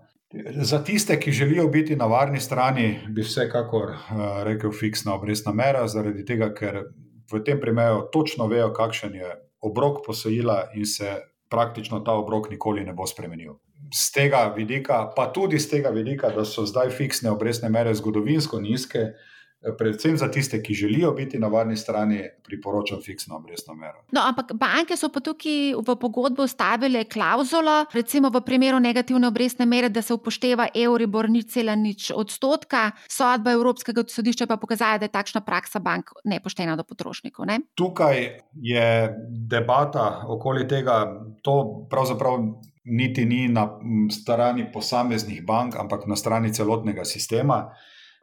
Za 0.62 0.84
tiste, 0.84 1.20
ki 1.20 1.32
želijo 1.32 1.68
biti 1.68 1.96
na 1.96 2.06
varni 2.06 2.40
strani, 2.40 3.00
bi 3.10 3.22
vsekakor 3.22 3.90
uh, 3.90 3.98
rekel 4.44 4.72
fiksna 4.72 5.16
obrestna 5.16 5.52
mera, 5.52 5.88
zaradi 5.88 6.26
tega, 6.26 6.54
ker 6.56 6.84
v 7.32 7.42
tem 7.44 7.60
primeru 7.60 8.06
točno 8.14 8.48
vejo, 8.48 8.72
kakšen 8.74 9.16
je 9.16 9.34
obrok 9.62 10.06
posojila 10.06 10.70
in 10.76 10.86
se 10.86 11.18
praktično 11.50 12.00
ta 12.00 12.16
obrok 12.16 12.50
nikoli 12.50 12.84
ne 12.84 12.94
bo 12.94 13.08
spremenil. 13.08 13.58
Z 13.94 14.12
tega 14.16 14.46
vidika, 14.56 15.04
pa 15.16 15.28
tudi 15.34 15.60
z 15.60 15.70
tega 15.70 15.90
vidika, 15.90 16.30
da 16.30 16.46
so 16.46 16.64
zdaj 16.66 16.90
fiksne 16.96 17.32
obrestne 17.32 17.70
mere 17.70 17.94
zgodovinsko 17.96 18.60
nizke, 18.60 19.00
uh, 19.00 19.31
predvsem 19.78 20.18
za 20.18 20.32
tiste, 20.32 20.64
ki 20.64 20.74
želijo 20.74 21.12
biti 21.12 21.40
na 21.40 21.48
varni 21.48 21.78
strani, 21.78 22.24
priporočam 22.44 23.02
fiksno 23.06 23.36
obrestno 23.36 23.74
mero. 23.74 24.02
No, 24.12 24.22
ampak 24.26 24.54
banke 24.54 24.98
so 24.98 25.10
pa 25.14 25.22
tukaj 25.22 25.76
v 25.78 25.96
pogodbo 26.02 26.48
stavile 26.48 27.04
klauzulo, 27.06 27.86
recimo 27.94 28.30
v 28.30 28.42
primeru 28.46 28.80
negativne 28.80 29.28
obrestne 29.28 29.66
mere, 29.66 29.90
da 29.90 30.02
se 30.02 30.14
upošteva 30.14 30.68
Euribor 30.76 31.30
ni 31.30 31.44
cela 31.44 31.76
nič 31.76 32.12
odstotka. 32.16 32.92
Sodba 33.10 33.54
Evropskega 33.54 34.04
sodišča 34.08 34.48
pa 34.50 34.58
pokazala, 34.58 34.98
da 34.98 35.06
je 35.06 35.14
takšna 35.14 35.42
praksa 35.46 35.80
bank 35.80 36.10
nepoštena 36.26 36.76
do 36.76 36.84
potrošnikov. 36.84 37.46
Ne? 37.46 37.60
Tukaj 37.76 38.18
je 38.54 38.88
debata 39.30 40.26
okoli 40.28 40.68
tega, 40.68 41.06
to 41.42 41.86
pravzaprav. 41.90 42.42
Niti 42.82 43.26
ni 43.30 43.46
na 43.48 43.68
strani 44.10 44.64
posameznih 44.74 45.44
bank, 45.46 45.76
ampak 45.78 46.08
na 46.10 46.16
strani 46.18 46.50
celotnega 46.50 47.06
sistema 47.06 47.68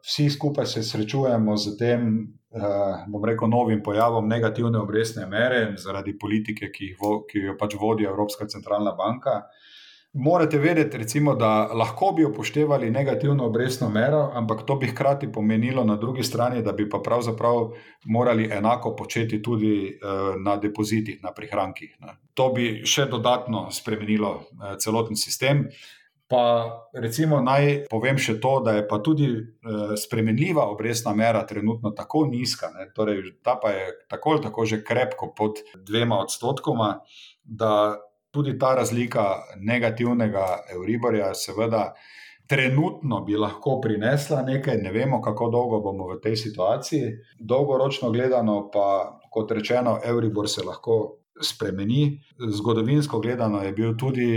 vsi 0.01 0.29
skupaj 0.29 0.65
se 0.65 0.83
srečujemo 0.83 1.57
z 1.57 1.77
tem, 1.77 2.05
uh, 2.49 3.05
bom 3.07 3.25
rekel, 3.25 3.49
novim 3.49 3.83
pojavom 3.83 4.27
negativne 4.27 4.79
obrestne 4.79 5.25
mere 5.25 5.73
zaradi 5.77 6.17
politike, 6.17 6.71
ki, 6.71 6.93
vo, 6.99 7.23
ki 7.29 7.49
jo 7.49 7.57
pač 7.59 7.75
vodi 7.79 8.07
Evropska 8.07 8.47
centralna 8.47 8.95
banka. 8.97 9.43
Morate 10.13 10.57
vedeti, 10.57 10.97
recimo, 10.97 11.35
da 11.37 11.69
lahko 11.73 12.11
bi 12.17 12.23
upoštevali 12.25 12.89
negativno 12.89 13.45
obrestno 13.45 13.89
mero, 13.89 14.31
ampak 14.33 14.63
to 14.65 14.75
bi 14.75 14.87
hkrati 14.87 15.31
pomenilo 15.31 15.83
na 15.83 15.95
drugi 15.95 16.23
strani, 16.23 16.63
da 16.65 16.71
bi 16.71 16.89
pa 16.89 16.97
pravzaprav 17.03 17.69
morali 18.05 18.49
enako 18.51 18.95
početi 18.95 19.41
tudi 19.41 19.99
uh, 20.01 20.33
na 20.41 20.57
depozitih, 20.57 21.19
na 21.23 21.31
prihrankih. 21.31 21.93
To 22.33 22.49
bi 22.55 22.81
še 22.85 23.05
dodatno 23.05 23.67
spremenilo 23.71 24.31
uh, 24.33 24.73
celoten 24.81 25.15
sistem. 25.15 25.67
Pa 26.29 26.41
recimo 26.93 27.39
naj 27.41 27.89
povem 27.89 28.19
še 28.21 28.35
to, 28.41 28.59
da 28.61 28.75
je 28.77 28.83
pa 28.87 28.99
tudi 29.01 29.29
eh, 29.33 29.95
spremenljiva 29.97 30.67
obrestna 30.69 31.15
mera 31.17 31.41
trenutno 31.49 31.89
tako 31.97 32.27
nizka, 32.29 32.69
ne, 32.75 32.85
torej 32.93 33.23
ta 33.41 33.55
pa 33.57 33.73
je 33.73 33.87
tako 34.11 34.35
ali 34.35 34.43
tako 34.45 34.65
že 34.69 34.83
krepko 34.85 35.33
pod 35.33 35.63
dvema 35.73 36.19
odstotkoma, 36.21 36.91
da 37.43 37.97
tudi 38.31 38.59
ta 38.59 38.75
razlika 38.77 39.25
negativnega 39.57 40.45
Euriborja, 40.73 41.33
seveda, 41.33 41.93
trenutno 42.49 43.21
bi 43.21 43.37
lahko 43.37 43.79
prinesla 43.81 44.41
nekaj, 44.41 44.77
ne 44.77 44.91
vemo, 44.91 45.21
kako 45.21 45.49
dolgo 45.49 45.79
bomo 45.81 46.07
v 46.13 46.19
tej 46.21 46.37
situaciji. 46.37 47.11
Dolgoročno 47.39 48.09
gledano, 48.11 48.69
pa 48.73 49.19
kot 49.29 49.51
rečeno, 49.51 49.99
Euribor 50.05 50.49
se 50.49 50.65
lahko 50.65 51.18
spremeni. 51.41 52.21
Zgodovinsko 52.37 53.19
gledano 53.19 53.63
je 53.63 53.71
bil 53.71 53.95
tudi 53.97 54.27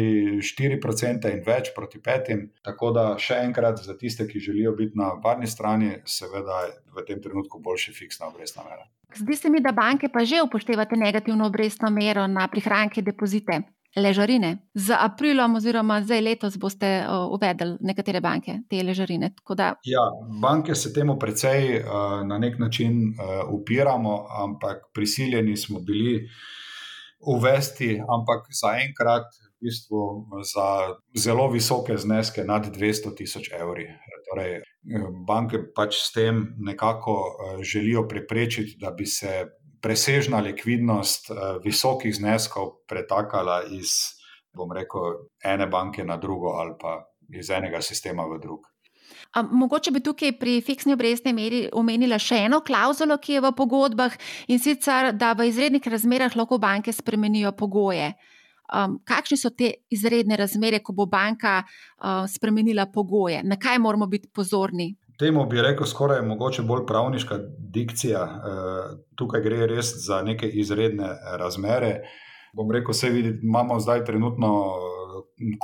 4% 0.41 1.33
in 1.33 1.43
več 1.47 1.73
proti 1.77 2.01
petim. 2.01 2.49
Tako 2.63 2.93
da 2.93 3.05
še 3.19 3.43
enkrat 3.47 3.83
za 3.85 3.97
tiste, 3.99 4.27
ki 4.29 4.41
želijo 4.41 4.73
biti 4.79 4.99
na 4.99 5.13
varni 5.25 5.47
strani, 5.47 5.97
seveda 6.05 6.65
v 6.95 7.05
tem 7.07 7.23
trenutku 7.23 7.61
boljša 7.61 7.93
fiksna 7.99 8.31
obrestna 8.33 8.65
mera. 8.69 8.89
Zdi 9.17 9.37
se 9.37 9.51
mi, 9.51 9.61
da 9.61 9.73
banke 9.77 10.09
pa 10.09 10.25
že 10.25 10.41
upoštevate 10.43 10.97
negativno 10.97 11.47
obrestno 11.47 11.91
mero 11.91 12.27
na 12.27 12.49
prihranke 12.49 13.03
depozite. 13.03 13.63
Ležarine. 13.97 14.71
Z 14.73 14.97
aprilom, 14.97 15.59
oziroma 15.61 15.99
zdaj 16.01 16.21
letos, 16.25 16.57
boste 16.57 17.05
uvedli 17.29 17.77
nekatere 17.85 18.23
banke 18.25 18.63
te 18.71 18.81
ležarine. 18.81 19.35
Da... 19.57 19.75
Ja, 19.85 20.07
banke 20.41 20.75
se 20.75 20.93
temu 20.93 21.19
precej 21.21 21.83
na 22.25 22.39
nek 22.39 22.57
način 22.59 23.13
upiramo, 23.53 24.15
ampak 24.47 24.89
prisiljeni 24.95 25.57
smo 25.57 25.81
bili 25.81 26.29
uvesti, 27.23 27.97
ampak 28.03 28.51
zaenkrat 28.51 29.31
v 29.63 29.69
bistvu 29.69 30.03
za 30.43 30.97
zelo 31.15 31.49
visoke 31.51 31.97
zneske, 31.97 32.45
nad 32.45 32.67
200 32.67 33.15
tisoč 33.17 33.51
evri. 33.55 33.87
Torej, 34.31 34.63
banke 35.27 35.61
pač 35.77 36.01
s 36.03 36.13
tem 36.13 36.55
nekako 36.59 37.17
želijo 37.63 38.07
preprečiti, 38.09 38.77
da 38.81 38.91
bi 38.91 39.07
se 39.07 39.45
presežna 39.83 40.41
likvidnost 40.41 41.31
visokih 41.65 42.15
zneskov 42.15 42.71
pretakala 42.89 43.63
iz, 43.71 44.19
bom 44.55 44.73
rekel, 44.73 45.27
ene 45.45 45.67
banke 45.67 46.05
na 46.05 46.17
drugo 46.17 46.57
ali 46.59 46.75
pa 46.81 47.03
iz 47.33 47.51
enega 47.51 47.81
sistema 47.83 48.27
v 48.27 48.39
drug. 48.43 48.72
Mogoče 49.33 49.91
bi 49.91 50.01
tukaj 50.05 50.35
pri 50.39 50.61
fiksni 50.61 50.93
obrestni 50.93 51.33
meri 51.33 51.63
omenila 51.73 52.19
še 52.21 52.43
eno 52.47 52.61
klauzulo, 52.61 53.17
ki 53.17 53.39
je 53.39 53.41
v 53.41 53.53
pogodbah 53.57 54.17
in 54.53 54.61
sicer, 54.61 55.13
da 55.17 55.33
v 55.33 55.49
izrednih 55.49 55.87
razmerah 55.89 56.37
lahko 56.37 56.59
banke 56.61 56.93
spremenijo 56.93 57.55
pogoje. 57.57 58.13
Um, 58.73 58.99
kakšne 59.05 59.37
so 59.37 59.51
te 59.53 59.73
izredne 59.93 60.37
razmere, 60.37 60.81
ko 60.85 60.95
bo 60.97 61.07
banka 61.09 61.61
uh, 61.63 62.25
spremenila 62.29 62.87
pogoje, 62.93 63.43
na 63.45 63.57
kaj 63.61 63.81
moramo 63.81 64.07
biti 64.09 64.29
pozorni? 64.33 64.95
Temu 65.21 65.45
bi 65.49 65.61
rekel, 65.61 65.87
skoraj 65.87 66.23
mogoče 66.25 66.65
bolj 66.69 66.87
pravniška 66.89 67.39
dikcija. 67.73 68.23
Uh, 68.23 68.95
tukaj 69.17 69.45
gre 69.45 69.67
res 69.69 69.95
za 70.07 70.23
neke 70.25 70.49
izredne 70.49 71.09
razmere. 71.41 72.03
Bom 72.57 72.73
rekel, 72.73 72.93
vse 72.93 73.11
videti, 73.13 73.47
imamo 73.49 73.79
zdaj 73.81 74.05
trenutno 74.05 74.53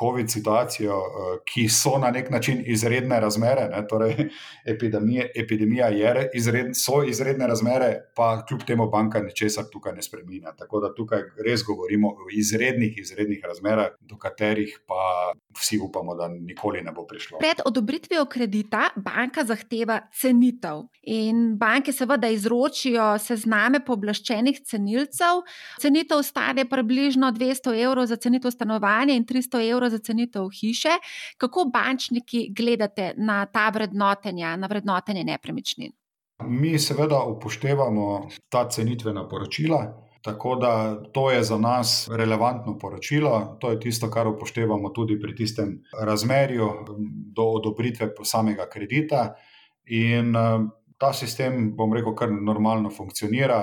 COVID 0.00 0.30
situacijo, 0.30 0.92
eh, 0.92 1.38
ki 1.44 1.68
so 1.68 1.98
na 1.98 2.10
nek 2.10 2.30
način 2.30 2.62
izredne 2.66 3.20
razmere. 3.20 3.68
Ne, 3.68 3.86
torej, 3.88 4.28
epidemije, 4.74 5.30
epidemija 5.36 5.88
je 5.88 6.30
izred, 6.34 6.66
so 6.74 7.02
izredne 7.02 7.46
razmere, 7.46 7.90
pa 8.16 8.44
kljub 8.48 8.64
temu 8.66 8.88
banka 8.90 9.22
ničesar 9.22 9.64
tukaj 9.72 9.92
ne 9.92 10.02
spremenja. 10.02 10.52
Tako 10.58 10.80
da 10.80 10.94
tukaj 10.94 11.22
res 11.46 11.64
govorimo 11.66 12.08
o 12.08 12.28
izrednih, 12.32 12.98
izrednih 12.98 13.44
razmerah, 13.44 13.92
do 14.00 14.16
katerih 14.16 14.80
pa 14.86 15.32
vsi 15.58 15.78
upamo, 15.82 16.14
da 16.14 16.28
nikoli 16.28 16.82
ne 16.82 16.92
bo 16.92 17.06
prišlo. 17.06 17.38
Pred 17.38 17.60
odobritvijo 17.64 18.24
kredita 18.24 18.88
banka 18.96 19.44
zahteva 19.44 20.00
cenitev. 20.20 20.86
In 21.02 21.56
banke 21.58 21.92
seveda 21.92 22.28
izročijo 22.28 23.18
sezname 23.18 23.80
pooblaščenih 23.84 24.60
cenilcev. 24.64 25.42
Cenitev 25.80 26.22
stane 26.22 26.64
približno 26.68 27.32
200 27.32 27.74
evrov 27.84 28.06
za 28.06 28.16
cenitev 28.16 28.50
stanovanja 28.50 29.14
in 29.14 29.26
300 29.38 29.62
evrov 29.70 29.94
za 29.94 30.02
cenitev 30.02 30.50
hiše. 30.50 30.98
Kako 31.38 31.70
bančniki 31.72 32.48
gledate 32.50 33.14
na 33.16 33.46
ta 33.46 33.68
vrednotenja, 33.70 34.56
na 34.56 34.66
vrednotenje 34.66 35.24
nepremičnin? 35.24 35.94
Mi 36.44 36.78
seveda 36.78 37.22
upoštevamo 37.22 38.28
ta 38.48 38.68
cenitvena 38.68 39.28
poročila. 39.28 40.04
Tako 40.22 40.56
da 40.58 41.02
to 41.12 41.30
je 41.30 41.42
za 41.46 41.56
nas 41.58 42.08
relevantno 42.10 42.78
poročilo, 42.78 43.56
to 43.60 43.70
je 43.70 43.80
tisto, 43.80 44.10
kar 44.10 44.26
upoštevamo 44.26 44.90
tudi 44.90 45.14
pri 45.20 45.34
tistem 45.34 45.76
razmerju 46.02 46.66
do 47.34 47.42
odobritve 47.42 48.10
samega 48.24 48.66
kredita. 48.68 49.34
In 49.86 50.34
ta 50.98 51.12
sistem, 51.14 51.70
bom 51.76 51.94
rekel, 51.94 52.14
kar 52.18 52.34
normalno 52.34 52.90
funkcionira, 52.90 53.62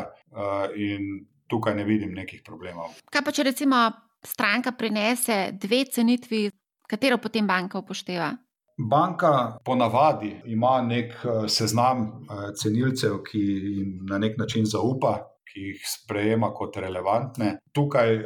in 0.80 1.26
tukaj 1.48 1.76
ne 1.76 1.84
vidim 1.84 2.16
nekih 2.16 2.42
problemov. 2.46 2.96
Kaj 3.12 3.22
pa, 3.22 3.36
če 3.36 3.44
recimo 3.52 3.84
stranka 4.26 4.72
prinese 4.72 5.52
dve 5.54 5.86
cenitvi, 5.86 6.50
katero 6.90 7.18
potem 7.18 7.48
banka 7.48 7.80
upošteva? 7.80 8.32
Banka 8.76 9.58
ponavadi 9.66 10.34
ima 10.52 10.82
nek 10.82 11.14
seznam 11.48 12.26
cenilcev, 12.60 13.22
ki 13.24 13.40
jim 13.78 13.94
na 14.10 14.18
nek 14.20 14.36
način 14.38 14.66
zaupa, 14.68 15.16
ki 15.48 15.70
jih 15.70 15.86
sprejema 15.88 16.50
kot 16.54 16.78
relevantne. 16.84 17.54
Tukaj 17.72 18.18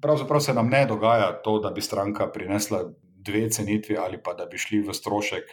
pravzaprav 0.00 0.40
se 0.40 0.54
nam 0.54 0.70
ne 0.72 0.86
dogaja 0.88 1.32
to, 1.44 1.58
da 1.60 1.70
bi 1.70 1.84
stranka 1.84 2.30
prinesla 2.32 2.86
dve 3.22 3.50
cenitvi 3.50 3.98
ali 4.00 4.22
pa 4.22 4.32
da 4.34 4.46
bi 4.46 4.58
šli 4.58 4.80
v 4.86 4.94
strošek 4.96 5.52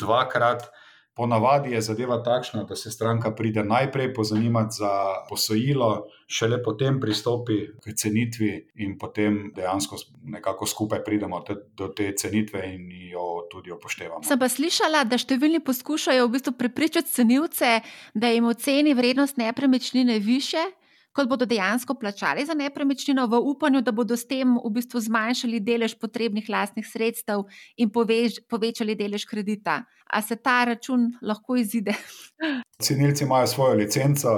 dvakrat. 0.00 0.66
Ponavadi 1.14 1.70
je 1.70 1.80
zadeva 1.80 2.16
takšna, 2.22 2.64
da 2.66 2.76
se 2.76 2.90
stranka 2.90 3.30
pride 3.34 3.62
najprej 3.64 4.14
pozanimati 4.14 4.74
za 4.78 4.90
posojilo, 5.28 6.06
šele 6.26 6.58
potem 6.62 6.98
pristopi 7.00 7.68
k 7.84 7.94
cenitvi, 7.94 8.50
in 8.82 8.98
potem 8.98 9.52
dejansko 9.54 9.96
nekako 10.24 10.66
skupaj 10.66 11.04
pridemo 11.04 11.44
do 11.78 11.88
te 11.88 12.10
cenitve 12.18 12.66
in 12.74 12.90
jo 13.12 13.46
tudi 13.50 13.70
upoštevamo. 13.70 14.24
Sem 14.26 14.38
pa 14.38 14.48
slišala, 14.50 15.04
da 15.06 15.18
številni 15.18 15.62
poskušajo 15.62 16.26
v 16.26 16.34
bistvu 16.34 16.56
prepričati 16.58 17.14
cenilce, 17.14 17.76
da 18.14 18.34
jim 18.34 18.50
oceni 18.50 18.94
vrednost 18.98 19.38
nepremičnine 19.38 20.18
višje, 20.18 20.66
kot 21.14 21.30
bodo 21.30 21.46
dejansko 21.46 21.94
plačali 21.94 22.42
za 22.44 22.54
nepremičnino, 22.58 23.26
v 23.30 23.38
upanju, 23.54 23.80
da 23.86 23.92
bodo 23.94 24.16
s 24.18 24.26
tem 24.26 24.56
v 24.58 24.70
bistvu 24.74 25.00
zmanjšali 25.00 25.62
delež 25.62 25.94
potrebnih 26.02 26.48
lastnih 26.50 26.86
sredstev 26.86 27.46
in 27.78 27.92
povež, 27.94 28.42
povečali 28.50 28.98
delež 28.98 29.28
kredita. 29.30 29.84
A 30.14 30.22
se 30.22 30.36
ta 30.36 30.64
račun 30.64 31.10
lahko 31.22 31.56
izide? 31.56 31.94
Cenilci 32.86 33.24
imajo 33.24 33.46
svojo 33.46 33.74
licenco, 33.74 34.28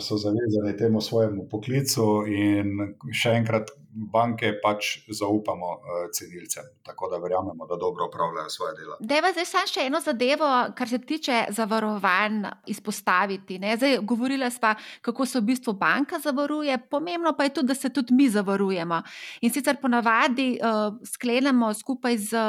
so 0.00 0.16
zavezani 0.16 0.76
temu 0.78 1.00
svojemu 1.00 1.48
poklicu, 1.50 2.24
in 2.28 2.94
še 3.12 3.32
enkrat, 3.40 3.72
banke 3.96 4.50
pač 4.60 4.98
zaupamo 5.08 5.70
cenilcem, 6.12 6.64
tako 6.84 7.08
da 7.08 7.18
verjamemo, 7.18 7.66
da 7.66 7.78
dobro 7.80 8.04
opravljajo 8.04 8.50
svoje 8.50 8.74
delo. 8.76 8.96
Dajva 9.00 9.30
zdaj 9.32 9.46
samo 9.48 9.70
še 9.72 9.86
eno 9.88 10.00
zadevo, 10.04 10.48
kar 10.76 10.88
se 10.88 10.98
tiče 10.98 11.38
zavarovanj, 11.56 12.42
izpostaviti. 12.68 13.58
Ne, 13.62 13.76
zdaj 13.80 13.98
govorila 14.04 14.50
sva, 14.52 14.74
kako 15.00 15.26
se 15.26 15.40
v 15.40 15.46
bistvu 15.52 15.72
banka 15.80 16.20
zavaruje, 16.22 16.76
pomembno 16.90 17.32
pa 17.36 17.48
je 17.48 17.54
tudi, 17.56 17.72
da 17.72 17.74
se 17.78 17.88
tudi 17.88 18.14
mi 18.14 18.28
zavarujemo. 18.28 19.00
In 19.40 19.54
sicer 19.54 19.80
ponavadi 19.80 20.48
uh, 20.60 20.98
sklenemo 21.14 21.72
skupaj 21.74 22.18
z 22.28 22.44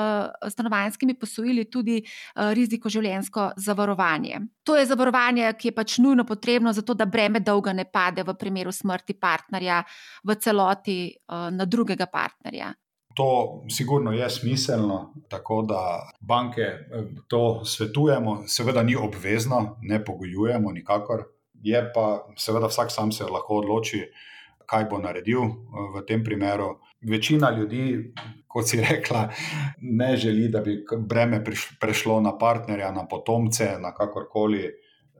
stanovanjskimi 0.52 1.16
posojili 1.16 1.66
tudi 1.72 2.02
uh, 2.04 2.52
rizikoživljenjsko 2.78 3.52
zavarovanje. 3.58 4.40
To 4.64 4.76
je 4.76 4.86
zavarovanje, 4.86 5.54
ki 5.60 5.68
je 5.68 5.76
pač 5.76 5.98
nujno 5.98 6.26
potrebno, 6.26 6.74
zato 6.74 6.94
da 6.94 7.06
breme 7.06 7.40
dolga 7.40 7.74
ne 7.74 7.86
pade 7.86 8.24
v 8.24 8.36
primeru 8.38 8.72
smrti 8.72 9.14
partnerja 9.14 9.84
v 10.24 10.36
celoti 10.36 11.16
na 11.28 11.66
drugega 11.66 12.06
partnerja. 12.06 12.74
To 13.16 13.64
sigurno 13.70 14.12
je 14.12 14.30
smiselno, 14.30 15.14
tako 15.30 15.62
da 15.62 16.12
banke 16.22 16.68
to 17.28 17.66
svetujemo, 17.66 18.44
seveda 18.48 18.84
ni 18.84 18.96
obvezno, 18.96 19.78
ne 19.82 20.04
pogojujemo 20.06 20.72
nikakor. 20.72 21.24
Je 21.64 21.82
pa, 21.94 22.28
seveda, 22.38 22.68
vsak 22.68 22.92
sam 22.92 23.12
se 23.12 23.24
lahko 23.24 23.64
odloči, 23.64 24.04
kaj 24.70 24.86
bo 24.86 25.00
naredil 25.02 25.42
v 25.96 26.06
tem 26.06 26.24
primeru. 26.24 26.78
Večina 27.02 27.52
ljudi, 27.52 28.14
kot 28.48 28.70
si 28.70 28.82
rekla, 28.90 29.30
ne 29.82 30.16
želi, 30.18 30.48
da 30.50 30.62
bi 30.62 30.84
breme 30.98 31.44
prešlo 31.80 32.22
na 32.22 32.38
partnerja, 32.38 32.92
na 32.92 33.08
potomce, 33.08 33.76
na 33.80 33.94
kakorkoli 33.94 34.72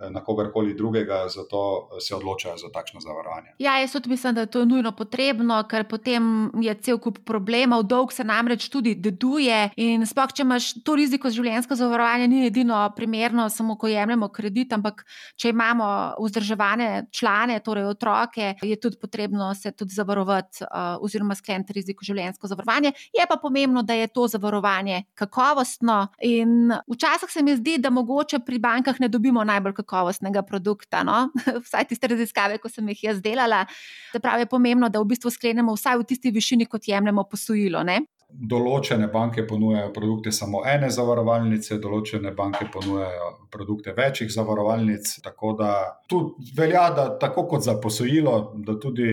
na 0.10 0.24
kogarkoli 0.24 0.74
drugega, 0.74 1.26
zato 1.28 1.90
se 2.00 2.16
odločajo 2.16 2.58
za 2.58 2.70
takšno 2.74 3.00
zavarovanje. 3.00 3.48
Ja, 3.60 3.80
jaz 3.80 3.92
tudi 3.92 4.10
mislim, 4.10 4.36
da 4.36 4.42
je 4.42 4.52
to 4.52 4.66
nujno 4.66 4.92
potrebno, 4.92 5.64
ker 5.70 5.88
potem 5.90 6.52
je 6.62 6.74
cel 6.82 7.00
kup 7.02 7.20
problemov, 7.26 7.84
dolg 7.84 8.14
se 8.14 8.24
namreč 8.24 8.70
tudi 8.70 8.96
deduje. 8.96 9.70
In 9.76 10.06
sploh, 10.06 10.34
če 10.34 10.46
imaš 10.46 10.70
to 10.86 10.96
riziko 10.96 11.30
življenjsko 11.34 11.76
zavarovanje, 11.76 12.28
ni 12.28 12.46
edino 12.48 12.78
primerno, 12.96 13.50
samo 13.50 13.78
ko 13.78 13.90
jemljemo 13.90 14.30
kredit, 14.34 14.74
ampak 14.78 15.04
če 15.36 15.50
imamo 15.50 15.90
vzdrževane 16.22 17.08
člane, 17.12 17.60
torej 17.66 17.90
otroke, 17.90 18.54
je 18.62 18.80
tudi 18.80 19.02
potrebno 19.02 19.54
se 19.56 19.72
tudi 19.72 19.96
zavarovati 19.96 20.66
oziroma 21.02 21.36
skleniti 21.36 21.74
riziko 21.74 22.06
življenjsko 22.06 22.48
zavarovanje. 22.48 22.94
Je 23.14 23.26
pa 23.30 23.40
pomembno, 23.42 23.84
da 23.84 23.98
je 23.98 24.08
to 24.08 24.28
zavarovanje 24.28 25.04
kakovostno. 25.18 26.08
In 26.22 26.72
včasih 26.94 27.32
se 27.32 27.44
mi 27.44 27.56
zdi, 27.58 27.78
da 27.82 27.90
mogoče 27.90 28.40
pri 28.46 28.60
bankah 28.60 29.00
ne 29.00 29.10
dobimo 29.10 29.44
najbolj 29.44 29.74
kakovostno 29.74 29.87
kakovostnega 29.88 30.44
produkta. 30.44 31.04
No? 31.08 31.30
Vsaj 31.66 31.88
tiste 31.90 32.12
raziskave, 32.12 32.60
ko 32.62 32.70
sem 32.70 32.88
jih 32.94 33.08
jaz 33.10 33.24
delala. 33.24 33.64
Se 34.12 34.20
pravi, 34.20 34.46
je 34.46 34.52
pomembno, 34.52 34.90
da 34.90 35.02
v 35.02 35.10
bistvu 35.14 35.32
sklenemo 35.34 35.76
vsaj 35.78 36.02
v 36.02 36.08
tisti 36.12 36.32
višini, 36.36 36.68
kot 36.70 36.88
jemljemo 36.88 37.26
posojilo. 37.32 37.84
Ne? 37.88 38.02
Določene 38.28 39.08
banke 39.08 39.46
ponujajo 39.48 39.94
produkte 39.96 40.34
samo 40.36 40.60
ene 40.68 40.90
zavarovalnice, 40.92 41.78
določene 41.80 42.34
banke 42.36 42.68
ponujajo 42.74 43.30
produkte 43.54 43.94
večjih 43.96 44.32
zavarovalnic. 44.34 45.14
Tako 45.24 45.54
da 45.62 45.72
tu 46.12 46.22
velja, 46.58 46.90
da 46.98 47.08
tako 47.22 47.48
kot 47.54 47.64
za 47.64 47.78
posojilo, 47.82 48.36
da 48.68 48.76
tudi 48.84 49.08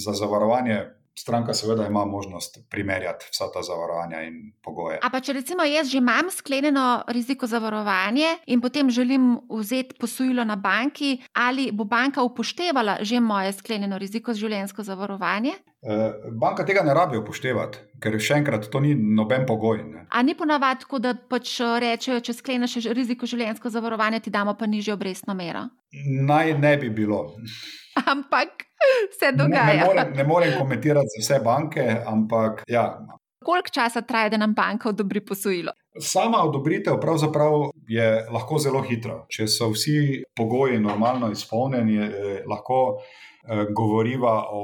za 0.00 0.16
zavarovanje 0.16 0.80
stranka 1.18 1.54
seveda 1.54 1.86
ima 1.86 2.04
možnost 2.04 2.58
primerjati 2.70 3.26
vsa 3.30 3.44
ta 3.54 3.62
zavarovanja 3.62 4.22
in 4.22 4.52
pogoje. 4.62 4.98
A 5.02 5.10
pa 5.10 5.20
če 5.20 5.32
recimo 5.32 5.64
jaz 5.64 5.88
že 5.88 5.98
imam 5.98 6.30
sklenjeno 6.30 7.04
riziko 7.08 7.46
zavarovanje 7.46 8.36
in 8.46 8.60
potem 8.60 8.90
želim 8.90 9.38
vzeti 9.50 9.94
posojilo 10.00 10.44
na 10.44 10.56
banki, 10.56 11.18
ali 11.32 11.70
bo 11.72 11.84
banka 11.84 12.22
upoštevala 12.22 12.98
že 13.00 13.20
moje 13.20 13.52
sklenjeno 13.52 13.98
riziko 13.98 14.34
življenjsko 14.34 14.82
zavarovanje? 14.82 15.54
Eh, 15.84 16.12
banka 16.32 16.64
tega 16.64 16.80
ne 16.82 16.94
rabi 16.96 17.18
upoštevati, 17.20 17.78
ker 18.00 18.14
še 18.16 18.38
enkrat 18.40 18.70
to 18.72 18.80
ni 18.80 18.94
noben 18.96 19.44
pogoj. 19.44 19.82
Ne. 19.84 20.06
A 20.08 20.22
ni 20.24 20.32
ponavadi 20.34 20.80
tako, 20.86 21.00
da 21.04 21.12
pač 21.12 21.58
eh, 21.60 21.74
rečejo, 21.84 22.22
če 22.24 22.32
skleneš 22.38 22.78
riziko 22.96 23.28
življenjsko 23.28 23.68
zavarovanje, 23.68 24.22
ti 24.24 24.32
damo 24.32 24.54
pa 24.56 24.64
nižjo 24.64 24.96
obrestno 24.96 25.36
mero? 25.36 25.66
Naj 26.24 26.54
ne 26.58 26.72
bi 26.80 26.88
bilo. 26.88 27.20
Ampak 28.14 28.64
se 29.18 29.32
dogaja. 29.32 29.66
Ne, 29.66 29.76
ne, 29.76 29.84
morem, 29.86 30.12
ne 30.16 30.24
morem 30.24 30.58
komentirati 30.58 31.16
za 31.16 31.22
vse 31.22 31.44
banke, 31.44 31.86
ampak. 32.06 32.62
Ja. 32.68 32.88
Koliko 33.44 33.68
časa 33.68 34.00
traja, 34.00 34.28
da 34.28 34.36
nam 34.36 34.54
banka 34.54 34.88
odobri 34.88 35.20
posojilo? 35.20 35.72
Sama 36.00 36.42
odobritev 36.42 36.94
je 37.88 38.26
lahko 38.32 38.58
zelo 38.58 38.80
hitra. 38.82 39.20
Če 39.28 39.46
so 39.46 39.68
vsi 39.70 40.24
pogoji 40.36 40.80
normalno 40.82 41.30
izpolnjeni, 41.30 41.98
lahko 42.50 42.78
eh, 42.96 43.66
govoriva 43.76 44.32
o, 44.50 44.62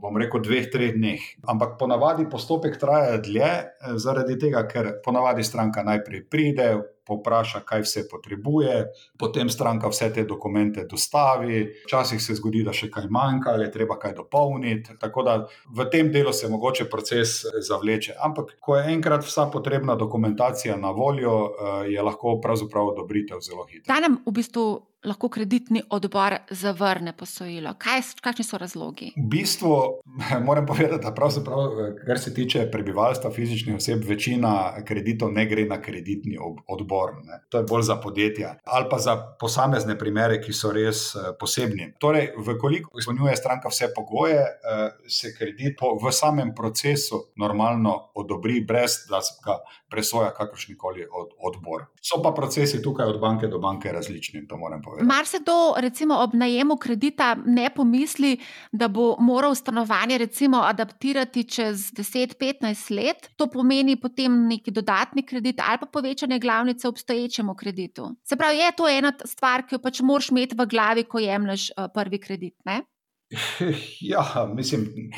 bom 0.00 0.20
rekel, 0.20 0.44
dveh, 0.44 0.68
treh 0.70 0.92
dneh. 0.94 1.24
Ampak 1.48 1.74
ponavadi 1.80 2.28
postopek 2.30 2.78
traja 2.78 3.16
dlje, 3.18 3.48
eh, 3.48 3.96
zaradi 3.96 4.38
tega, 4.38 4.66
ker 4.70 4.92
ponavadi 5.04 5.42
stranka 5.42 5.82
najprej 5.82 6.28
pride, 6.30 6.68
popraša, 7.08 7.62
kaj 7.66 7.82
vse 7.86 8.04
potrebuje, 8.10 8.74
potem 9.18 9.48
stranka 9.50 9.88
vse 9.88 10.10
te 10.14 10.24
dokumente 10.28 10.84
dostavi, 10.90 11.64
včasih 11.86 12.22
se 12.22 12.36
zgodi, 12.38 12.62
da 12.66 12.74
še 12.76 12.90
kaj 12.92 13.08
manjka 13.10 13.54
ali 13.54 13.66
je 13.66 13.72
treba 13.72 13.98
kaj 13.98 14.14
dopolniti. 14.20 14.98
Tako 15.00 15.24
da 15.26 15.36
v 15.74 15.88
tem 15.92 16.12
delu 16.12 16.32
se 16.32 16.48
mogoče 16.48 16.88
proces 16.90 17.40
zavleče. 17.68 18.14
Ampak, 18.24 18.56
ko 18.60 18.76
je 18.76 18.92
enkrat 18.92 19.24
vsa 19.24 19.48
potrebna 19.52 19.96
dokumentacija 19.96 20.76
na 20.76 20.90
voljo, 20.90 21.38
eh, 21.48 21.92
je 21.94 22.02
lahko 22.02 22.38
pravzaprav 22.40 22.92
odobritev 22.94 23.40
zelo 23.40 23.66
hitra. 23.66 23.94
Ta 23.94 24.00
nam 24.00 24.20
v 24.26 24.32
bistvu 24.32 24.68
lahko 25.04 25.28
kreditni 25.28 25.82
odbor 25.90 26.36
zavrne 26.50 27.12
posojilo? 27.16 27.74
Kaj, 27.78 28.02
kakšni 28.22 28.44
so 28.44 28.58
razlogi? 28.58 29.12
V 29.16 29.26
bistvu 29.30 29.74
moram 30.46 30.66
povedati, 30.66 31.02
da 31.04 31.14
pravzaprav, 31.14 31.58
kar 32.06 32.18
se 32.18 32.34
tiče 32.34 32.68
prebivalstva, 32.70 33.30
fizičnih 33.30 33.76
oseb, 33.76 34.04
večina 34.04 34.84
kreditov 34.84 35.32
ne 35.32 35.46
gre 35.46 35.64
na 35.64 35.80
kreditni 35.82 36.38
odbor. 36.66 37.14
Ne. 37.24 37.40
To 37.48 37.58
je 37.58 37.68
bolj 37.68 37.82
za 37.82 37.96
podjetja 37.96 38.54
ali 38.64 38.86
pa 38.90 38.98
za 38.98 39.16
posamezne 39.40 39.98
primere, 39.98 40.40
ki 40.42 40.52
so 40.52 40.72
res 40.72 41.14
eh, 41.14 41.30
posebni. 41.40 41.92
Torej, 42.00 42.32
vkoliko 42.36 42.98
izpolnjuje 42.98 43.36
stranka 43.36 43.68
vse 43.68 43.90
pogoje, 43.94 44.40
eh, 44.40 44.90
se 45.08 45.34
kredit 45.34 45.80
v 46.02 46.12
samem 46.12 46.54
procesu 46.54 47.22
normalno 47.36 48.10
odobri, 48.14 48.60
brez 48.64 49.04
da 49.10 49.20
ga 49.44 49.58
presoja 49.90 50.30
kakršnikoli 50.34 51.06
odbor. 51.38 51.84
So 52.02 52.20
pa 52.22 52.32
procesi 52.36 52.82
tukaj 52.82 53.06
od 53.08 53.20
banke 53.20 53.48
do 53.48 53.58
banke 53.58 53.92
različni, 53.92 54.46
to 54.48 54.56
moram 54.56 54.82
povedati. 54.82 55.06
Mar 55.06 55.26
se 55.26 55.38
kdo, 55.42 55.74
recimo, 55.76 56.18
ob 56.22 56.34
najemu 56.34 56.76
kredita 56.76 57.36
ne 57.46 57.70
pomisli, 57.74 58.36
da 58.72 58.88
bo 58.88 59.16
moral 59.20 59.54
stanovanje 59.54 60.18
recimo, 60.18 60.60
adaptirati 60.64 61.44
čez 61.44 61.92
10-15 61.92 62.94
let, 62.96 63.30
to 63.36 63.46
pomeni 63.46 63.96
potem 63.96 64.46
neki 64.48 64.70
dodatni 64.70 65.26
kredit 65.26 65.60
ali 65.68 65.78
pa 65.80 65.86
povečanje 65.86 66.38
glavnice 66.38 66.88
obstoječemu 66.88 67.54
kreditu. 67.54 68.10
Se 68.24 68.36
pravi, 68.36 68.58
je 68.58 68.72
to 68.76 68.88
ena 68.88 69.12
stvar, 69.24 69.66
ki 69.66 69.74
jo 69.74 69.78
pač 69.78 70.00
moraš 70.00 70.30
imeti 70.30 70.56
v 70.58 70.66
glavi, 70.66 71.04
ko 71.04 71.18
jemliš 71.18 71.70
uh, 71.70 71.88
prvi 71.94 72.20
kredit. 72.20 72.54
Ne? 72.64 72.82
Ja, 74.00 74.52
mislim, 74.54 75.10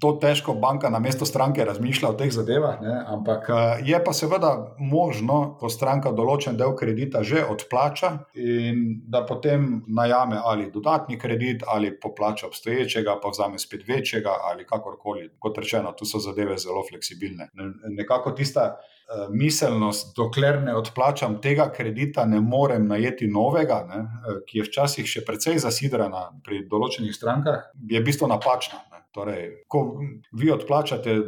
to 0.00 0.12
težko 0.22 0.54
banka 0.54 0.90
na 0.90 0.98
mesto 0.98 1.26
stranke 1.26 1.64
razmišlja 1.64 2.08
o 2.08 2.16
teh 2.18 2.30
zadevah, 2.32 2.80
ne? 2.82 2.94
ampak 3.06 3.48
eh, 3.50 3.82
je 3.90 4.00
pa 4.04 4.12
seveda 4.12 4.52
možno, 4.78 5.56
ko 5.60 5.70
stranka 5.72 6.12
določen 6.12 6.56
del 6.56 6.74
kredita 6.78 7.22
že 7.22 7.44
odplača 7.44 8.12
in 8.34 9.00
da 9.06 9.24
potem 9.26 9.82
najame 9.86 10.38
ali 10.44 10.70
dodatni 10.70 11.18
kredit 11.18 11.64
ali 11.66 11.94
poplača 12.00 12.46
obstoječega, 12.46 13.18
pa 13.22 13.32
vzame 13.34 13.58
spet 13.58 13.88
večjega 13.88 14.36
ali 14.50 14.66
kakorkoli. 14.66 15.30
Kot 15.38 15.58
rečeno, 15.58 15.92
tu 15.92 16.06
so 16.06 16.20
zadeve 16.22 16.58
zelo 16.58 16.84
fleksibilne. 16.88 17.50
Nekako 17.88 18.32
tista. 18.38 18.76
Eh, 19.08 19.28
miselnost, 19.32 20.10
dokler 20.16 20.58
ne 20.62 20.74
odplačam 20.76 21.38
tega 21.40 21.70
kredita, 21.72 22.26
ne 22.28 22.42
morem 22.44 22.84
najeti 22.90 23.24
novega, 23.26 23.78
ne, 23.88 24.00
eh, 24.04 24.40
ki 24.44 24.58
je 24.58 24.64
včasih 24.66 25.06
še 25.08 25.22
precej 25.24 25.56
zasidrana 25.64 26.26
pri 26.44 26.66
določenih 26.68 27.14
strankah, 27.16 27.70
je 27.88 28.02
v 28.02 28.04
bistvu 28.04 28.28
napačna. 28.28 28.82
Ne. 28.92 29.00
Torej, 29.18 29.48
ko 29.70 29.84
vi 30.38 30.52
odplačate 30.54 31.18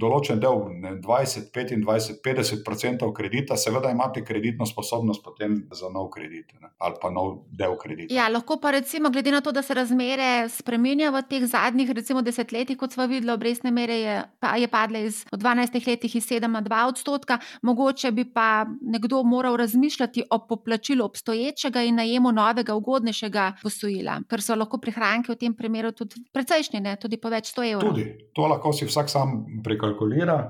določen 0.00 0.40
del, 0.42 0.66
ne, 0.84 0.96
20, 1.00 1.50
25, 1.54 2.20
50 2.24 3.10
odstotkov 3.10 3.14
kredita, 3.14 3.56
seveda 3.56 3.90
imate 3.90 4.24
kreditno 4.24 4.66
sposobnost 4.66 5.22
potem 5.24 5.66
za 5.72 5.88
nov 5.88 6.10
kredit 6.10 6.52
ne, 6.60 6.70
ali 6.78 6.94
pa 7.00 7.10
nov 7.10 7.46
del 7.50 7.76
kredita. 7.76 8.14
Ja, 8.14 8.28
lahko 8.28 8.58
pa 8.60 8.70
recimo, 8.70 9.10
glede 9.10 9.30
na 9.30 9.40
to, 9.40 9.52
da 9.52 9.62
se 9.62 9.74
razmere 9.74 10.48
spremenjajo 10.48 11.12
v 11.12 11.22
teh 11.28 11.46
zadnjih 11.46 11.90
recimo, 11.90 12.22
desetletjih, 12.22 12.78
kot 12.78 12.92
smo 12.92 13.06
videli, 13.06 13.32
obrestne 13.32 13.70
mere 13.70 13.98
je, 14.00 14.22
pa, 14.40 14.56
je 14.56 14.68
padle 14.68 15.04
iz 15.06 15.24
12 15.32 15.86
letih 15.86 16.16
iz 16.16 16.26
7 16.26 16.46
na 16.46 16.62
2 16.62 16.88
odstotka, 16.88 17.38
mogoče 17.62 18.10
bi 18.12 18.24
pa 18.24 18.66
nekdo 18.80 19.22
moral 19.22 19.56
razmišljati 19.56 20.24
o 20.30 20.38
poplačilu 20.46 21.04
obstoječega 21.04 21.82
in 21.82 21.96
najemu 21.96 22.32
novega, 22.32 22.74
ugodnejšega 22.74 23.52
posojila, 23.62 24.20
ker 24.28 24.42
so 24.42 24.54
lahko 24.54 24.80
prihranke 24.80 25.32
v 25.32 25.38
tem 25.38 25.54
primeru 25.54 25.92
tudi 25.92 26.22
precejšnje, 26.32 26.80
ne, 26.80 26.96
tudi 27.00 27.20
po 27.20 27.29
več 27.30 27.54
100 27.54 27.68
evrov. 27.74 27.94
Tudi 27.94 28.08
to 28.36 28.50
lahko 28.50 28.74
si 28.76 28.88
vsak 28.88 29.12
sam 29.12 29.44
prekalkulira. 29.64 30.40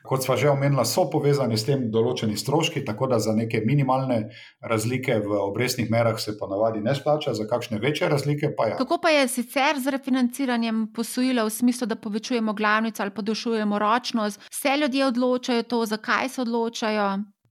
Kot 0.00 0.24
sva 0.24 0.32
že 0.40 0.48
omenila, 0.48 0.86
so 0.88 1.04
povezani 1.12 1.58
s 1.60 1.66
tem 1.68 1.82
določeni 1.92 2.32
stroški, 2.40 2.80
tako 2.88 3.10
da 3.12 3.18
za 3.20 3.34
neke 3.36 3.60
minimalne 3.60 4.30
razlike 4.64 5.18
v 5.20 5.40
obrestnih 5.44 5.90
merah 5.92 6.16
se 6.16 6.38
ponavadi 6.40 6.80
ne 6.80 6.94
splača, 6.96 7.34
za 7.36 7.44
kakšne 7.44 7.76
večje 7.82 8.08
razlike 8.08 8.54
pa 8.56 8.70
je. 8.70 8.78
Kako 8.80 8.96
pa 9.02 9.12
je 9.12 9.26
sicer 9.28 9.76
z 9.76 9.92
refinanciranjem 9.92 10.86
posojila 10.96 11.44
v 11.44 11.52
smislu, 11.52 11.90
da 11.90 12.00
povečujemo 12.00 12.56
glavnico 12.56 13.04
ali 13.04 13.12
podaljšujemo 13.12 13.78
ročnost? 13.78 14.40
Vse 14.48 14.78
ljudje 14.80 15.04
odločajo 15.06 15.68
to, 15.68 15.84
zakaj 15.92 16.32
se 16.32 16.40
odločajo? 16.48 17.10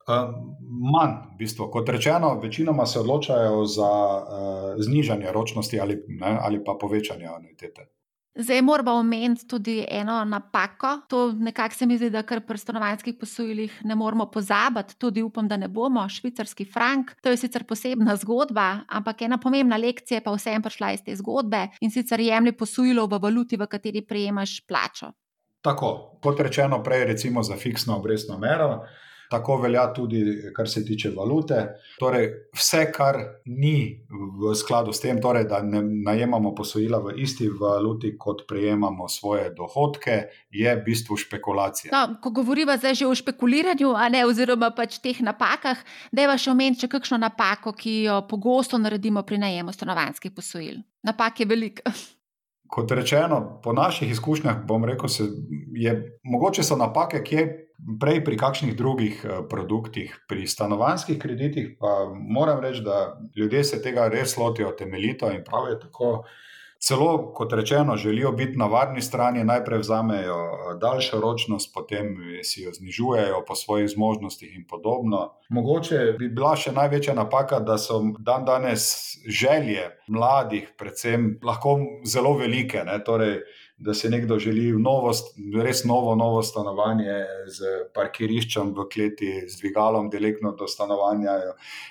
Manj, 0.09 1.13
v 1.35 1.37
bistvu. 1.37 1.69
Kot 1.69 1.89
rečeno, 1.89 2.33
večinoma 2.41 2.85
se 2.89 2.99
odločajo 2.99 3.65
za 3.65 3.91
uh, 3.93 4.73
znižanje 4.81 5.31
ročnosti 5.31 5.79
ali, 5.79 6.01
ne, 6.07 6.37
ali 6.41 6.63
pa 6.63 6.73
povečanje 6.81 7.29
anuitete. 7.29 7.85
Zdaj 8.35 8.61
moramo 8.61 8.91
omeniti 8.91 9.47
tudi 9.47 9.85
eno 9.89 10.23
napako. 10.25 10.99
To 11.09 11.31
nekako 11.31 11.75
se 11.75 11.85
mi 11.85 11.97
zdi, 11.97 12.09
da 12.09 12.23
kar 12.23 12.41
pri 12.45 12.57
stanovanjskih 12.57 13.15
posojilih 13.19 13.81
ne 13.83 13.95
moramo 13.95 14.29
pozabiti, 14.31 14.95
tudi 14.97 15.21
upam, 15.21 15.47
da 15.47 15.57
ne 15.57 15.67
bomo. 15.67 16.09
Švicarski 16.09 16.65
frank, 16.65 17.11
to 17.21 17.29
je 17.29 17.37
sicer 17.37 17.63
posebna 17.63 18.15
zgodba, 18.15 18.79
ampak 18.87 19.21
ena 19.21 19.37
pomembna 19.37 19.77
lekcija 19.77 20.17
je 20.17 20.23
pa 20.23 20.31
vsem 20.31 20.61
prišla 20.61 20.91
iz 20.91 21.03
te 21.03 21.15
zgodbe 21.15 21.67
in 21.81 21.91
sicer 21.91 22.19
jemlji 22.19 22.51
posojilo 22.57 23.07
v 23.07 23.19
valuti, 23.19 23.57
v 23.57 23.67
kateri 23.67 24.05
prejemaš 24.05 24.59
plačo. 24.67 25.11
Tako, 25.61 26.19
kot 26.23 26.39
rečeno 26.39 26.83
prej, 26.83 27.05
recimo 27.05 27.43
za 27.43 27.57
fiksno 27.57 27.97
obrestno 27.97 28.37
mero. 28.37 28.85
Tako 29.29 29.59
velja 29.61 29.83
tudi, 29.93 30.23
kar 30.55 30.69
se 30.69 30.81
tiče 30.85 31.11
valute. 31.13 31.59
Torej, 31.99 32.29
vse, 32.57 32.87
kar 32.91 33.19
ni 33.45 34.01
v 34.09 34.55
skladu 34.57 34.93
s 34.93 35.03
tem, 35.03 35.21
torej, 35.21 35.45
da 35.49 35.61
ne 35.61 35.83
najemamo 35.85 36.55
posojila 36.57 36.97
v 37.03 37.13
isti 37.21 37.49
valuti, 37.49 38.15
kot 38.17 38.47
prejemamo 38.49 39.07
svoje 39.07 39.51
dohodke, 39.53 40.19
je 40.49 40.75
v 40.75 40.83
bistvu 40.85 41.17
špekulacija. 41.17 41.93
No, 41.93 42.17
ko 42.21 42.33
govorimo 42.41 42.73
zdaj 42.77 43.01
že 43.03 43.07
o 43.07 43.15
špekuliranju, 43.15 43.93
ne, 44.11 44.25
oziroma 44.25 44.71
pač 44.75 44.97
teh 45.03 45.21
napakah, 45.21 45.77
da 46.11 46.25
je 46.25 46.31
vaš 46.33 46.49
omen, 46.49 46.77
če 46.79 46.89
kakšno 46.89 47.21
napako, 47.21 47.77
ki 47.77 47.99
jo 48.09 48.21
pogosto 48.29 48.81
naredimo 48.81 49.21
pri 49.21 49.37
najemu 49.45 49.73
stanovanjskih 49.73 50.33
posojil. 50.33 50.81
Napak 51.05 51.39
je 51.39 51.45
veliko. 51.45 51.93
Kot 52.69 52.91
rečeno, 52.91 53.59
po 53.63 53.73
naših 53.73 54.11
izkušnjah, 54.11 54.61
bom 54.69 54.85
rekel, 54.85 55.09
se, 55.09 55.25
je, 55.73 55.93
mogoče 56.23 56.63
so 56.63 56.77
napake, 56.77 57.23
ki 57.25 57.35
je 57.35 57.45
prej 57.99 58.21
pri 58.25 58.37
kakšnih 58.37 58.75
drugih 58.77 59.23
eh, 59.25 59.39
produktih, 59.49 60.13
pri 60.29 60.47
stanovanjskih 60.47 61.17
kreditih, 61.19 61.71
pa 61.79 62.11
moram 62.13 62.61
reči, 62.61 62.83
da 62.85 63.17
ljudje 63.35 63.63
se 63.63 63.81
tega 63.81 64.07
res 64.13 64.37
lotijo 64.37 64.71
temeljito 64.77 65.31
in 65.31 65.43
pravijo 65.43 65.79
tako. 65.87 66.11
Celo, 66.79 67.33
kot 67.35 67.53
rečeno, 67.53 67.97
želijo 67.97 68.31
biti 68.31 68.57
na 68.57 68.65
varni 68.65 69.01
strani, 69.01 69.43
najprej 69.43 69.79
vzamejo 69.79 70.35
eh, 70.35 70.77
daljšo 70.81 71.19
ročnost, 71.19 71.73
potem 71.73 72.15
si 72.43 72.61
jo 72.61 72.71
znižujejo 72.73 73.43
po 73.47 73.55
svojih 73.55 73.89
zmožnostih 73.89 74.55
in 74.55 74.67
podobno. 74.67 75.33
Mogoče 75.49 75.99
bi 76.19 76.29
bila 76.29 76.55
še 76.55 76.71
največja 76.71 77.13
napaka, 77.17 77.59
da 77.59 77.77
so 77.77 77.99
dan 78.19 78.45
danes 78.47 78.87
želje 79.27 79.89
mladih, 80.07 80.71
predvsem, 80.77 81.33
lahko 81.43 81.75
zelo 82.07 82.37
velike. 82.39 82.83
Ne? 82.87 82.95
Torej, 83.03 83.41
da 83.79 83.93
se 83.93 84.09
nekdo 84.09 84.39
želi 84.39 84.71
novo, 84.79 85.11
res 85.63 85.83
novo, 85.83 86.15
novo 86.15 86.41
stanovanje 86.43 87.23
z 87.47 87.69
parkiriščem 87.95 88.73
v 88.75 88.85
kleti, 88.91 89.29
z 89.47 89.61
dvigalom, 89.61 90.09
direktno 90.11 90.51
do 90.51 90.67
stanovanja, 90.67 91.37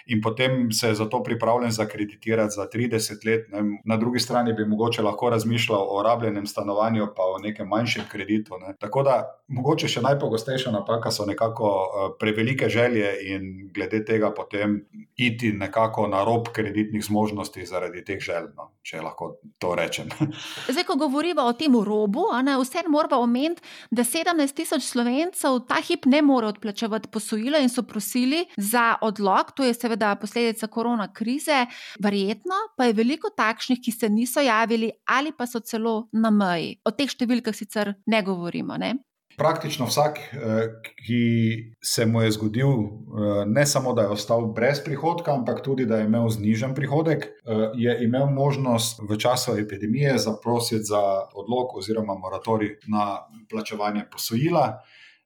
in 0.07 0.21
potem 0.21 0.73
se 0.73 0.89
je 0.89 0.99
za 1.01 1.09
to 1.09 1.23
pripravljen 1.23 1.71
zakreditirati 1.73 2.55
za 2.55 2.69
30 2.75 3.27
let. 3.27 3.49
Ne. 3.53 3.81
Na 3.85 3.97
drugi 3.97 4.21
strani 4.21 4.53
bi 4.53 4.69
mogoče 4.69 5.03
lahko 5.03 5.31
razmišljal 5.31 5.87
o 5.91 6.03
rabljenem 6.03 6.47
stanovanju, 6.47 7.09
pa 7.17 7.23
o 7.23 7.39
nekem 7.39 7.69
manjšem 7.69 8.05
kreditu. 8.11 8.59
Ne. 8.61 8.75
Tako 8.79 9.03
da, 9.03 9.17
mogoče 9.49 9.89
še 9.89 10.05
najpogostejša 10.05 10.73
napaka 10.75 11.11
so 11.11 11.27
nekako 11.27 11.73
uh, 11.73 12.11
prevelike 12.21 12.69
želje 12.69 13.15
in 13.33 13.71
glede 13.75 14.05
tega 14.05 14.31
potem 14.35 14.83
iti 15.17 15.53
nekako 15.53 16.07
na 16.07 16.25
rob 16.25 16.53
kreditnih 16.53 17.05
zmožnosti 17.05 17.67
zaradi 17.67 18.05
teh 18.05 18.21
želj, 18.21 18.53
no, 18.57 18.71
če 18.83 19.01
lahko 19.03 19.33
to 19.59 19.75
rečem. 19.75 20.13
Zdaj, 20.73 20.85
ko 20.85 20.99
govorimo 21.01 21.49
o 21.49 21.57
tem 21.57 21.78
robu, 21.85 22.25
vseeno 22.63 22.91
moramo 22.91 23.23
omeniti, 23.23 23.63
da 23.91 24.05
17 24.05 24.55
tisoč 24.55 24.83
slovencev 24.83 25.61
ta 25.69 25.81
hip 25.83 26.07
ne 26.07 26.23
more 26.23 26.47
odplačevati 26.47 27.09
posojila 27.09 27.59
in 27.59 27.69
so 27.69 27.83
prosili 27.83 28.45
za 28.57 28.97
odlog, 29.03 29.53
to 29.57 29.65
je 29.65 29.75
seveda 29.75 30.15
posledica 30.17 30.67
korona 30.67 31.13
krize. 31.13 31.67
Verjetno 32.01 32.55
pa 32.77 32.85
je 32.85 32.93
veliko 32.93 33.31
takšnih, 33.31 33.81
ki 33.85 33.93
se 33.93 34.09
niso 34.09 34.41
javili 34.41 34.91
ali 35.07 35.33
pa 35.33 35.47
so 35.47 35.61
celo 35.61 36.09
na 36.13 36.31
meji. 36.31 36.79
O 36.85 36.91
teh 36.91 37.11
številkah 37.11 37.55
sicer 37.55 37.95
ne 38.07 38.23
govorimo. 38.23 38.77
Ne? 38.77 38.95
Praktično 39.39 39.87
vsak, 39.87 40.19
eh, 40.19 40.37
ki 41.07 41.23
se 41.81 42.07
mu 42.07 42.23
je 42.23 42.31
zgodil, 42.31 42.69
eh, 42.69 43.45
ne 43.47 43.67
samo 43.67 43.93
da 43.93 44.03
je 44.03 44.09
ostal 44.09 44.47
brez 44.53 44.81
prihodka, 44.85 45.35
ampak 45.35 45.63
tudi 45.65 45.87
da 45.87 45.97
je 45.97 46.05
imel 46.05 46.29
znižen 46.29 46.75
prihodek, 46.75 47.25
eh, 47.25 47.71
je 47.75 48.05
imel 48.05 48.27
možnost 48.27 49.01
v 49.09 49.19
času 49.19 49.59
epidemije 49.59 50.19
zaprositi 50.19 50.85
za 50.85 51.03
odlog 51.35 51.77
oziroma 51.77 52.15
moratorij 52.15 52.77
na 52.89 53.19
plačevanje 53.51 54.05
posojila. 54.13 54.83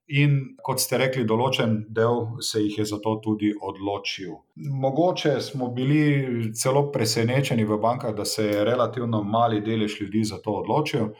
In 0.07 0.39
kot 0.63 0.79
ste 0.79 0.97
rekli, 0.97 1.23
določen 1.23 1.85
del 1.89 2.41
se 2.41 2.61
jih 2.61 2.77
je 2.77 2.85
zato 2.85 3.15
tudi 3.23 3.53
odločil. 3.61 4.33
Mogoče 4.55 5.41
smo 5.41 5.67
bili 5.67 6.51
celo 6.53 6.91
presenečeni 6.91 7.65
v 7.65 7.77
bankah, 7.77 8.15
da 8.15 8.25
se 8.25 8.45
je 8.45 8.65
relativno 8.65 9.23
mali 9.23 9.61
delež 9.61 10.01
ljudi 10.01 10.23
za 10.23 10.37
to 10.37 10.51
odločil. 10.51 11.13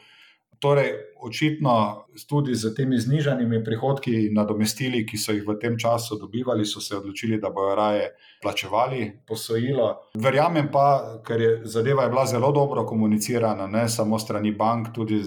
Torej, 0.64 0.92
očitno 1.20 2.06
tudi 2.28 2.54
z 2.54 2.74
temi 2.74 2.96
znižanimi 2.96 3.64
prihodki 3.64 4.14
in 4.26 4.38
nadomestili, 4.38 5.02
ki 5.04 5.18
so 5.20 5.34
jih 5.36 5.44
v 5.44 5.58
tem 5.60 5.76
času 5.76 6.16
dobivali, 6.16 6.64
so 6.64 6.80
se 6.80 6.96
odločili, 6.96 7.36
da 7.40 7.50
bodo 7.52 7.74
raje 7.76 8.06
plačevali 8.42 9.10
posojilo. 9.28 9.90
Verjamem 10.16 10.70
pa, 10.72 11.20
ker 11.26 11.40
je 11.40 11.50
zadeva 11.68 12.06
je 12.08 12.14
bila 12.14 12.24
zelo 12.26 12.52
dobro 12.52 12.86
komunicirana, 12.86 13.66
ne 13.66 13.88
samo 13.88 14.18
strani 14.18 14.54
bank, 14.56 14.88
tudi 14.96 15.20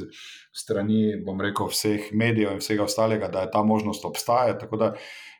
strani, 0.50 1.22
bom 1.26 1.42
rekel, 1.42 1.70
vseh 1.70 2.10
medijev 2.18 2.58
in 2.58 2.64
vsega 2.64 2.90
ostalega, 2.90 3.30
da 3.30 3.46
je 3.46 3.52
ta 3.54 3.62
možnost 3.64 4.06
obstaja. 4.06 4.58
Tako 4.58 4.78
da 4.78 4.94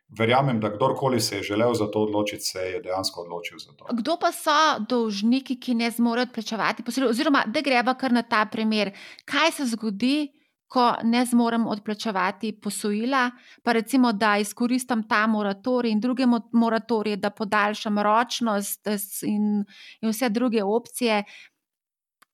verjamem, 0.10 0.60
da 0.60 0.70
kdorkoli 0.70 1.20
se 1.20 1.36
je 1.36 1.44
želel 1.44 1.74
za 1.74 1.88
to 1.92 2.02
odločiti, 2.02 2.44
se 2.44 2.60
je 2.60 2.82
dejansko 2.82 3.22
odločil 3.22 3.60
za 3.60 3.72
to. 3.78 3.86
Kdo 3.92 4.18
pa 4.22 4.32
so 4.32 4.80
dolžniki, 4.90 5.60
ki 5.60 5.76
ne 5.76 5.92
zmorejo 5.92 6.30
odplačevati 6.30 6.84
posojil? 6.84 7.10
Oziroma, 7.10 7.44
da 7.48 7.62
greva 7.62 7.94
kar 7.94 8.12
na 8.12 8.24
ta 8.24 8.46
primer. 8.46 8.94
Kaj 9.26 9.52
se 9.52 9.66
zgodi, 9.66 10.32
ko 10.68 10.94
ne 11.04 11.26
zmorem 11.26 11.68
odplačevati 11.68 12.52
posojila, 12.62 13.32
pa 13.64 13.72
recimo, 13.72 14.12
da 14.14 14.38
izkoristim 14.38 15.04
ta 15.08 15.28
moratorij 15.28 15.92
in 15.92 16.00
druge 16.00 16.26
moratorije, 16.52 17.16
da 17.18 17.30
podaljšam 17.30 18.00
ročnost 18.00 18.88
in, 19.24 19.64
in 20.02 20.10
vse 20.10 20.30
druge 20.30 20.64
opcije. 20.64 21.24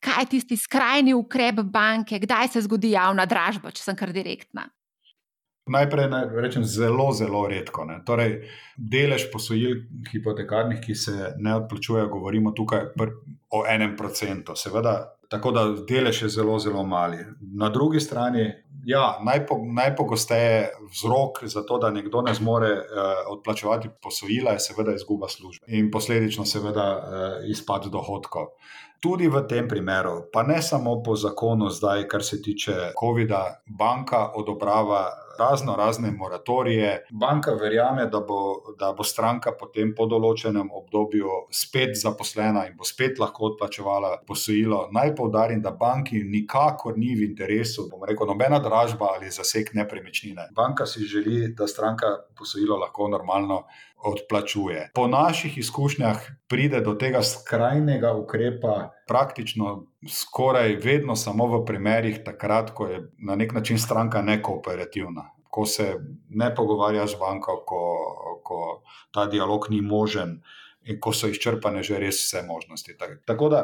Kaj 0.04 0.22
je 0.22 0.30
tisti 0.30 0.58
skrajni 0.58 1.14
ukrep 1.14 1.62
banke, 1.64 2.20
kdaj 2.20 2.48
se 2.48 2.62
zgodi 2.62 2.92
javna 2.92 3.26
dražba, 3.26 3.72
če 3.72 3.84
sem 3.84 3.96
kar 3.96 4.12
direktna? 4.12 4.68
Najprej 5.66 6.10
naj 6.12 6.26
rečem, 6.44 6.64
zelo, 6.68 7.12
zelo 7.16 7.46
redko. 7.48 7.86
Ne. 7.88 8.02
Torej, 8.06 8.42
delež 8.76 9.30
posojil 9.32 9.86
hipotekarnih, 10.12 10.82
ki 10.84 10.96
se 10.96 11.34
ne 11.40 11.56
odplačujejo, 11.56 12.10
govorimo 12.12 12.52
tukaj 12.52 12.90
o 13.56 13.64
enem 13.70 13.96
procentu. 13.96 14.58
Seveda, 14.60 15.16
tako 15.32 15.54
da 15.56 15.64
delež 15.88 16.22
je 16.26 16.30
zelo, 16.30 16.60
zelo 16.60 16.84
mali. 16.84 17.24
Na 17.56 17.70
drugi 17.70 18.04
strani, 18.04 18.50
ja, 18.86 19.20
najpo, 19.24 19.62
najpogosteje 19.64 20.74
vzrok 20.92 21.46
za 21.48 21.64
to, 21.64 21.78
da 21.78 21.92
nekdo 21.96 22.22
ne 22.22 22.34
zmore 22.34 22.70
eh, 22.70 22.84
odplačevati 23.32 23.90
posojila, 24.04 24.58
je 24.58 24.60
seveda 24.60 24.96
izguba 24.96 25.30
službe 25.30 25.66
in 25.68 25.92
posledično, 25.92 26.46
seveda, 26.46 26.88
eh, 26.92 27.52
izpad 27.56 27.88
dohodkov. 27.92 28.52
Tudi 29.04 29.28
v 29.28 29.44
tem 29.44 29.68
primeru, 29.68 30.32
pa 30.32 30.44
ne 30.48 30.62
samo 30.64 31.02
po 31.04 31.16
zakonu, 31.20 31.68
zdaj, 31.70 32.08
kar 32.08 32.24
se 32.24 32.42
tiče 32.42 32.96
COVID-a, 32.96 33.60
banka 33.68 34.32
odobrava 34.40 35.02
razno 35.40 35.76
razne 35.76 36.12
moratorije. 36.12 37.06
Banka 37.12 37.52
verjame, 37.52 38.06
da 38.06 38.20
bo, 38.20 38.62
da 38.80 38.94
bo 38.98 39.04
stranka 39.04 39.52
potem 39.60 39.94
po 39.98 40.06
določenem 40.06 40.70
obdobju 40.72 41.30
spet 41.52 41.98
zaposlena 42.00 42.66
in 42.70 42.78
bo 42.78 42.88
spet 42.88 43.20
lahko 43.20 43.50
odplačevala 43.52 44.18
posojilo. 44.28 44.88
Naj 44.96 45.16
povdarim, 45.16 45.62
da 45.62 45.72
banki 45.72 46.24
nikakor 46.24 46.98
ni 46.98 47.16
v 47.16 47.28
interesu, 47.28 47.90
bom 47.92 48.06
rekel, 48.08 48.30
nobena 48.30 48.60
dražba 48.64 49.16
ali 49.18 49.32
zaseg 49.32 49.74
nepremičnine. 49.74 50.52
Banka 50.56 50.86
si 50.86 51.04
želi, 51.04 51.54
da 51.58 51.68
stranka 51.68 52.14
posojilo 52.38 52.78
lahko 52.86 53.10
normalno. 53.12 53.66
Odplačuje. 54.04 54.90
Po 54.96 55.08
naših 55.08 55.58
izkušnjah 55.58 56.26
pride 56.52 56.82
do 56.84 56.94
tega 57.00 57.22
skrajnega 57.24 58.12
ukrepa, 58.20 58.92
praktično 59.08 59.86
skoraj 60.10 60.76
vedno 60.84 61.16
samo 61.16 61.48
v 61.48 61.62
primerih, 61.66 62.20
takrat, 62.26 62.74
ko 62.76 62.88
je 62.88 63.00
na 63.18 63.36
nek 63.40 63.54
način 63.56 63.80
stranka 63.80 64.22
nekooperativna 64.22 65.30
ko 65.54 65.66
se 65.66 65.96
ne 66.30 66.56
pogovarjaš 66.56 67.12
z 67.12 67.20
banko, 67.20 67.60
ko, 67.66 67.82
ko 68.44 68.60
ta 69.14 69.28
dialog 69.30 69.68
ni 69.70 69.82
možen 69.86 70.40
in 70.90 70.98
ko 71.00 71.14
so 71.14 71.30
izčrpane 71.30 71.84
že 71.86 72.00
res 72.02 72.24
vse 72.24 72.42
možnosti. 72.48 72.96
Tako 73.30 73.50
da 73.54 73.60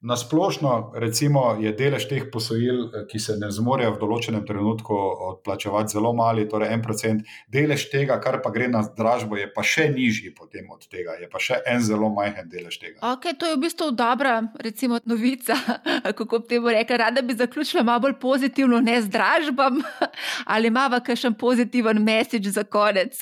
Na 0.00 0.16
splošno, 0.16 0.92
recimo, 0.94 1.56
je 1.58 1.72
delež 1.74 2.04
teh 2.06 2.30
posojil, 2.30 2.84
eh, 2.86 3.06
ki 3.10 3.18
se 3.18 3.34
ne 3.34 3.50
zmorejo 3.50 3.96
v 3.96 3.98
določenem 3.98 4.44
trenutku 4.46 4.94
odplačevati, 4.94 5.90
zelo 5.90 6.12
mali, 6.14 6.46
torej 6.48 6.70
en 6.70 6.82
procent. 6.82 7.24
Delež 7.50 7.88
tega, 7.90 8.20
kar 8.22 8.38
pa 8.38 8.52
gre 8.54 8.68
na 8.70 8.84
dražbo, 8.86 9.34
je 9.34 9.48
pa 9.50 9.62
še 9.62 9.88
nižji 9.90 10.30
od 10.38 10.86
tega, 10.86 11.18
je 11.18 11.26
pa 11.26 11.38
še 11.38 11.58
en 11.66 11.82
zelo 11.82 12.10
majhen 12.14 12.46
delež 12.48 12.78
tega. 12.78 13.02
Okay, 13.02 13.34
to 13.34 13.50
je 13.50 13.56
v 13.56 13.60
bistvu 13.66 13.90
dobra, 13.90 14.46
recimo, 14.62 15.00
novica. 15.04 15.58
Kako 16.18 16.38
bi 16.38 16.46
temu 16.46 16.70
rekla, 16.70 16.96
rada 16.96 17.22
bi 17.22 17.34
zaključila 17.34 17.82
malo 17.82 18.06
bolj 18.06 18.20
pozitivno, 18.20 18.80
ne 18.80 19.02
z 19.02 19.10
dražbami, 19.10 19.82
ali 20.54 20.70
ima 20.70 20.86
kakšen 20.94 21.34
pozitiven 21.34 21.98
mesič 21.98 22.46
za 22.46 22.62
konec. 22.62 23.18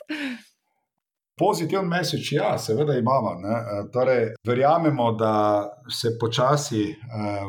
Pozitiven 1.38 1.84
mesič, 1.84 2.30
ja, 2.32 2.58
seveda 2.58 2.94
imamo. 2.96 3.30
E, 3.30 3.90
torej, 3.92 4.22
verjamemo, 4.44 5.10
da 5.12 5.64
se 5.88 6.14
počasi 6.20 6.82
e, 6.82 6.94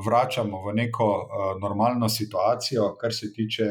vračamo 0.06 0.60
v 0.66 0.74
neko 0.76 1.06
e, 1.06 1.46
normalno 1.62 2.10
situacijo, 2.10 2.98
kar 3.00 3.14
se 3.14 3.32
tiče 3.34 3.64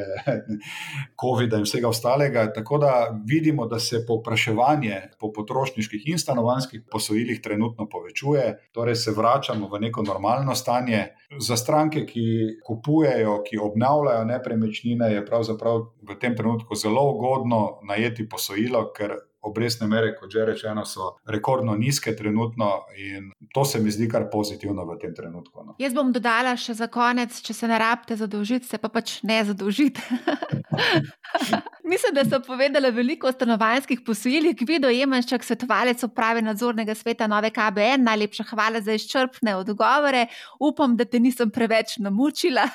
COVID-a 1.20 1.60
in 1.60 1.68
vsega 1.68 1.88
ostalega. 1.88 2.46
Tako 2.52 2.78
da 2.78 2.92
vidimo, 3.26 3.66
da 3.66 3.78
se 3.78 4.06
povpraševanje 4.06 5.02
po 5.20 5.32
potrošniških 5.36 6.08
in 6.08 6.18
stanovanjskih 6.18 6.88
posojilih 6.90 7.40
trenutno 7.44 7.88
povečuje, 7.88 8.70
torej 8.72 8.96
se 8.96 9.12
vračamo 9.12 9.68
v 9.68 9.84
neko 9.84 10.02
normalno 10.02 10.54
stanje. 10.54 11.04
Za 11.38 11.56
stranke, 11.56 12.06
ki 12.06 12.26
kupujejo, 12.64 13.42
ki 13.44 13.58
obnavljajo 13.58 14.24
nepremičnine, 14.24 15.12
je 15.12 15.26
pravzaprav 15.26 15.90
v 16.08 16.20
tem 16.20 16.36
trenutku 16.36 16.74
zelo 16.74 17.04
ugodno 17.12 17.80
najeti 17.84 18.28
posojilo, 18.28 18.86
ker 18.96 19.18
obrestne 19.46 19.86
mere, 19.90 20.12
kot 20.18 20.32
že 20.32 20.44
rečeno, 20.44 20.84
so 20.84 21.14
rekordno 21.30 21.76
nizke 21.78 22.16
trenutno 22.16 22.70
in 22.98 23.30
to 23.54 23.64
se 23.64 23.80
mi 23.80 23.90
zdi 23.90 24.08
kar 24.10 24.28
pozitivno 24.32 24.84
v 24.84 24.98
tem 25.00 25.14
trenutku. 25.14 25.64
No. 25.64 25.76
Jaz 25.78 25.94
bom 25.94 26.12
dodala 26.12 26.56
še 26.58 26.74
za 26.74 26.90
konec, 26.92 27.38
če 27.42 27.54
se 27.54 27.70
ne 27.70 27.78
rabite 27.78 28.18
zadolžiti, 28.18 28.66
se 28.68 28.78
pa 28.82 28.90
pač 28.92 29.20
ne 29.26 29.42
zadolžite. 29.44 30.02
Mislim, 31.90 32.14
da 32.14 32.24
so 32.26 32.40
povedali 32.42 32.90
veliko 32.90 33.28
o 33.28 33.32
stanovanjskih 33.32 34.02
posojilih. 34.06 34.58
Vido 34.66 34.90
Jemenščak, 34.90 35.44
svetovalec 35.46 36.02
uprave 36.02 36.42
nadzornega 36.42 36.96
sveta 36.98 37.28
Nove 37.30 37.52
KBN, 37.54 38.02
najlepša 38.06 38.48
hvala 38.50 38.82
za 38.82 38.96
izčrpne 38.98 39.56
odgovore. 39.56 40.26
Upam, 40.60 40.96
da 40.98 41.06
te 41.06 41.22
nisem 41.22 41.50
preveč 41.54 41.98
namučila. 42.02 42.66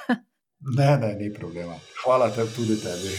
Ne, 0.77 0.97
ne, 1.01 1.13
ni 1.19 1.33
problema. 1.33 1.75
Hvala 2.03 2.29
te 2.31 2.45
tudi 2.55 2.77
tebi. 2.79 3.17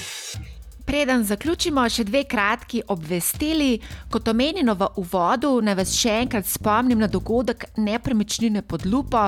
Preden 0.92 1.22
zaključimo, 1.24 1.86
še 1.88 2.04
dve 2.04 2.20
kratki 2.28 2.82
obvestili. 2.92 3.78
Kot 4.12 4.26
omenjeno 4.28 4.74
v 4.76 4.90
uvodu, 5.00 5.54
naj 5.64 5.76
vas 5.78 5.94
še 5.96 6.18
enkrat 6.26 6.44
spomnim 6.44 7.00
na 7.00 7.06
dogodek 7.08 7.64
Nepremičnine 7.80 8.60
pod 8.60 8.84
lupo. 8.84 9.22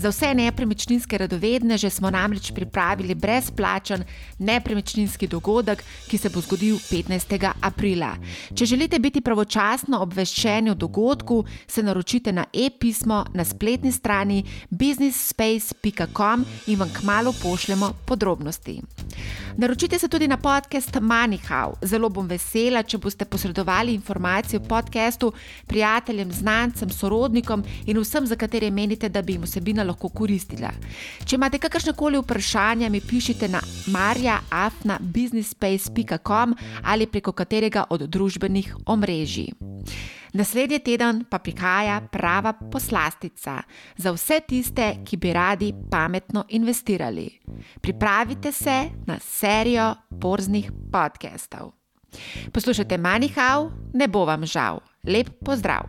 Za 0.00 0.08
vse 0.08 0.30
nepremičninske 0.38 1.18
radovedne 1.20 1.76
že 1.76 1.90
smo 1.92 2.08
namreč 2.08 2.48
pripravili 2.56 3.12
brezplačen 3.14 4.06
nepremičninski 4.38 5.28
dogodek, 5.28 5.84
ki 6.08 6.18
se 6.18 6.30
bo 6.32 6.40
zgodil 6.40 6.80
15. 6.88 7.36
aprila. 7.68 8.14
Če 8.56 8.70
želite 8.72 8.98
biti 8.98 9.20
pravočasno 9.20 10.00
obveščeni 10.00 10.72
o 10.72 10.74
dogodku, 10.74 11.42
se 11.68 11.84
naročite 11.84 12.32
na 12.32 12.46
e-pismo 12.48 13.26
na 13.34 13.44
spletni 13.44 13.92
strani 13.92 14.40
businessspace.com 14.70 16.48
in 16.66 16.80
vam 16.80 16.96
kmalo 16.96 17.36
pošljemo 17.42 17.92
podrobnosti. 18.08 18.80
Naročite 19.60 19.98
se 19.98 20.08
tudi 20.08 20.28
na 20.28 20.40
podcast 20.40 20.96
Manihau. 21.10 21.74
Zelo 21.82 22.06
bom 22.08 22.28
vesela, 22.30 22.82
če 22.86 22.98
boste 23.02 23.26
posredovali 23.26 23.90
informacije 23.94 24.60
o 24.60 24.62
podkastu 24.68 25.32
prijateljem, 25.66 26.32
znancem, 26.32 26.90
sorodnikom 26.90 27.64
in 27.86 27.98
vsem, 27.98 28.26
za 28.26 28.36
katere 28.36 28.70
menite, 28.70 29.08
da 29.08 29.22
bi 29.22 29.32
jim 29.34 29.42
vsebina 29.42 29.84
lahko 29.86 30.08
koristila. 30.08 30.70
Če 31.24 31.36
imate 31.36 31.58
kakršne 31.58 31.92
koli 31.98 32.18
vprašanja, 32.22 32.88
mi 32.90 33.00
pišite 33.00 33.48
na 33.48 33.60
marjaafna.businessspace.com 33.90 36.54
ali 36.84 37.06
preko 37.06 37.32
katerega 37.32 37.84
od 37.90 38.00
družbenih 38.06 38.76
omrežij. 38.86 39.46
Naslednji 40.32 40.78
teden 40.78 41.24
pa 41.30 41.38
prihaja 41.38 42.00
prava 42.12 42.52
poslastica 42.52 43.62
za 43.96 44.12
vse 44.12 44.40
tiste, 44.48 44.94
ki 45.04 45.16
bi 45.16 45.32
radi 45.32 45.74
pametno 45.90 46.44
investirali. 46.48 47.40
Pripravite 47.80 48.52
se 48.52 48.84
na 49.06 49.18
serijo 49.18 49.94
borznih 50.10 50.72
podcastov. 50.90 51.72
Poslušajte 52.50 52.98
Manihau, 52.98 53.70
ne 53.94 54.10
bo 54.10 54.26
vam 54.26 54.42
žal. 54.42 54.82
Lep 55.06 55.30
pozdrav! 55.40 55.86